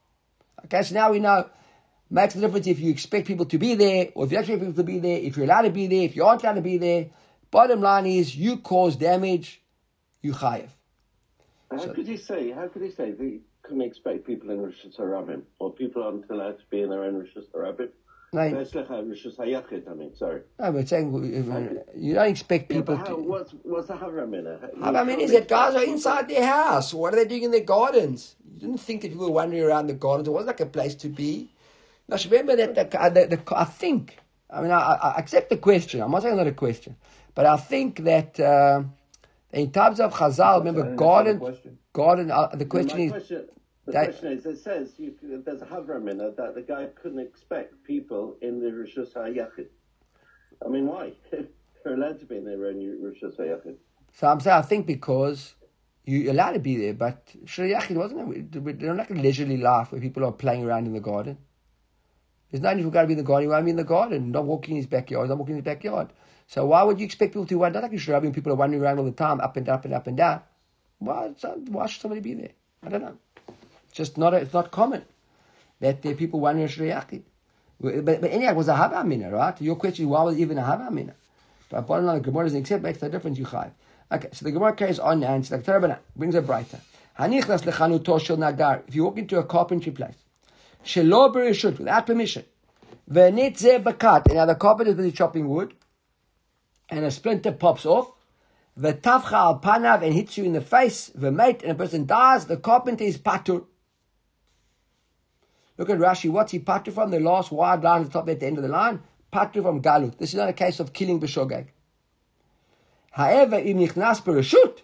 Okay, 0.65 0.81
so 0.81 0.95
now 0.95 1.11
we 1.11 1.19
know. 1.19 1.49
Makes 2.11 2.33
the 2.33 2.41
difference 2.41 2.65
if 2.65 2.79
you 2.79 2.89
expect 2.89 3.27
people 3.27 3.45
to 3.45 3.59
be 3.59 3.75
there, 3.75 4.09
or 4.15 4.25
if 4.25 4.31
you 4.31 4.39
expect 4.39 4.61
people 4.61 4.73
to 4.73 4.83
be 4.83 4.97
there, 4.97 5.19
if 5.19 5.37
you're 5.37 5.45
allowed 5.45 5.61
to 5.61 5.69
be 5.69 5.85
there, 5.85 6.01
if 6.01 6.15
you 6.15 6.25
aren't 6.25 6.41
allowed 6.41 6.53
to 6.53 6.61
be 6.61 6.79
there. 6.79 7.11
Bottom 7.51 7.81
line 7.81 8.07
is, 8.07 8.35
you 8.35 8.57
cause 8.57 8.95
damage, 8.95 9.61
you 10.23 10.33
chayev. 10.33 10.69
How 11.69 11.77
so, 11.77 11.93
could 11.93 12.07
he 12.07 12.17
say? 12.17 12.49
How 12.49 12.67
could 12.67 12.81
he 12.81 12.89
say 12.89 13.11
they 13.11 13.41
couldn't 13.69 13.83
expect 13.83 14.25
people 14.25 14.49
in 14.49 14.61
Rosh 14.61 14.85
Hashanah 14.85 15.43
or 15.59 15.71
people 15.71 16.03
aren't 16.03 16.29
allowed 16.29 16.57
to 16.57 16.65
be 16.71 16.81
in 16.81 16.89
their 16.89 17.03
own? 17.03 17.25
Right. 18.31 18.53
That's 18.53 18.75
like 18.75 18.91
I 18.91 19.01
mean, 19.01 20.15
sorry. 20.15 20.41
No, 20.59 20.71
but 20.71 20.87
saying 20.87 21.11
you 21.95 22.13
don't 22.13 22.27
expect 22.27 22.69
people 22.69 22.95
yeah, 22.95 23.01
how, 23.01 23.05
to. 23.05 23.15
What's, 23.15 23.53
what's 23.63 23.87
the 23.87 23.95
Havramina? 23.95 24.77
Havramina 24.77 25.19
is 25.19 25.31
that 25.31 25.47
guys 25.47 25.75
are 25.75 25.83
inside 25.83 26.27
their 26.29 26.45
house. 26.45 26.93
What 26.93 27.13
are 27.13 27.17
they 27.17 27.25
doing 27.25 27.43
in 27.43 27.51
their 27.51 27.61
gardens? 27.61 28.35
You 28.53 28.59
didn't 28.59 28.81
think 28.81 29.01
that 29.01 29.09
people 29.09 29.25
were 29.25 29.31
wandering 29.31 29.63
around 29.63 29.87
the 29.87 29.93
gardens. 29.93 30.27
It 30.27 30.31
wasn't 30.31 30.47
like 30.47 30.59
a 30.59 30.67
place 30.67 30.93
to 30.95 31.09
be. 31.09 31.49
Now, 32.07 32.17
remember 32.25 32.55
that 32.55 32.75
the, 32.75 33.09
the, 33.09 33.37
the, 33.37 33.57
I 33.57 33.65
think, 33.65 34.17
I 34.49 34.61
mean, 34.61 34.71
I, 34.71 34.77
I, 34.77 35.15
accept 35.17 35.49
the 35.49 35.57
question. 35.57 36.01
I'm 36.01 36.11
not 36.11 36.23
saying 36.23 36.35
not 36.35 36.47
a 36.47 36.51
question, 36.51 36.97
but 37.33 37.47
I 37.47 37.57
think 37.57 38.03
that 38.03 38.39
uh, 38.39 38.83
in 39.53 39.71
terms 39.71 39.99
of 39.99 40.13
Chazal, 40.13 40.59
remember, 40.59 40.95
garden, 40.95 41.41
garden, 41.93 42.31
uh, 42.31 42.49
the 42.53 42.65
question 42.65 42.99
is. 42.99 43.11
Question, 43.11 43.47
the 43.89 43.93
that, 43.93 44.03
question 44.05 44.33
is, 44.33 44.45
it 44.45 44.59
says 44.59 44.93
you, 44.99 45.15
there's 45.23 45.63
a 45.63 45.65
Havram 45.65 46.11
in 46.11 46.21
it 46.21 46.37
that 46.37 46.53
the 46.53 46.61
guy 46.61 46.85
couldn't 47.01 47.17
expect 47.17 47.83
people 47.83 48.35
in 48.39 48.59
the 48.59 48.67
Rishus 48.67 49.13
HaYachid. 49.13 49.65
I 50.63 50.69
mean, 50.69 50.85
why? 50.85 51.13
They're 51.31 51.95
allowed 51.95 52.19
to 52.19 52.25
be 52.27 52.37
in 52.37 52.45
their 52.45 52.67
own 52.67 52.75
Rishus 52.75 53.39
HaYachid. 53.39 53.77
So 54.13 54.27
I'm 54.27 54.39
saying, 54.41 54.57
I 54.57 54.61
think 54.61 54.85
because 54.85 55.55
you're 56.05 56.31
allowed 56.31 56.51
to 56.51 56.59
be 56.59 56.77
there, 56.77 56.93
but 56.93 57.33
Shri 57.45 57.73
wasn't 57.73 58.53
it? 58.53 58.79
They're 58.79 58.93
like 58.93 59.09
a 59.09 59.15
leisurely 59.15 59.57
life 59.57 59.91
where 59.91 59.99
people 59.99 60.23
are 60.23 60.31
playing 60.31 60.65
around 60.65 60.85
in 60.85 60.93
the 60.93 60.99
garden. 60.99 61.39
There's 62.51 62.61
no 62.61 62.71
need 62.73 62.83
for 62.83 62.91
God 62.91 63.01
to 63.01 63.07
be 63.07 63.13
in 63.13 63.17
the 63.17 63.23
garden. 63.23 63.49
Want 63.49 63.61
to 63.61 63.65
be 63.65 63.71
in 63.71 63.77
the 63.77 63.83
garden, 63.83 64.31
not 64.31 64.45
walking 64.45 64.75
in 64.75 64.77
his 64.77 64.87
backyard, 64.87 65.29
not 65.29 65.39
walking 65.39 65.55
in 65.55 65.63
his 65.63 65.65
backyard. 65.65 66.09
So 66.45 66.67
why 66.67 66.83
would 66.83 66.99
you 66.99 67.05
expect 67.05 67.31
people 67.31 67.47
to 67.47 67.57
wander? 67.57 67.81
Not 67.81 67.91
like 67.91 67.99
Shri 67.99 68.31
people 68.31 68.51
are 68.51 68.55
wandering 68.55 68.83
around 68.83 68.99
all 68.99 69.05
the 69.05 69.11
time, 69.11 69.41
up 69.41 69.57
and 69.57 69.65
down, 69.65 69.75
up 69.75 69.85
and 69.85 69.93
up 69.95 70.05
and 70.05 70.17
down. 70.17 70.41
Why, 70.99 71.31
why 71.69 71.87
should 71.87 72.01
somebody 72.01 72.21
be 72.21 72.35
there? 72.35 72.51
I 72.83 72.89
don't 72.89 73.01
know 73.01 73.17
just 73.99 74.17
not, 74.17 74.33
it's 74.33 74.53
not 74.53 74.71
common 74.71 75.03
that 75.81 76.01
there 76.01 76.13
are 76.13 76.15
people 76.15 76.39
wondering 76.39 76.67
Shriachid. 76.67 77.21
But, 77.81 78.05
but 78.05 78.23
anyhow, 78.23 78.51
it 78.51 78.55
was 78.55 78.67
a 78.67 78.75
Hava 78.75 78.97
Amina, 78.97 79.29
right? 79.29 79.59
Your 79.61 79.75
question 79.75 80.05
is, 80.05 80.09
why 80.09 80.23
was 80.23 80.37
it 80.37 80.41
even 80.41 80.57
a 80.57 80.63
Hava 80.63 80.85
Amina? 80.85 81.13
But 81.69 81.85
bottom 81.85 82.05
line, 82.05 82.17
the 82.17 82.23
Gemara 82.23 82.45
doesn't 82.45 82.61
accept, 82.61 82.81
makes 82.81 83.01
no 83.01 83.09
difference, 83.09 83.37
you 83.37 83.45
chayv. 83.45 83.71
Okay, 84.11 84.29
so 84.31 84.45
the 84.45 84.51
Gemara 84.51 84.73
carries 84.73 84.99
on 84.99 85.23
and 85.23 85.43
it's 85.43 85.51
like 85.51 85.63
brings 86.15 86.33
a 86.33 86.41
braita. 86.41 86.79
Hanichnas 87.19 87.63
lechanuto 87.63 88.19
shel 88.19 88.37
nagar. 88.37 88.83
If 88.87 88.95
you 88.95 89.03
walk 89.03 89.17
into 89.17 89.37
a 89.37 89.43
carpentry 89.43 89.91
place, 89.91 90.15
shelo 90.83 91.33
bereshut, 91.33 91.77
without 91.77 92.07
permission, 92.07 92.45
v'nitze 93.11 93.83
bakat, 93.83 94.33
now 94.33 94.45
the 94.45 94.55
carpenter 94.55 94.91
is 94.91 94.97
busy 94.97 95.11
chopping 95.11 95.47
wood, 95.47 95.73
and 96.89 97.05
a 97.05 97.11
splinter 97.11 97.51
pops 97.51 97.85
off, 97.85 98.11
v'tavcha 98.79 99.33
al 99.33 99.59
panav, 99.59 100.01
and 100.01 100.13
hits 100.13 100.37
you 100.37 100.45
in 100.45 100.53
the 100.53 100.61
face, 100.61 101.11
v'mate, 101.11 101.61
and 101.61 101.73
a 101.73 101.75
person 101.75 102.05
dies, 102.05 102.45
the 102.45 102.57
carpenter 102.57 103.03
is 103.03 103.17
patur. 103.17 103.65
Look 105.79 105.89
at 105.89 105.97
Rashi. 105.97 106.29
What's 106.29 106.51
he 106.51 106.59
patu 106.59 106.91
from? 106.93 107.09
The 107.09 107.21
last 107.21 107.53
wide 107.53 107.81
line 107.81 108.01
at 108.01 108.07
the 108.07 108.13
top 108.13 108.27
at 108.27 108.41
the 108.41 108.45
end 108.45 108.57
of 108.57 108.63
the 108.63 108.69
line. 108.69 109.01
Patu 109.31 109.63
from 109.63 109.81
Galut. 109.81 110.17
This 110.17 110.31
is 110.31 110.35
not 110.35 110.49
a 110.49 110.53
case 110.53 110.81
of 110.81 110.91
killing 110.91 111.21
B'shogeg. 111.21 111.67
However, 113.11 113.57
im 113.57 113.77
nichnas 113.77 114.21
bereshut. 114.21 114.79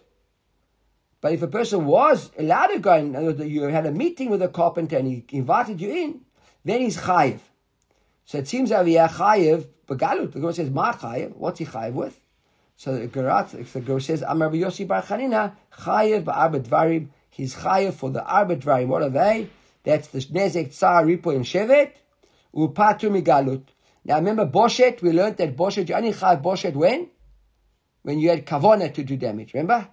But 1.20 1.34
if 1.34 1.42
a 1.42 1.48
person 1.48 1.84
was 1.84 2.30
allowed 2.38 2.68
to 2.68 2.78
go 2.78 2.92
and 2.94 3.14
uh, 3.14 3.44
you 3.44 3.64
had 3.64 3.84
a 3.84 3.92
meeting 3.92 4.30
with 4.30 4.40
a 4.40 4.48
carpenter 4.48 4.96
and 4.96 5.06
he 5.06 5.24
invited 5.32 5.82
you 5.82 5.90
in, 5.90 6.20
then 6.64 6.80
he's 6.80 6.96
chayiv. 6.96 7.40
So 8.24 8.38
it 8.38 8.48
seems 8.48 8.72
over 8.72 8.88
here 8.88 9.06
chayiv 9.06 9.66
begalut. 9.86 10.32
The 10.32 10.40
Gemara 10.40 10.54
says 10.54 10.70
ma 10.70 10.94
chayiv. 10.94 11.36
What's 11.36 11.58
he 11.58 11.66
chayiv 11.66 11.92
with? 11.92 12.18
So 12.76 12.96
the 12.96 13.06
Gemara 13.06 13.46
says 14.00 14.22
Amar 14.26 14.48
Yossi 14.48 14.88
Bar 14.88 15.02
Chanina 15.02 15.52
chayiv 15.78 16.24
ba'arba 16.24 16.60
dvarim. 16.60 17.08
He's 17.28 17.54
chayiv 17.54 17.92
for 17.92 18.08
the 18.08 18.24
arba 18.24 18.56
dvarim. 18.56 18.86
What 18.86 19.02
are 19.02 19.10
they? 19.10 19.50
That's 19.86 20.08
the 20.08 20.18
Nezek 20.18 20.72
Tsar 20.72 21.04
Ripo 21.04 21.32
and 21.32 21.44
Shevet. 21.44 21.92
Upatu 22.52 23.08
Migalut. 23.08 23.62
Now 24.04 24.16
remember 24.16 24.44
Boshet, 24.44 25.00
we 25.00 25.12
learned 25.12 25.36
that 25.36 25.56
Boshet, 25.56 25.88
you 25.88 25.94
only 25.94 26.10
have 26.10 26.42
Boshet 26.42 26.74
when? 26.74 27.08
When 28.02 28.18
you 28.18 28.30
had 28.30 28.44
Kavona 28.44 28.92
to 28.92 29.04
do 29.04 29.16
damage, 29.16 29.54
remember? 29.54 29.86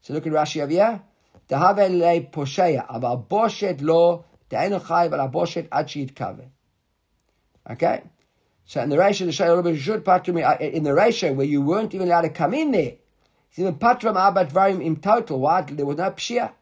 So 0.00 0.14
look 0.14 0.26
at 0.26 0.32
Rashi 0.32 0.62
over 0.62 0.72
here. 0.72 1.02
Tahavel 1.46 1.98
le 1.98 2.20
Posheya, 2.22 2.86
aber 2.88 3.22
Boshet 3.28 3.82
lo, 3.82 4.24
ta'enu 4.48 4.80
chayv 4.80 5.12
ala 5.12 5.28
Boshet 5.28 5.68
ad 5.70 5.88
kave. 5.88 6.48
Okay? 7.70 8.02
So 8.64 8.80
in 8.80 8.88
the 8.88 8.96
ratio, 8.96 9.30
the 9.30 9.56
Rabbi 9.56 9.76
should 9.76 10.06
patu 10.06 10.42
uh, 10.42 10.58
in 10.58 10.84
the 10.84 10.94
ratio 10.94 11.34
where 11.34 11.44
you 11.46 11.60
weren't 11.60 11.94
even 11.94 12.08
allowed 12.08 12.22
to 12.22 12.30
come 12.30 12.54
in 12.54 12.70
there. 12.70 12.94
It's 13.50 13.58
even 13.58 13.74
patram 13.74 14.16
abat 14.16 14.50
varim 14.52 14.82
in 14.82 14.96
total. 14.96 15.40
Why? 15.40 15.60
There 15.60 15.84
was 15.84 15.98
no 15.98 16.10
pshia. 16.12 16.52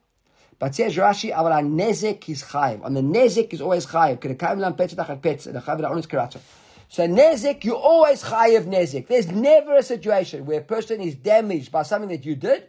But 0.63 0.77
says 0.77 0.95
Rashi, 0.95 1.35
"Aval 1.35 1.67
nezek 1.67 2.29
is 2.29 2.45
chayiv." 2.45 2.85
On 2.85 2.95
the 2.95 3.01
nezek 3.01 3.53
is 3.53 3.61
always 3.61 3.85
chayiv. 3.85 4.21
Kedekayim 4.21 4.61
lam 4.61 4.75
petzet 4.75 5.05
achar 5.05 5.21
petzet. 5.21 5.55
The 5.55 5.59
chayiv 5.59 5.91
onis 5.91 6.07
karatza. 6.07 6.39
So 6.89 7.05
nezek, 7.05 7.65
you 7.65 7.75
always 7.75 8.23
chayiv 8.23 8.67
nezek. 8.67 9.09
There's 9.09 9.27
never 9.27 9.75
a 9.75 9.83
situation 9.83 10.47
where 10.47 10.61
a 10.61 10.63
person 10.63 11.01
is 11.01 11.17
damaged 11.17 11.73
by 11.73 11.83
something 11.83 12.11
that 12.11 12.25
you 12.25 12.37
did, 12.37 12.69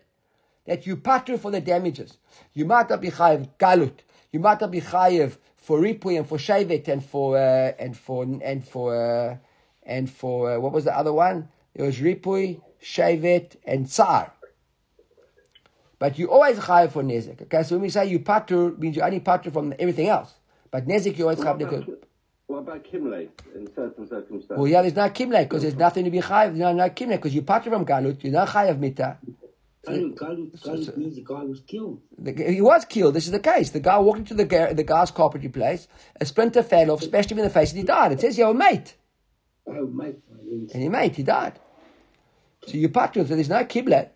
that 0.65 0.87
you 0.87 0.97
patu 0.97 1.37
for 1.39 1.51
the 1.51 1.61
damages. 1.61 2.17
You 2.55 2.65
might 2.65 2.89
not 2.89 2.99
be 2.99 3.11
chayiv 3.11 3.47
galut. 3.59 3.99
You 4.31 4.39
might 4.39 4.59
not 4.59 4.71
be 4.71 4.81
chayiv 4.81 5.37
for 5.57 5.79
ripui 5.79 6.17
and 6.17 6.27
for 6.27 6.39
shevet 6.39 6.87
and 6.87 7.05
for 7.05 7.37
uh, 7.37 7.73
and 7.77 7.95
for 7.95 8.23
and 8.23 8.67
for 8.67 8.95
uh, 8.95 9.37
and 9.83 10.09
for 10.09 10.55
uh, 10.55 10.59
what 10.59 10.73
was 10.73 10.85
the 10.85 10.97
other 10.97 11.13
one? 11.13 11.47
It 11.75 11.83
was 11.83 11.99
ripui, 11.99 12.59
shevet, 12.83 13.55
and 13.67 13.87
tsar. 13.87 14.31
But 16.03 16.19
you 16.19 16.29
always 16.29 16.57
chayav 16.59 16.91
for 16.91 17.01
nezek. 17.01 17.43
Okay, 17.43 17.63
so 17.63 17.75
when 17.75 17.83
we 17.83 17.89
say 17.89 18.05
you 18.07 18.19
patur, 18.19 18.77
means 18.77 18.97
you 18.97 19.01
only 19.03 19.21
patur 19.21 19.53
from 19.53 19.73
everything 19.79 20.09
else. 20.09 20.33
But 20.69 20.85
nezek 20.85 21.17
you 21.17 21.23
always 21.23 21.39
chayav 21.39 21.57
because. 21.57 21.85
What 22.47 22.57
about 22.57 22.83
kimle 22.83 23.29
in 23.55 23.73
certain 23.73 24.05
circumstances? 24.09 24.57
Well, 24.57 24.67
yeah, 24.67 24.81
there's 24.81 24.97
not 24.97 25.15
kimle 25.15 25.41
because 25.43 25.61
there's 25.61 25.77
nothing 25.77 26.03
to 26.03 26.11
be 26.11 26.19
chayav. 26.19 26.57
There's 26.57 26.75
not 26.75 26.93
kimle 26.97 27.11
because 27.11 27.33
you 27.33 27.41
patur 27.41 27.69
from 27.69 27.85
galut. 27.85 28.21
You're 28.21 28.33
not 28.33 28.49
chayav 28.49 28.79
mita. 28.79 29.17
Galut, 29.87 30.15
galut, 30.15 30.59
galut 30.59 30.97
means 30.97 31.15
the 31.15 31.23
guy 31.23 31.43
was 31.43 31.61
killed. 31.61 32.01
The, 32.17 32.33
he 32.51 32.59
was 32.59 32.83
killed. 32.83 33.13
This 33.13 33.27
is 33.27 33.31
the 33.31 33.39
case. 33.39 33.69
The 33.69 33.79
guy 33.79 33.97
walked 33.99 34.19
into 34.19 34.33
the 34.33 34.73
the 34.75 34.83
guy's 34.83 35.09
carpentry 35.09 35.47
place. 35.47 35.87
A 36.19 36.25
splinter 36.25 36.63
fell 36.63 36.91
off, 36.91 37.01
smashed 37.01 37.31
him 37.31 37.37
in 37.39 37.45
the 37.45 37.49
face, 37.49 37.69
and 37.71 37.79
he 37.79 37.85
died. 37.85 38.11
It 38.11 38.19
says, 38.19 38.37
"Yo, 38.37 38.51
mate." 38.51 38.93
Oh, 39.67 39.87
mate. 39.87 40.19
And 40.73 40.83
he 40.83 40.89
made, 40.89 41.15
he 41.15 41.23
died. 41.23 41.57
So 42.67 42.73
you 42.73 42.89
patron, 42.89 43.25
so 43.25 43.35
there's 43.35 43.47
no 43.47 43.63
kibble. 43.63 44.09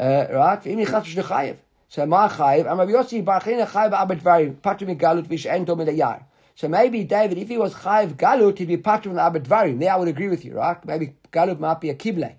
Uh, 0.00 0.26
right? 0.32 0.66
If 0.66 0.78
he 0.78 0.84
chash 0.86 1.14
chayev. 1.14 1.56
So 1.90 2.06
my 2.06 2.26
chayev, 2.26 2.66
I'm 2.70 2.78
Rabbi 2.78 2.92
Yossi 2.92 3.22
barchina 3.22 3.66
chayev 3.66 3.92
abedvarim 3.92 4.54
patrim 4.54 4.98
galut 4.98 5.26
v'shein 5.26 5.66
tom 5.66 5.82
yar. 5.82 6.24
So 6.54 6.68
maybe 6.68 7.04
David, 7.04 7.36
if 7.36 7.48
he 7.48 7.58
was 7.58 7.74
chayev 7.74 8.14
galut, 8.14 8.56
he'd 8.56 8.68
be 8.68 8.78
patrim 8.78 9.16
abedvarim. 9.16 9.78
There 9.78 9.92
I 9.92 9.96
would 9.96 10.08
agree 10.08 10.28
with 10.28 10.42
you, 10.46 10.54
right? 10.54 10.82
Maybe 10.86 11.16
galut 11.30 11.60
might 11.60 11.82
be 11.82 11.90
a 11.90 11.94
kible, 11.94 12.34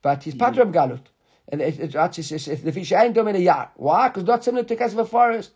but 0.00 0.22
he's 0.22 0.36
yeah. 0.36 0.50
patrim 0.50 0.72
galut, 0.72 1.00
and 1.48 1.60
it, 1.60 1.80
it, 1.80 1.94
it, 1.96 2.18
it's 2.18 2.30
it's 2.30 2.62
the 2.62 2.70
v'shein 2.70 3.12
tom 3.12 3.34
yar. 3.34 3.72
Why? 3.74 4.06
Because 4.06 4.22
not 4.22 4.44
similar 4.44 4.62
to 4.62 4.76
case 4.76 4.92
of 4.92 5.00
a 5.00 5.04
forest. 5.04 5.50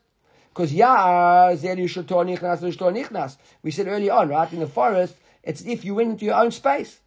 Because 0.48 0.74
yar 0.74 1.54
zer 1.54 1.76
yishul 1.76 2.02
nichnas 2.04 2.60
nichnas. 2.60 3.36
We 3.62 3.70
said 3.70 3.86
early 3.86 4.10
on, 4.10 4.28
right? 4.30 4.52
In 4.52 4.58
the 4.58 4.66
forest, 4.66 5.14
it's 5.44 5.62
if 5.62 5.84
you 5.84 5.94
went 5.94 6.10
into 6.10 6.24
your 6.24 6.34
own 6.34 6.50
space. 6.50 6.98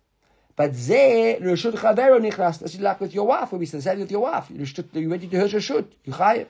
But 0.55 0.71
zeh, 0.71 1.41
reshut 1.41 1.73
chavero 1.73 2.19
nichnas. 2.19 2.59
That's 2.59 2.79
like 2.79 3.01
with 3.01 3.13
your 3.13 3.27
wife. 3.27 3.51
We 3.51 3.65
said, 3.65 3.99
with 3.99 4.11
your 4.11 4.21
wife. 4.21 4.49
You 4.49 4.59
reshut- 4.59 4.93
you 4.93 5.09
went 5.09 5.23
into 5.23 5.37
her 5.37 5.47
reshut. 5.47 5.85
You 6.05 6.13
chayiv. 6.13 6.47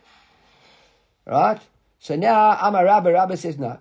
Right? 1.25 1.59
So 1.99 2.15
now, 2.15 2.51
I'm 2.61 2.75
a 2.75 2.83
Rabbi, 2.83 3.11
Rabbi 3.11 3.35
says 3.35 3.57
no. 3.57 3.79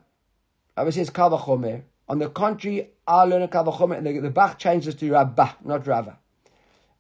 Rabbi 0.76 0.90
says 0.90 1.10
Kavachomer. 1.10 1.82
On 2.08 2.18
the 2.18 2.28
contrary, 2.30 2.88
I 3.06 3.24
learn 3.24 3.42
a 3.42 3.48
Kavachomer, 3.48 3.98
and 3.98 4.06
the, 4.06 4.18
the 4.18 4.30
Bach 4.30 4.58
changes 4.58 4.94
to 4.94 5.12
Rabbah, 5.12 5.52
not 5.64 5.86
Rava. 5.86 6.18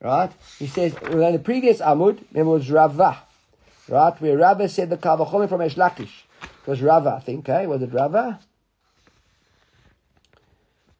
Right? 0.02 0.30
He 0.58 0.66
says, 0.66 0.94
well, 1.00 1.28
in 1.28 1.32
the 1.32 1.38
previous 1.38 1.80
Amud, 1.80 2.18
it 2.34 2.42
was 2.42 2.70
Rava. 2.70 3.22
Right? 3.88 4.20
Where 4.20 4.36
Rava 4.36 4.68
said 4.68 4.90
the 4.90 4.98
Kavachomer 4.98 5.48
from 5.48 5.60
Resh 5.60 5.76
Lakish. 5.76 6.24
It 6.42 6.66
was 6.66 6.82
Rava, 6.82 7.16
I 7.16 7.20
think, 7.20 7.48
eh? 7.48 7.64
Was 7.64 7.80
it 7.80 7.92
Rava? 7.92 8.38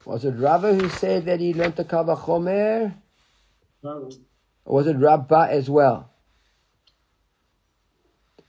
Was 0.05 0.23
it 0.23 0.31
Rava 0.33 0.73
who 0.73 0.87
said 0.89 1.25
that 1.25 1.39
he 1.39 1.53
learned 1.53 1.75
the 1.75 1.83
Kavachomer? 1.83 2.93
Or 3.83 4.09
was 4.65 4.87
it 4.87 4.97
Rabbah 4.97 5.47
as 5.49 5.69
well? 5.69 6.11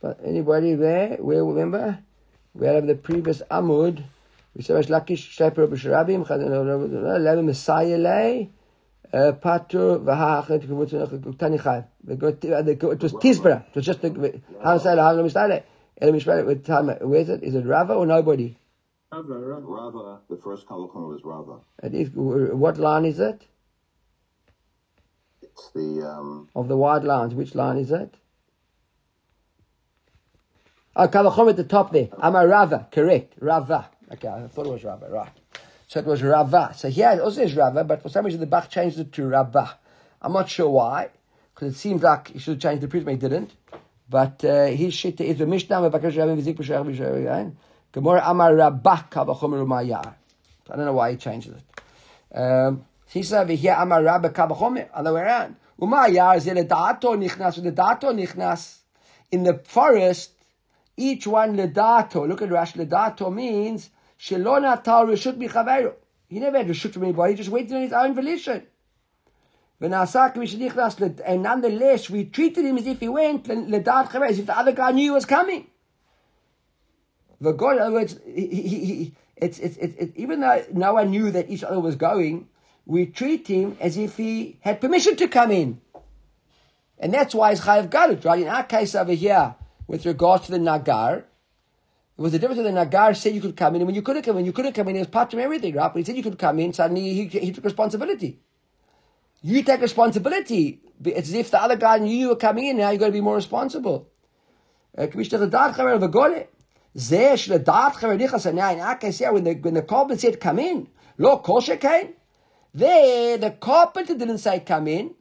But 0.01 0.21
anybody 0.25 0.75
there? 0.75 1.17
We 1.19 1.37
remember? 1.37 1.99
We 2.55 2.67
had 2.67 2.87
the 2.87 2.95
previous 2.95 3.41
Amud. 3.51 4.03
We 4.55 4.63
said 4.63 4.87
Lakish 4.87 5.37
Sheper 5.37 5.67
B'Sharabim 5.67 6.25
Levin 7.21 7.47
Messiah 7.47 7.97
Lay 7.97 8.51
Patu 9.13 10.05
V'Ha'achet 10.05 11.39
Tani 11.39 11.59
Chayv. 11.59 11.87
It 12.07 12.23
was 12.23 13.13
Tizbra. 13.15 13.67
It 13.69 13.75
was 13.75 13.85
just 13.85 14.03
the 14.03 14.41
how 14.63 14.79
say 14.79 14.97
how 14.97 15.15
Mistale. 15.15 15.63
El 16.01 16.13
Mishpah 16.13 16.45
with 16.45 16.67
time. 16.67 16.89
Where 16.89 17.21
is 17.21 17.31
it? 17.31 17.43
Is 17.43 17.55
it 17.55 17.65
Rava 17.65 17.95
or 17.95 18.05
nobody? 18.05 18.57
Rava, 19.13 19.39
Rava. 19.39 19.67
Rava, 19.67 20.21
the 20.29 20.37
first 20.37 20.67
Kavachon 20.67 21.09
was 21.09 21.23
Rava. 21.25 21.61
It 21.83 21.95
is, 21.95 22.11
what 22.11 22.79
line 22.79 23.05
is 23.05 23.21
it? 23.21 23.47
It's 25.43 25.71
the 25.71 26.07
um, 26.07 26.49
Of 26.57 26.69
the 26.69 26.77
wide 26.77 27.05
lines, 27.05 27.35
which 27.35 27.55
line 27.55 27.79
is 27.79 27.93
it? 27.93 28.15
Oh, 30.97 31.07
Kavachom 31.07 31.51
at 31.51 31.57
the 31.57 31.65
top 31.65 31.93
there. 31.93 32.09
Amar 32.19 32.49
Rava, 32.49 32.89
correct. 32.91 33.35
Rava. 33.41 33.89
Okay, 34.13 34.29
I 34.29 34.49
thought 34.49 34.67
it 34.67 34.73
was 34.73 34.83
Rava, 34.85 35.09
right. 35.09 35.33
So 35.87 36.01
it 36.01 36.07
was 36.07 36.23
Rava. 36.23 36.73
So 36.77 36.89
here 36.89 37.11
it 37.11 37.21
also 37.21 37.43
is 37.43 37.55
Rava, 37.55 37.85
but 37.85 38.03
for 38.03 38.09
some 38.09 38.25
reason 38.25 38.41
the 38.41 38.47
Bach 38.47 38.69
changed 38.69 38.99
it 38.99 39.13
to 39.13 39.27
Rava. 39.27 39.79
I'm 40.21 40.33
not 40.33 40.49
sure 40.51 40.69
why, 40.69 41.11
because 41.55 41.75
it 41.75 41.79
seems 41.79 42.03
like 42.03 42.29
he 42.29 42.41
should 42.41 42.55
have 42.55 42.63
changed 42.63 42.83
the 42.83 42.89
previous, 42.89 43.05
but 43.05 43.13
he 43.13 43.19
didn't. 43.19 43.53
But 44.09 44.45
uh, 44.45 44.67
his 44.67 44.95
shit 44.95 45.21
is 45.21 45.39
the 45.39 45.47
Mishnah, 45.47 45.91
Gemara 47.93 48.23
Amar 48.25 48.55
Rabah 48.55 49.07
Kavachom 49.11 49.53
Rumayar. 49.53 50.15
I 50.69 50.77
don't 50.77 50.85
know 50.85 50.93
why 50.93 51.13
he 51.13 51.17
changes 51.17 51.55
it. 51.55 51.63
Um, 52.37 52.85
he 53.09 53.23
said 53.23 53.43
over 53.43 53.53
here, 53.53 53.77
Amar 53.79 54.03
Rabba 54.03 54.31
Kabachome, 54.31 54.89
other 54.93 55.15
way 55.15 55.23
around. 55.23 55.57
Umayar 55.81 56.37
is 56.37 56.47
in 56.47 56.59
a 56.59 56.65
dato 56.65 57.15
nichnas, 57.17 57.57
with 57.57 57.65
the 57.65 57.71
dato 57.71 58.13
nichnas. 58.13 58.79
In 59.31 59.43
the 59.45 59.55
forest, 59.55 60.33
each 60.97 61.27
one 61.27 61.57
ledato, 61.57 62.29
look 62.29 62.43
at 62.43 62.51
Rash, 62.51 62.75
ledato 62.75 63.33
means, 63.33 63.91
shelo 64.19 64.61
natal 64.61 65.07
reshut 65.07 65.39
michaveru. 65.39 65.95
He 66.29 66.41
never 66.41 66.59
had 66.59 66.69
reshut 66.69 66.93
from 66.93 67.05
anybody, 67.05 67.35
he 67.35 67.37
just 67.39 67.51
waited 67.51 67.73
on 67.75 67.83
his 67.83 67.93
own 67.93 68.15
volition. 68.15 68.67
And 69.79 69.91
nonetheless, 71.43 72.09
we 72.09 72.25
treated 72.25 72.65
him 72.65 72.79
as 72.79 72.87
if 72.87 73.01
he 73.01 73.09
went, 73.09 73.51
as 73.51 74.39
if 74.39 74.47
the 74.47 74.59
other 74.59 74.73
guy 74.73 74.91
knew 74.93 75.03
he 75.03 75.11
was 75.11 75.27
coming. 75.27 75.67
The 77.41 77.53
God, 77.53 77.77
in 77.77 77.83
other 77.83 77.93
words, 77.93 78.19
he, 78.25 78.47
he, 78.47 78.69
he, 78.69 79.15
it's, 79.37 79.59
it's, 79.59 79.77
it's, 79.77 80.13
even 80.17 80.41
though 80.41 80.65
no 80.73 80.95
one 80.95 81.11
knew 81.11 81.31
that 81.31 81.51
each 81.51 81.63
other 81.63 81.79
was 81.81 81.97
going, 81.97 82.49
we 82.87 83.07
treat 83.07 83.47
him 83.47 83.77
as 83.81 83.97
if 83.97 84.17
he 84.17 84.59
had 84.61 84.81
permission 84.81 85.17
to 85.17 85.29
come 85.29 85.51
in. 85.51 85.81
And 86.99 87.13
that's 87.13 87.35
why 87.35 87.51
he's 87.51 87.61
Chayav 87.61 87.91
Garut, 87.91 88.25
right? 88.25 88.41
In 88.41 88.49
our 88.49 88.63
case 88.63 88.95
over 88.95 89.13
here, 89.13 89.55
with 89.87 90.07
regards 90.07 90.47
to 90.47 90.53
the 90.53 90.59
Nagar, 90.59 91.19
it 91.19 92.23
was 92.23 92.33
the 92.33 92.39
difference 92.39 92.57
that 92.57 92.63
the 92.63 92.73
Nagar 92.73 93.13
said 93.13 93.35
you 93.35 93.43
could 93.43 93.57
come 93.57 93.75
in, 93.75 93.83
and 93.83 93.87
when 93.87 93.95
you 93.95 94.01
couldn't 94.01 94.23
come 94.23 94.39
in, 94.39 94.47
you 94.47 94.53
couldn't 94.53 94.73
come 94.73 94.89
in, 94.89 94.95
He 94.95 95.01
was 95.01 95.09
part 95.09 95.35
of 95.35 95.39
everything, 95.39 95.75
right? 95.75 95.93
But 95.93 95.99
he 95.99 96.05
said 96.05 96.17
you 96.17 96.23
could 96.23 96.39
come 96.39 96.59
in, 96.59 96.73
suddenly 96.73 97.13
he, 97.13 97.27
he 97.27 97.53
took 97.53 97.65
responsibility. 97.65 98.41
You 99.43 99.63
take 99.63 99.83
responsibility. 99.83 100.81
It's 101.05 101.29
as 101.29 101.35
if 101.35 101.51
the 101.51 101.61
other 101.61 101.77
guy 101.77 101.99
knew 101.99 102.17
you 102.17 102.29
were 102.29 102.37
coming 102.37 102.67
in, 102.67 102.79
now 102.79 102.89
you've 102.91 103.01
got 103.01 103.07
to 103.07 103.13
be 103.13 103.21
more 103.21 103.35
responsible. 103.37 104.09
Uh, 104.97 105.07
should 106.97 107.51
when 107.51 109.45
the 109.45 109.59
when 109.61 109.75
the 109.75 109.83
carpenter 109.83 110.21
said 110.21 110.41
come 110.41 110.59
in. 110.59 110.89
Lo 111.19 111.39
kosher 111.39 111.77
came. 111.77 112.15
There 112.73 113.37
the 113.37 113.51
carpenter 113.51 114.15
didn't 114.15 114.39
say 114.39 114.61
come 114.61 114.89
in. 114.89 115.15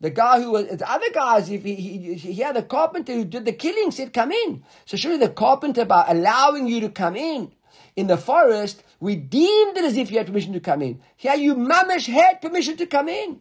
The 0.00 0.10
guy 0.10 0.40
who 0.40 0.50
was 0.50 0.66
the 0.66 0.90
other 0.90 1.10
guys, 1.14 1.48
if 1.48 1.62
he, 1.62 1.76
he, 1.76 2.14
he 2.14 2.34
had 2.34 2.56
the 2.56 2.62
carpenter 2.64 3.12
who 3.12 3.24
did 3.24 3.44
the 3.44 3.52
killing, 3.52 3.92
said 3.92 4.12
come 4.12 4.32
in. 4.32 4.64
So 4.84 4.96
surely 4.96 5.18
the 5.18 5.28
carpenter 5.28 5.84
by 5.84 6.04
allowing 6.08 6.66
you 6.66 6.80
to 6.80 6.88
come 6.88 7.14
in 7.14 7.52
in 7.94 8.08
the 8.08 8.16
forest, 8.16 8.82
we 8.98 9.14
deemed 9.14 9.76
it 9.76 9.84
as 9.84 9.96
if 9.96 10.10
you 10.10 10.18
had 10.18 10.26
permission 10.26 10.52
to 10.54 10.60
come 10.60 10.82
in. 10.82 11.00
Here 11.16 11.36
you 11.36 11.54
mamish 11.54 12.06
had 12.06 12.42
permission 12.42 12.76
to 12.78 12.86
come 12.86 13.08
in. 13.08 13.40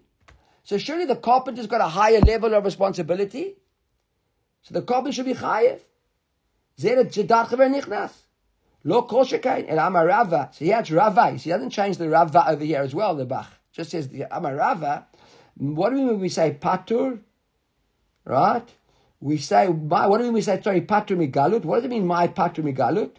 So 0.63 0.77
surely 0.77 1.05
the 1.05 1.15
carpenter's 1.15 1.65
got 1.65 1.81
a 1.81 1.87
higher 1.87 2.19
level 2.19 2.53
of 2.53 2.63
responsibility. 2.63 3.55
So 4.61 4.75
the 4.75 4.83
carpenter 4.83 5.13
should 5.13 5.25
be 5.25 5.33
higher. 5.33 5.79
Zeh 6.81 7.11
jedat 7.11 7.47
chaver 7.47 7.69
nichnas. 7.73 8.13
Lo 8.83 9.03
kol 9.03 9.25
shekain. 9.25 9.65
And 9.69 9.79
Amar 9.79 10.07
Rava. 10.07 10.49
So 10.53 10.65
yeah, 10.65 10.79
it's 10.79 10.91
Rava. 10.91 11.31
He 11.31 11.49
doesn't 11.49 11.69
change 11.69 11.97
the 11.97 12.09
Rava 12.09 12.49
over 12.49 12.63
here 12.63 12.81
as 12.81 12.95
well, 12.95 13.15
the 13.15 13.25
Bach. 13.25 13.47
Just 13.71 13.91
says 13.91 14.07
the 14.09 14.25
Amar 14.35 14.55
Rava. 14.55 15.07
What 15.57 15.89
do 15.89 15.95
we 15.95 16.01
mean 16.01 16.07
when 16.09 16.19
we 16.19 16.29
say 16.29 16.57
patur? 16.59 17.19
Right? 18.25 18.67
We 19.19 19.37
say, 19.37 19.67
my, 19.67 20.07
what 20.07 20.17
do 20.17 20.23
we 20.23 20.29
mean 20.29 20.33
we 20.35 20.41
say, 20.41 20.61
sorry, 20.61 20.81
patur 20.81 21.15
migalut? 21.15 21.63
What 21.63 21.75
does 21.77 21.85
it 21.85 21.89
mean, 21.89 22.07
my 22.07 22.27
patur 22.27 22.63
migalut? 22.63 23.11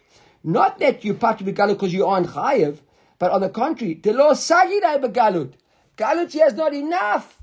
Not 0.43 0.79
that 0.79 1.05
you 1.05 1.13
patur 1.13 1.43
migalut 1.43 1.75
because 1.75 1.93
you 1.93 2.05
aren't 2.05 2.27
chayev, 2.27 2.79
but 3.19 3.31
on 3.31 3.41
the 3.41 3.49
contrary, 3.49 3.93
the 3.95 4.13
law 4.13 4.33
sagidai 4.33 5.01
begalut. 5.01 5.53
Galut 5.97 6.31
here 6.31 6.47
is 6.47 6.53
not 6.55 6.73
enough. 6.73 7.39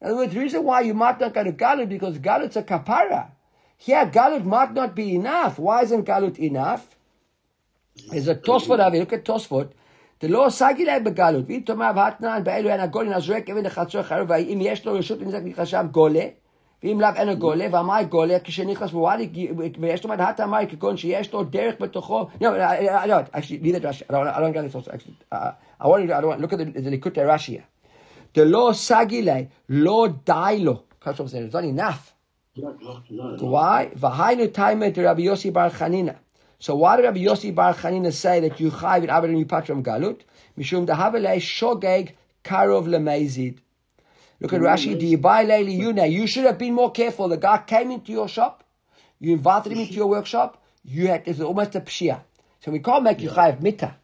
In 0.00 0.08
other 0.08 0.16
words, 0.16 0.34
the 0.34 0.40
reason 0.40 0.64
why 0.64 0.82
you 0.82 0.94
might 0.94 1.18
not 1.20 1.34
go 1.34 1.42
to 1.42 1.52
Galut 1.52 1.88
because 1.88 2.18
Galut's 2.18 2.56
a 2.56 2.62
kapara. 2.62 3.30
Here, 3.77 4.05
Galut 4.05 4.45
might 4.45 4.73
not 4.73 4.95
be 4.95 5.15
enough. 5.15 5.57
Why 5.57 5.81
isn't 5.81 6.05
Galut 6.05 6.37
enough? 6.37 6.95
There's 8.09 8.27
a 8.27 8.35
Tosfot 8.35 8.79
over 8.79 8.91
here. 8.91 8.99
Look 8.99 9.13
at 9.13 9.25
Tosfot. 9.25 9.71
The 10.19 10.27
law 10.27 10.49
sagilai 10.49 11.03
begalut. 11.03 11.45
ויתומר 11.47 11.91
והתנן 11.95 12.43
באלו 12.43 12.69
אין 12.69 12.79
הגולים 12.79 13.13
הזורק 13.13 13.49
אבן 13.49 13.63
לחצור 13.63 14.01
חרוב 14.03 14.29
ואם 14.29 14.59
יש 14.61 14.85
לו 14.85 14.93
רשות 14.93 15.21
לנזק 15.21 15.39
נחשב 15.43 15.85
גולה 15.91 16.25
ואם 16.83 17.01
לאו 17.01 17.09
אין 17.15 17.29
הגולה 17.29 17.67
והמה 17.71 18.03
גולה 18.03 18.39
כשנכנס 18.43 18.91
בוואדי 18.91 19.51
ויש 19.79 20.03
לו 20.03 20.09
מנהת 20.09 20.39
המים 20.39 20.67
כגון 20.67 20.97
שיש 20.97 21.33
לו 21.33 21.43
דרך 21.43 21.75
בתוכו 21.79 22.27
no, 22.39 22.43
I, 22.43 22.45
I, 22.45 23.03
I 23.03 23.07
don't, 23.07 23.27
actually, 23.33 23.59
leave 23.59 23.73
that 23.73 23.83
Rashi. 23.83 24.03
I 24.09 24.13
don't, 24.13 24.27
I 24.27 24.39
don't 24.39 24.51
get 24.51 24.63
this 24.63 24.75
also, 24.75 24.91
actually. 24.91 25.17
Uh, 25.31 25.51
I 25.79 25.87
want 25.87 26.07
to, 26.07 26.15
I 26.15 26.21
don't 26.21 26.29
want, 26.29 26.41
look 26.41 26.53
at 26.53 26.59
the, 26.59 26.65
the 26.65 26.97
Likutei 26.97 27.25
Rashi 27.25 27.53
here. 27.53 27.65
The 28.33 28.45
law 28.45 28.73
sagile, 28.73 29.49
law 29.69 30.07
dailo. 30.07 30.83
It's 31.03 31.53
not 31.53 31.63
enough. 31.63 32.13
Why? 32.56 33.90
V'hainu 33.94 34.48
taimet 34.48 34.96
Rabbi 34.96 35.22
Yossi 35.22 35.52
Bar 35.52 35.70
Chanina. 35.70 36.16
So 36.58 36.74
why 36.74 36.96
did 36.96 37.04
Rabbi 37.04 37.20
Yossi 37.20 37.54
Bar 37.54 37.74
Chanina 37.74 38.12
say 38.12 38.40
that 38.40 38.58
you 38.60 38.70
chayv 38.70 39.04
in 39.04 39.10
Abed 39.10 39.28
and 39.28 39.38
you 39.38 39.44
patram 39.44 39.82
galut? 39.82 40.20
Mishum 40.58 40.86
dahavelei 40.86 41.36
shogeg 41.36 42.12
karov 42.42 42.86
lemezid. 42.86 43.58
Look 44.40 44.54
at 44.54 44.60
Rashi. 44.60 44.98
Do 44.98 45.06
you 45.06 45.18
buy 45.18 45.44
leili 45.44 45.78
yuna? 45.78 46.10
You 46.10 46.26
should 46.26 46.44
have 46.44 46.56
been 46.56 46.72
more 46.74 46.92
careful. 46.92 47.28
The 47.28 47.36
guy 47.36 47.58
came 47.66 47.90
into 47.90 48.12
your 48.12 48.28
shop. 48.28 48.64
You 49.20 49.34
invited 49.34 49.72
him 49.72 49.80
into 49.80 49.94
your 49.94 50.06
workshop. 50.06 50.62
You 50.82 51.08
had 51.08 51.24
it's 51.26 51.40
almost 51.40 51.74
a 51.74 51.80
pshia. 51.80 52.20
So 52.60 52.70
we 52.70 52.78
can't 52.78 53.02
make 53.02 53.20
you 53.20 53.28
chayv 53.28 53.60
mita. 53.60 53.94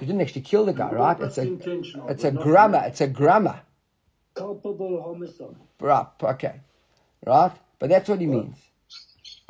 You 0.00 0.06
didn't 0.06 0.22
actually 0.22 0.42
kill 0.42 0.64
the 0.64 0.72
guy, 0.72 0.90
right? 0.90 1.20
It's 1.20 1.36
a 1.36 1.52
it's 2.08 2.24
a 2.24 2.30
grammar. 2.30 2.84
It's 2.86 3.02
a 3.02 3.06
grammar. 3.06 3.60
Culpable 4.34 5.02
homicide. 5.02 5.56
Right, 5.78 6.06
okay. 6.22 6.60
Right? 7.26 7.52
But 7.82 7.90
that's 7.90 8.08
what 8.08 8.20
he 8.20 8.28
means. 8.28 8.54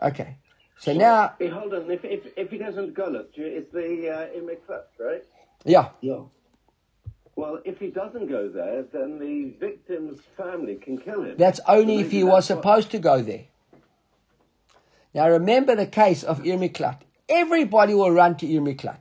Okay. 0.02 0.38
So 0.78 0.94
now, 0.94 1.34
Hey, 1.38 1.48
hold 1.48 1.74
on. 1.74 1.90
If, 1.90 2.02
if, 2.02 2.20
if 2.34 2.50
he 2.50 2.56
doesn't 2.56 2.94
gullop, 2.94 3.28
it's 3.36 3.70
the 3.74 4.08
uh, 4.10 4.40
Imiklat, 4.40 4.84
right? 4.98 5.22
yeah, 5.66 5.90
Yeah. 6.00 6.20
Well, 7.36 7.60
if 7.66 7.78
he 7.78 7.88
doesn't 7.88 8.28
go 8.28 8.48
there, 8.48 8.84
then 8.90 9.18
the 9.18 9.50
victim's 9.60 10.18
family 10.38 10.76
can 10.76 10.96
kill 10.96 11.24
him. 11.24 11.34
that's 11.36 11.60
only 11.68 11.96
So 11.96 12.00
if 12.00 12.06
maybe 12.06 12.16
he 12.16 12.24
was 12.24 12.48
that's 12.48 12.56
what- 12.56 12.62
supposed 12.62 12.90
to 12.92 12.98
go 13.00 13.20
there. 13.20 13.44
Now 15.12 15.28
remember 15.28 15.76
the 15.76 15.86
case 15.86 16.24
of 16.24 16.40
Irmiklat. 16.42 17.00
Everybody 17.28 17.92
will 17.92 18.10
run 18.10 18.36
to 18.38 18.46
Irmiklat. 18.46 19.00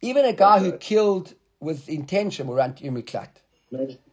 Even 0.00 0.24
a 0.24 0.32
guy 0.32 0.58
who 0.58 0.72
killed 0.78 1.34
with 1.60 1.86
intention 1.90 2.46
will 2.46 2.54
run 2.54 2.72
to 2.76 2.84
Irmiklat. 2.84 3.28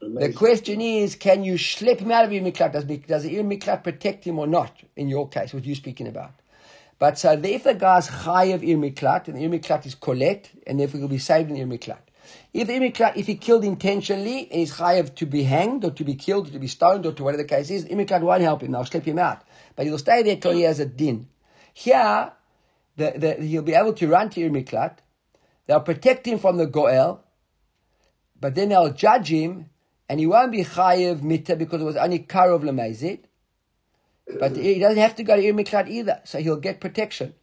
The 0.01 0.33
question 0.35 0.81
is, 0.81 1.15
can 1.15 1.43
you 1.43 1.53
schlep 1.53 1.99
him 1.99 2.11
out 2.11 2.25
of 2.25 2.31
Irmiklat? 2.31 2.73
Does, 2.73 2.85
does 2.85 3.23
the 3.23 3.35
Irmiklat 3.35 3.83
protect 3.83 4.25
him 4.25 4.39
or 4.39 4.47
not, 4.47 4.75
in 4.95 5.07
your 5.07 5.29
case, 5.29 5.53
what 5.53 5.65
you're 5.65 5.75
speaking 5.75 6.07
about? 6.07 6.31
But 6.97 7.17
so 7.17 7.31
if 7.31 7.63
the 7.63 7.73
guy's 7.73 8.07
high 8.07 8.45
of 8.45 8.61
Irmiklat, 8.61 9.27
and 9.27 9.37
the 9.37 9.47
Irmiklat 9.47 9.85
is 9.85 9.95
collect, 9.95 10.51
and 10.67 10.79
therefore 10.79 10.99
he'll 10.99 11.09
be 11.09 11.17
saved 11.17 11.49
in 11.49 11.55
the 11.55 11.77
Irmiklat. 11.77 11.99
If 12.53 12.67
the 12.67 12.73
Irmiklat, 12.73 13.17
if 13.17 13.27
he 13.27 13.35
killed 13.35 13.63
intentionally, 13.63 14.47
and 14.51 14.59
he's 14.59 14.73
chayav 14.73 15.15
to 15.15 15.25
be 15.25 15.43
hanged, 15.43 15.83
or 15.83 15.91
to 15.91 16.03
be 16.03 16.15
killed, 16.15 16.47
or 16.47 16.51
to 16.51 16.59
be 16.59 16.67
stoned, 16.67 17.05
or 17.05 17.11
to 17.13 17.23
whatever 17.23 17.43
the 17.43 17.49
case 17.49 17.69
is, 17.69 17.85
the 17.85 17.95
Irmiklat 17.95 18.21
won't 18.21 18.41
help 18.41 18.61
him, 18.61 18.71
they'll 18.71 18.85
slip 18.85 19.05
him 19.05 19.19
out. 19.19 19.41
But 19.75 19.85
he'll 19.85 19.97
stay 19.97 20.23
there 20.23 20.35
till 20.35 20.51
he 20.51 20.61
has 20.61 20.79
a 20.79 20.85
din. 20.85 21.27
Here, 21.73 22.31
the, 22.97 23.13
the, 23.15 23.33
he'll 23.45 23.63
be 23.63 23.73
able 23.73 23.93
to 23.93 24.07
run 24.07 24.29
to 24.31 24.49
Irmiklat, 24.49 24.97
they'll 25.65 25.81
protect 25.81 26.27
him 26.27 26.37
from 26.37 26.57
the 26.57 26.67
Goel, 26.67 27.23
but 28.41 28.55
then 28.55 28.69
they'll 28.69 28.91
judge 28.91 29.29
him, 29.29 29.69
and 30.09 30.19
he 30.19 30.25
won't 30.25 30.51
be 30.51 30.63
chayiv 30.63 31.21
mita 31.21 31.55
because 31.55 31.79
it 31.81 31.85
was 31.85 31.95
only 31.95 32.19
karov 32.19 32.63
lemezid. 32.63 33.19
But 34.39 34.55
he 34.55 34.79
doesn't 34.79 34.97
have 34.97 35.15
to 35.17 35.23
go 35.23 35.35
to 35.35 35.41
Irmiklat 35.41 35.87
either, 35.89 36.21
so 36.23 36.39
he'll 36.39 36.57
get 36.57 36.79
protection. 36.81 37.33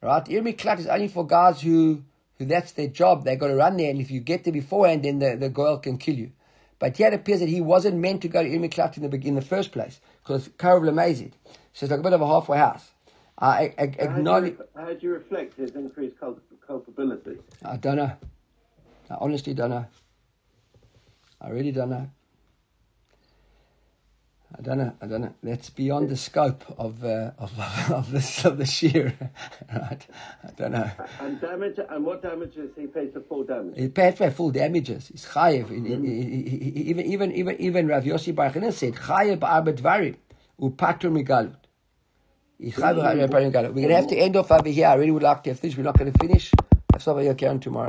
Right? 0.00 0.24
Irmiklat 0.24 0.78
is 0.78 0.86
only 0.86 1.08
for 1.08 1.26
guys 1.26 1.60
who, 1.60 2.02
who 2.38 2.44
that's 2.44 2.72
their 2.72 2.88
job. 2.88 3.24
They've 3.24 3.38
got 3.38 3.48
to 3.48 3.56
run 3.56 3.76
there, 3.76 3.90
and 3.90 4.00
if 4.00 4.10
you 4.10 4.20
get 4.20 4.44
there 4.44 4.52
beforehand, 4.52 5.04
then 5.04 5.18
the, 5.18 5.36
the 5.36 5.48
goel 5.48 5.78
can 5.78 5.98
kill 5.98 6.14
you. 6.14 6.32
But 6.78 6.98
yet 6.98 7.12
it 7.12 7.16
appears 7.16 7.40
that 7.40 7.48
he 7.48 7.60
wasn't 7.60 7.96
meant 7.96 8.22
to 8.22 8.28
go 8.28 8.42
to 8.42 8.48
Irmiklat 8.48 8.96
in 8.98 9.10
the, 9.10 9.16
in 9.26 9.34
the 9.34 9.42
first 9.42 9.72
place, 9.72 10.00
because 10.22 10.48
karov 10.48 10.82
lemezid. 10.82 11.32
So 11.72 11.84
it's 11.84 11.90
like 11.90 12.00
a 12.00 12.02
bit 12.02 12.12
of 12.12 12.20
a 12.20 12.26
halfway 12.26 12.58
house. 12.58 12.90
I, 13.38 13.46
I, 13.46 13.72
I 13.78 13.86
How 13.86 13.86
do, 13.86 14.02
you, 14.02 14.16
acknowledge. 14.18 14.56
how 14.74 14.92
do 14.92 14.98
you 15.00 15.12
reflect 15.12 15.56
his 15.58 15.70
increased 15.72 16.18
culp- 16.20 16.42
culpability? 16.66 17.38
I 17.64 17.76
don't 17.76 17.96
know. 17.96 18.12
I 19.10 19.16
honestly 19.20 19.54
don't 19.54 19.70
know. 19.70 19.86
I 21.40 21.50
really 21.50 21.72
don't 21.72 21.90
know. 21.90 22.10
I 24.58 24.62
don't 24.62 24.78
know. 24.78 24.92
I 25.02 25.06
don't 25.06 25.20
know. 25.20 25.34
That's 25.42 25.70
beyond 25.70 26.08
the 26.08 26.16
scope 26.16 26.64
of 26.78 27.04
uh, 27.04 27.32
of 27.38 27.52
of 27.90 28.10
this 28.10 28.44
of 28.44 28.56
the 28.58 28.64
shear, 28.64 29.12
right? 29.72 30.06
I 30.44 30.50
don't 30.56 30.72
know. 30.72 30.90
And 31.20 31.40
damage, 31.40 31.78
and 31.90 32.04
what 32.04 32.22
damages 32.22 32.70
he 32.76 32.86
pays 32.86 33.12
for 33.12 33.20
full 33.20 33.44
damage? 33.44 33.76
He 33.76 33.88
paid 33.88 34.16
for 34.16 34.30
full 34.30 34.50
damages. 34.50 35.08
He's 35.08 35.26
chayiv. 35.26 35.68
He- 35.68 35.80
he- 35.80 36.48
he- 36.48 36.70
he- 36.70 36.90
Even 36.90 37.06
even 37.06 37.32
even 37.32 37.60
even 37.60 37.88
Rav 37.88 38.04
Yossi 38.04 38.34
Bar 38.34 38.50
said 38.72 38.94
chayiv 38.94 39.38
ba'arba 39.40 39.74
dvarim 39.76 40.16
upatur 40.60 41.10
migalut. 41.12 41.56
He's 42.58 42.74
chayiv 42.76 42.96
ba'arba 43.02 43.28
dvarim 43.28 43.52
migalut. 43.52 43.74
We're 43.74 43.82
going 43.82 43.88
to 43.88 43.96
have 43.96 44.06
to 44.08 44.16
end 44.16 44.36
off 44.36 44.50
over 44.52 44.68
here. 44.68 44.86
I 44.86 44.94
really 44.94 45.10
would 45.10 45.22
like 45.22 45.42
to 45.44 45.50
have 45.50 45.60
finished. 45.60 45.76
We're 45.76 45.84
not 45.84 45.98
going 45.98 46.12
to 46.12 46.18
finish. 46.18 46.52
Let's 46.92 47.04
stop 47.04 47.18
here, 47.18 47.34
tomorrow. 47.34 47.84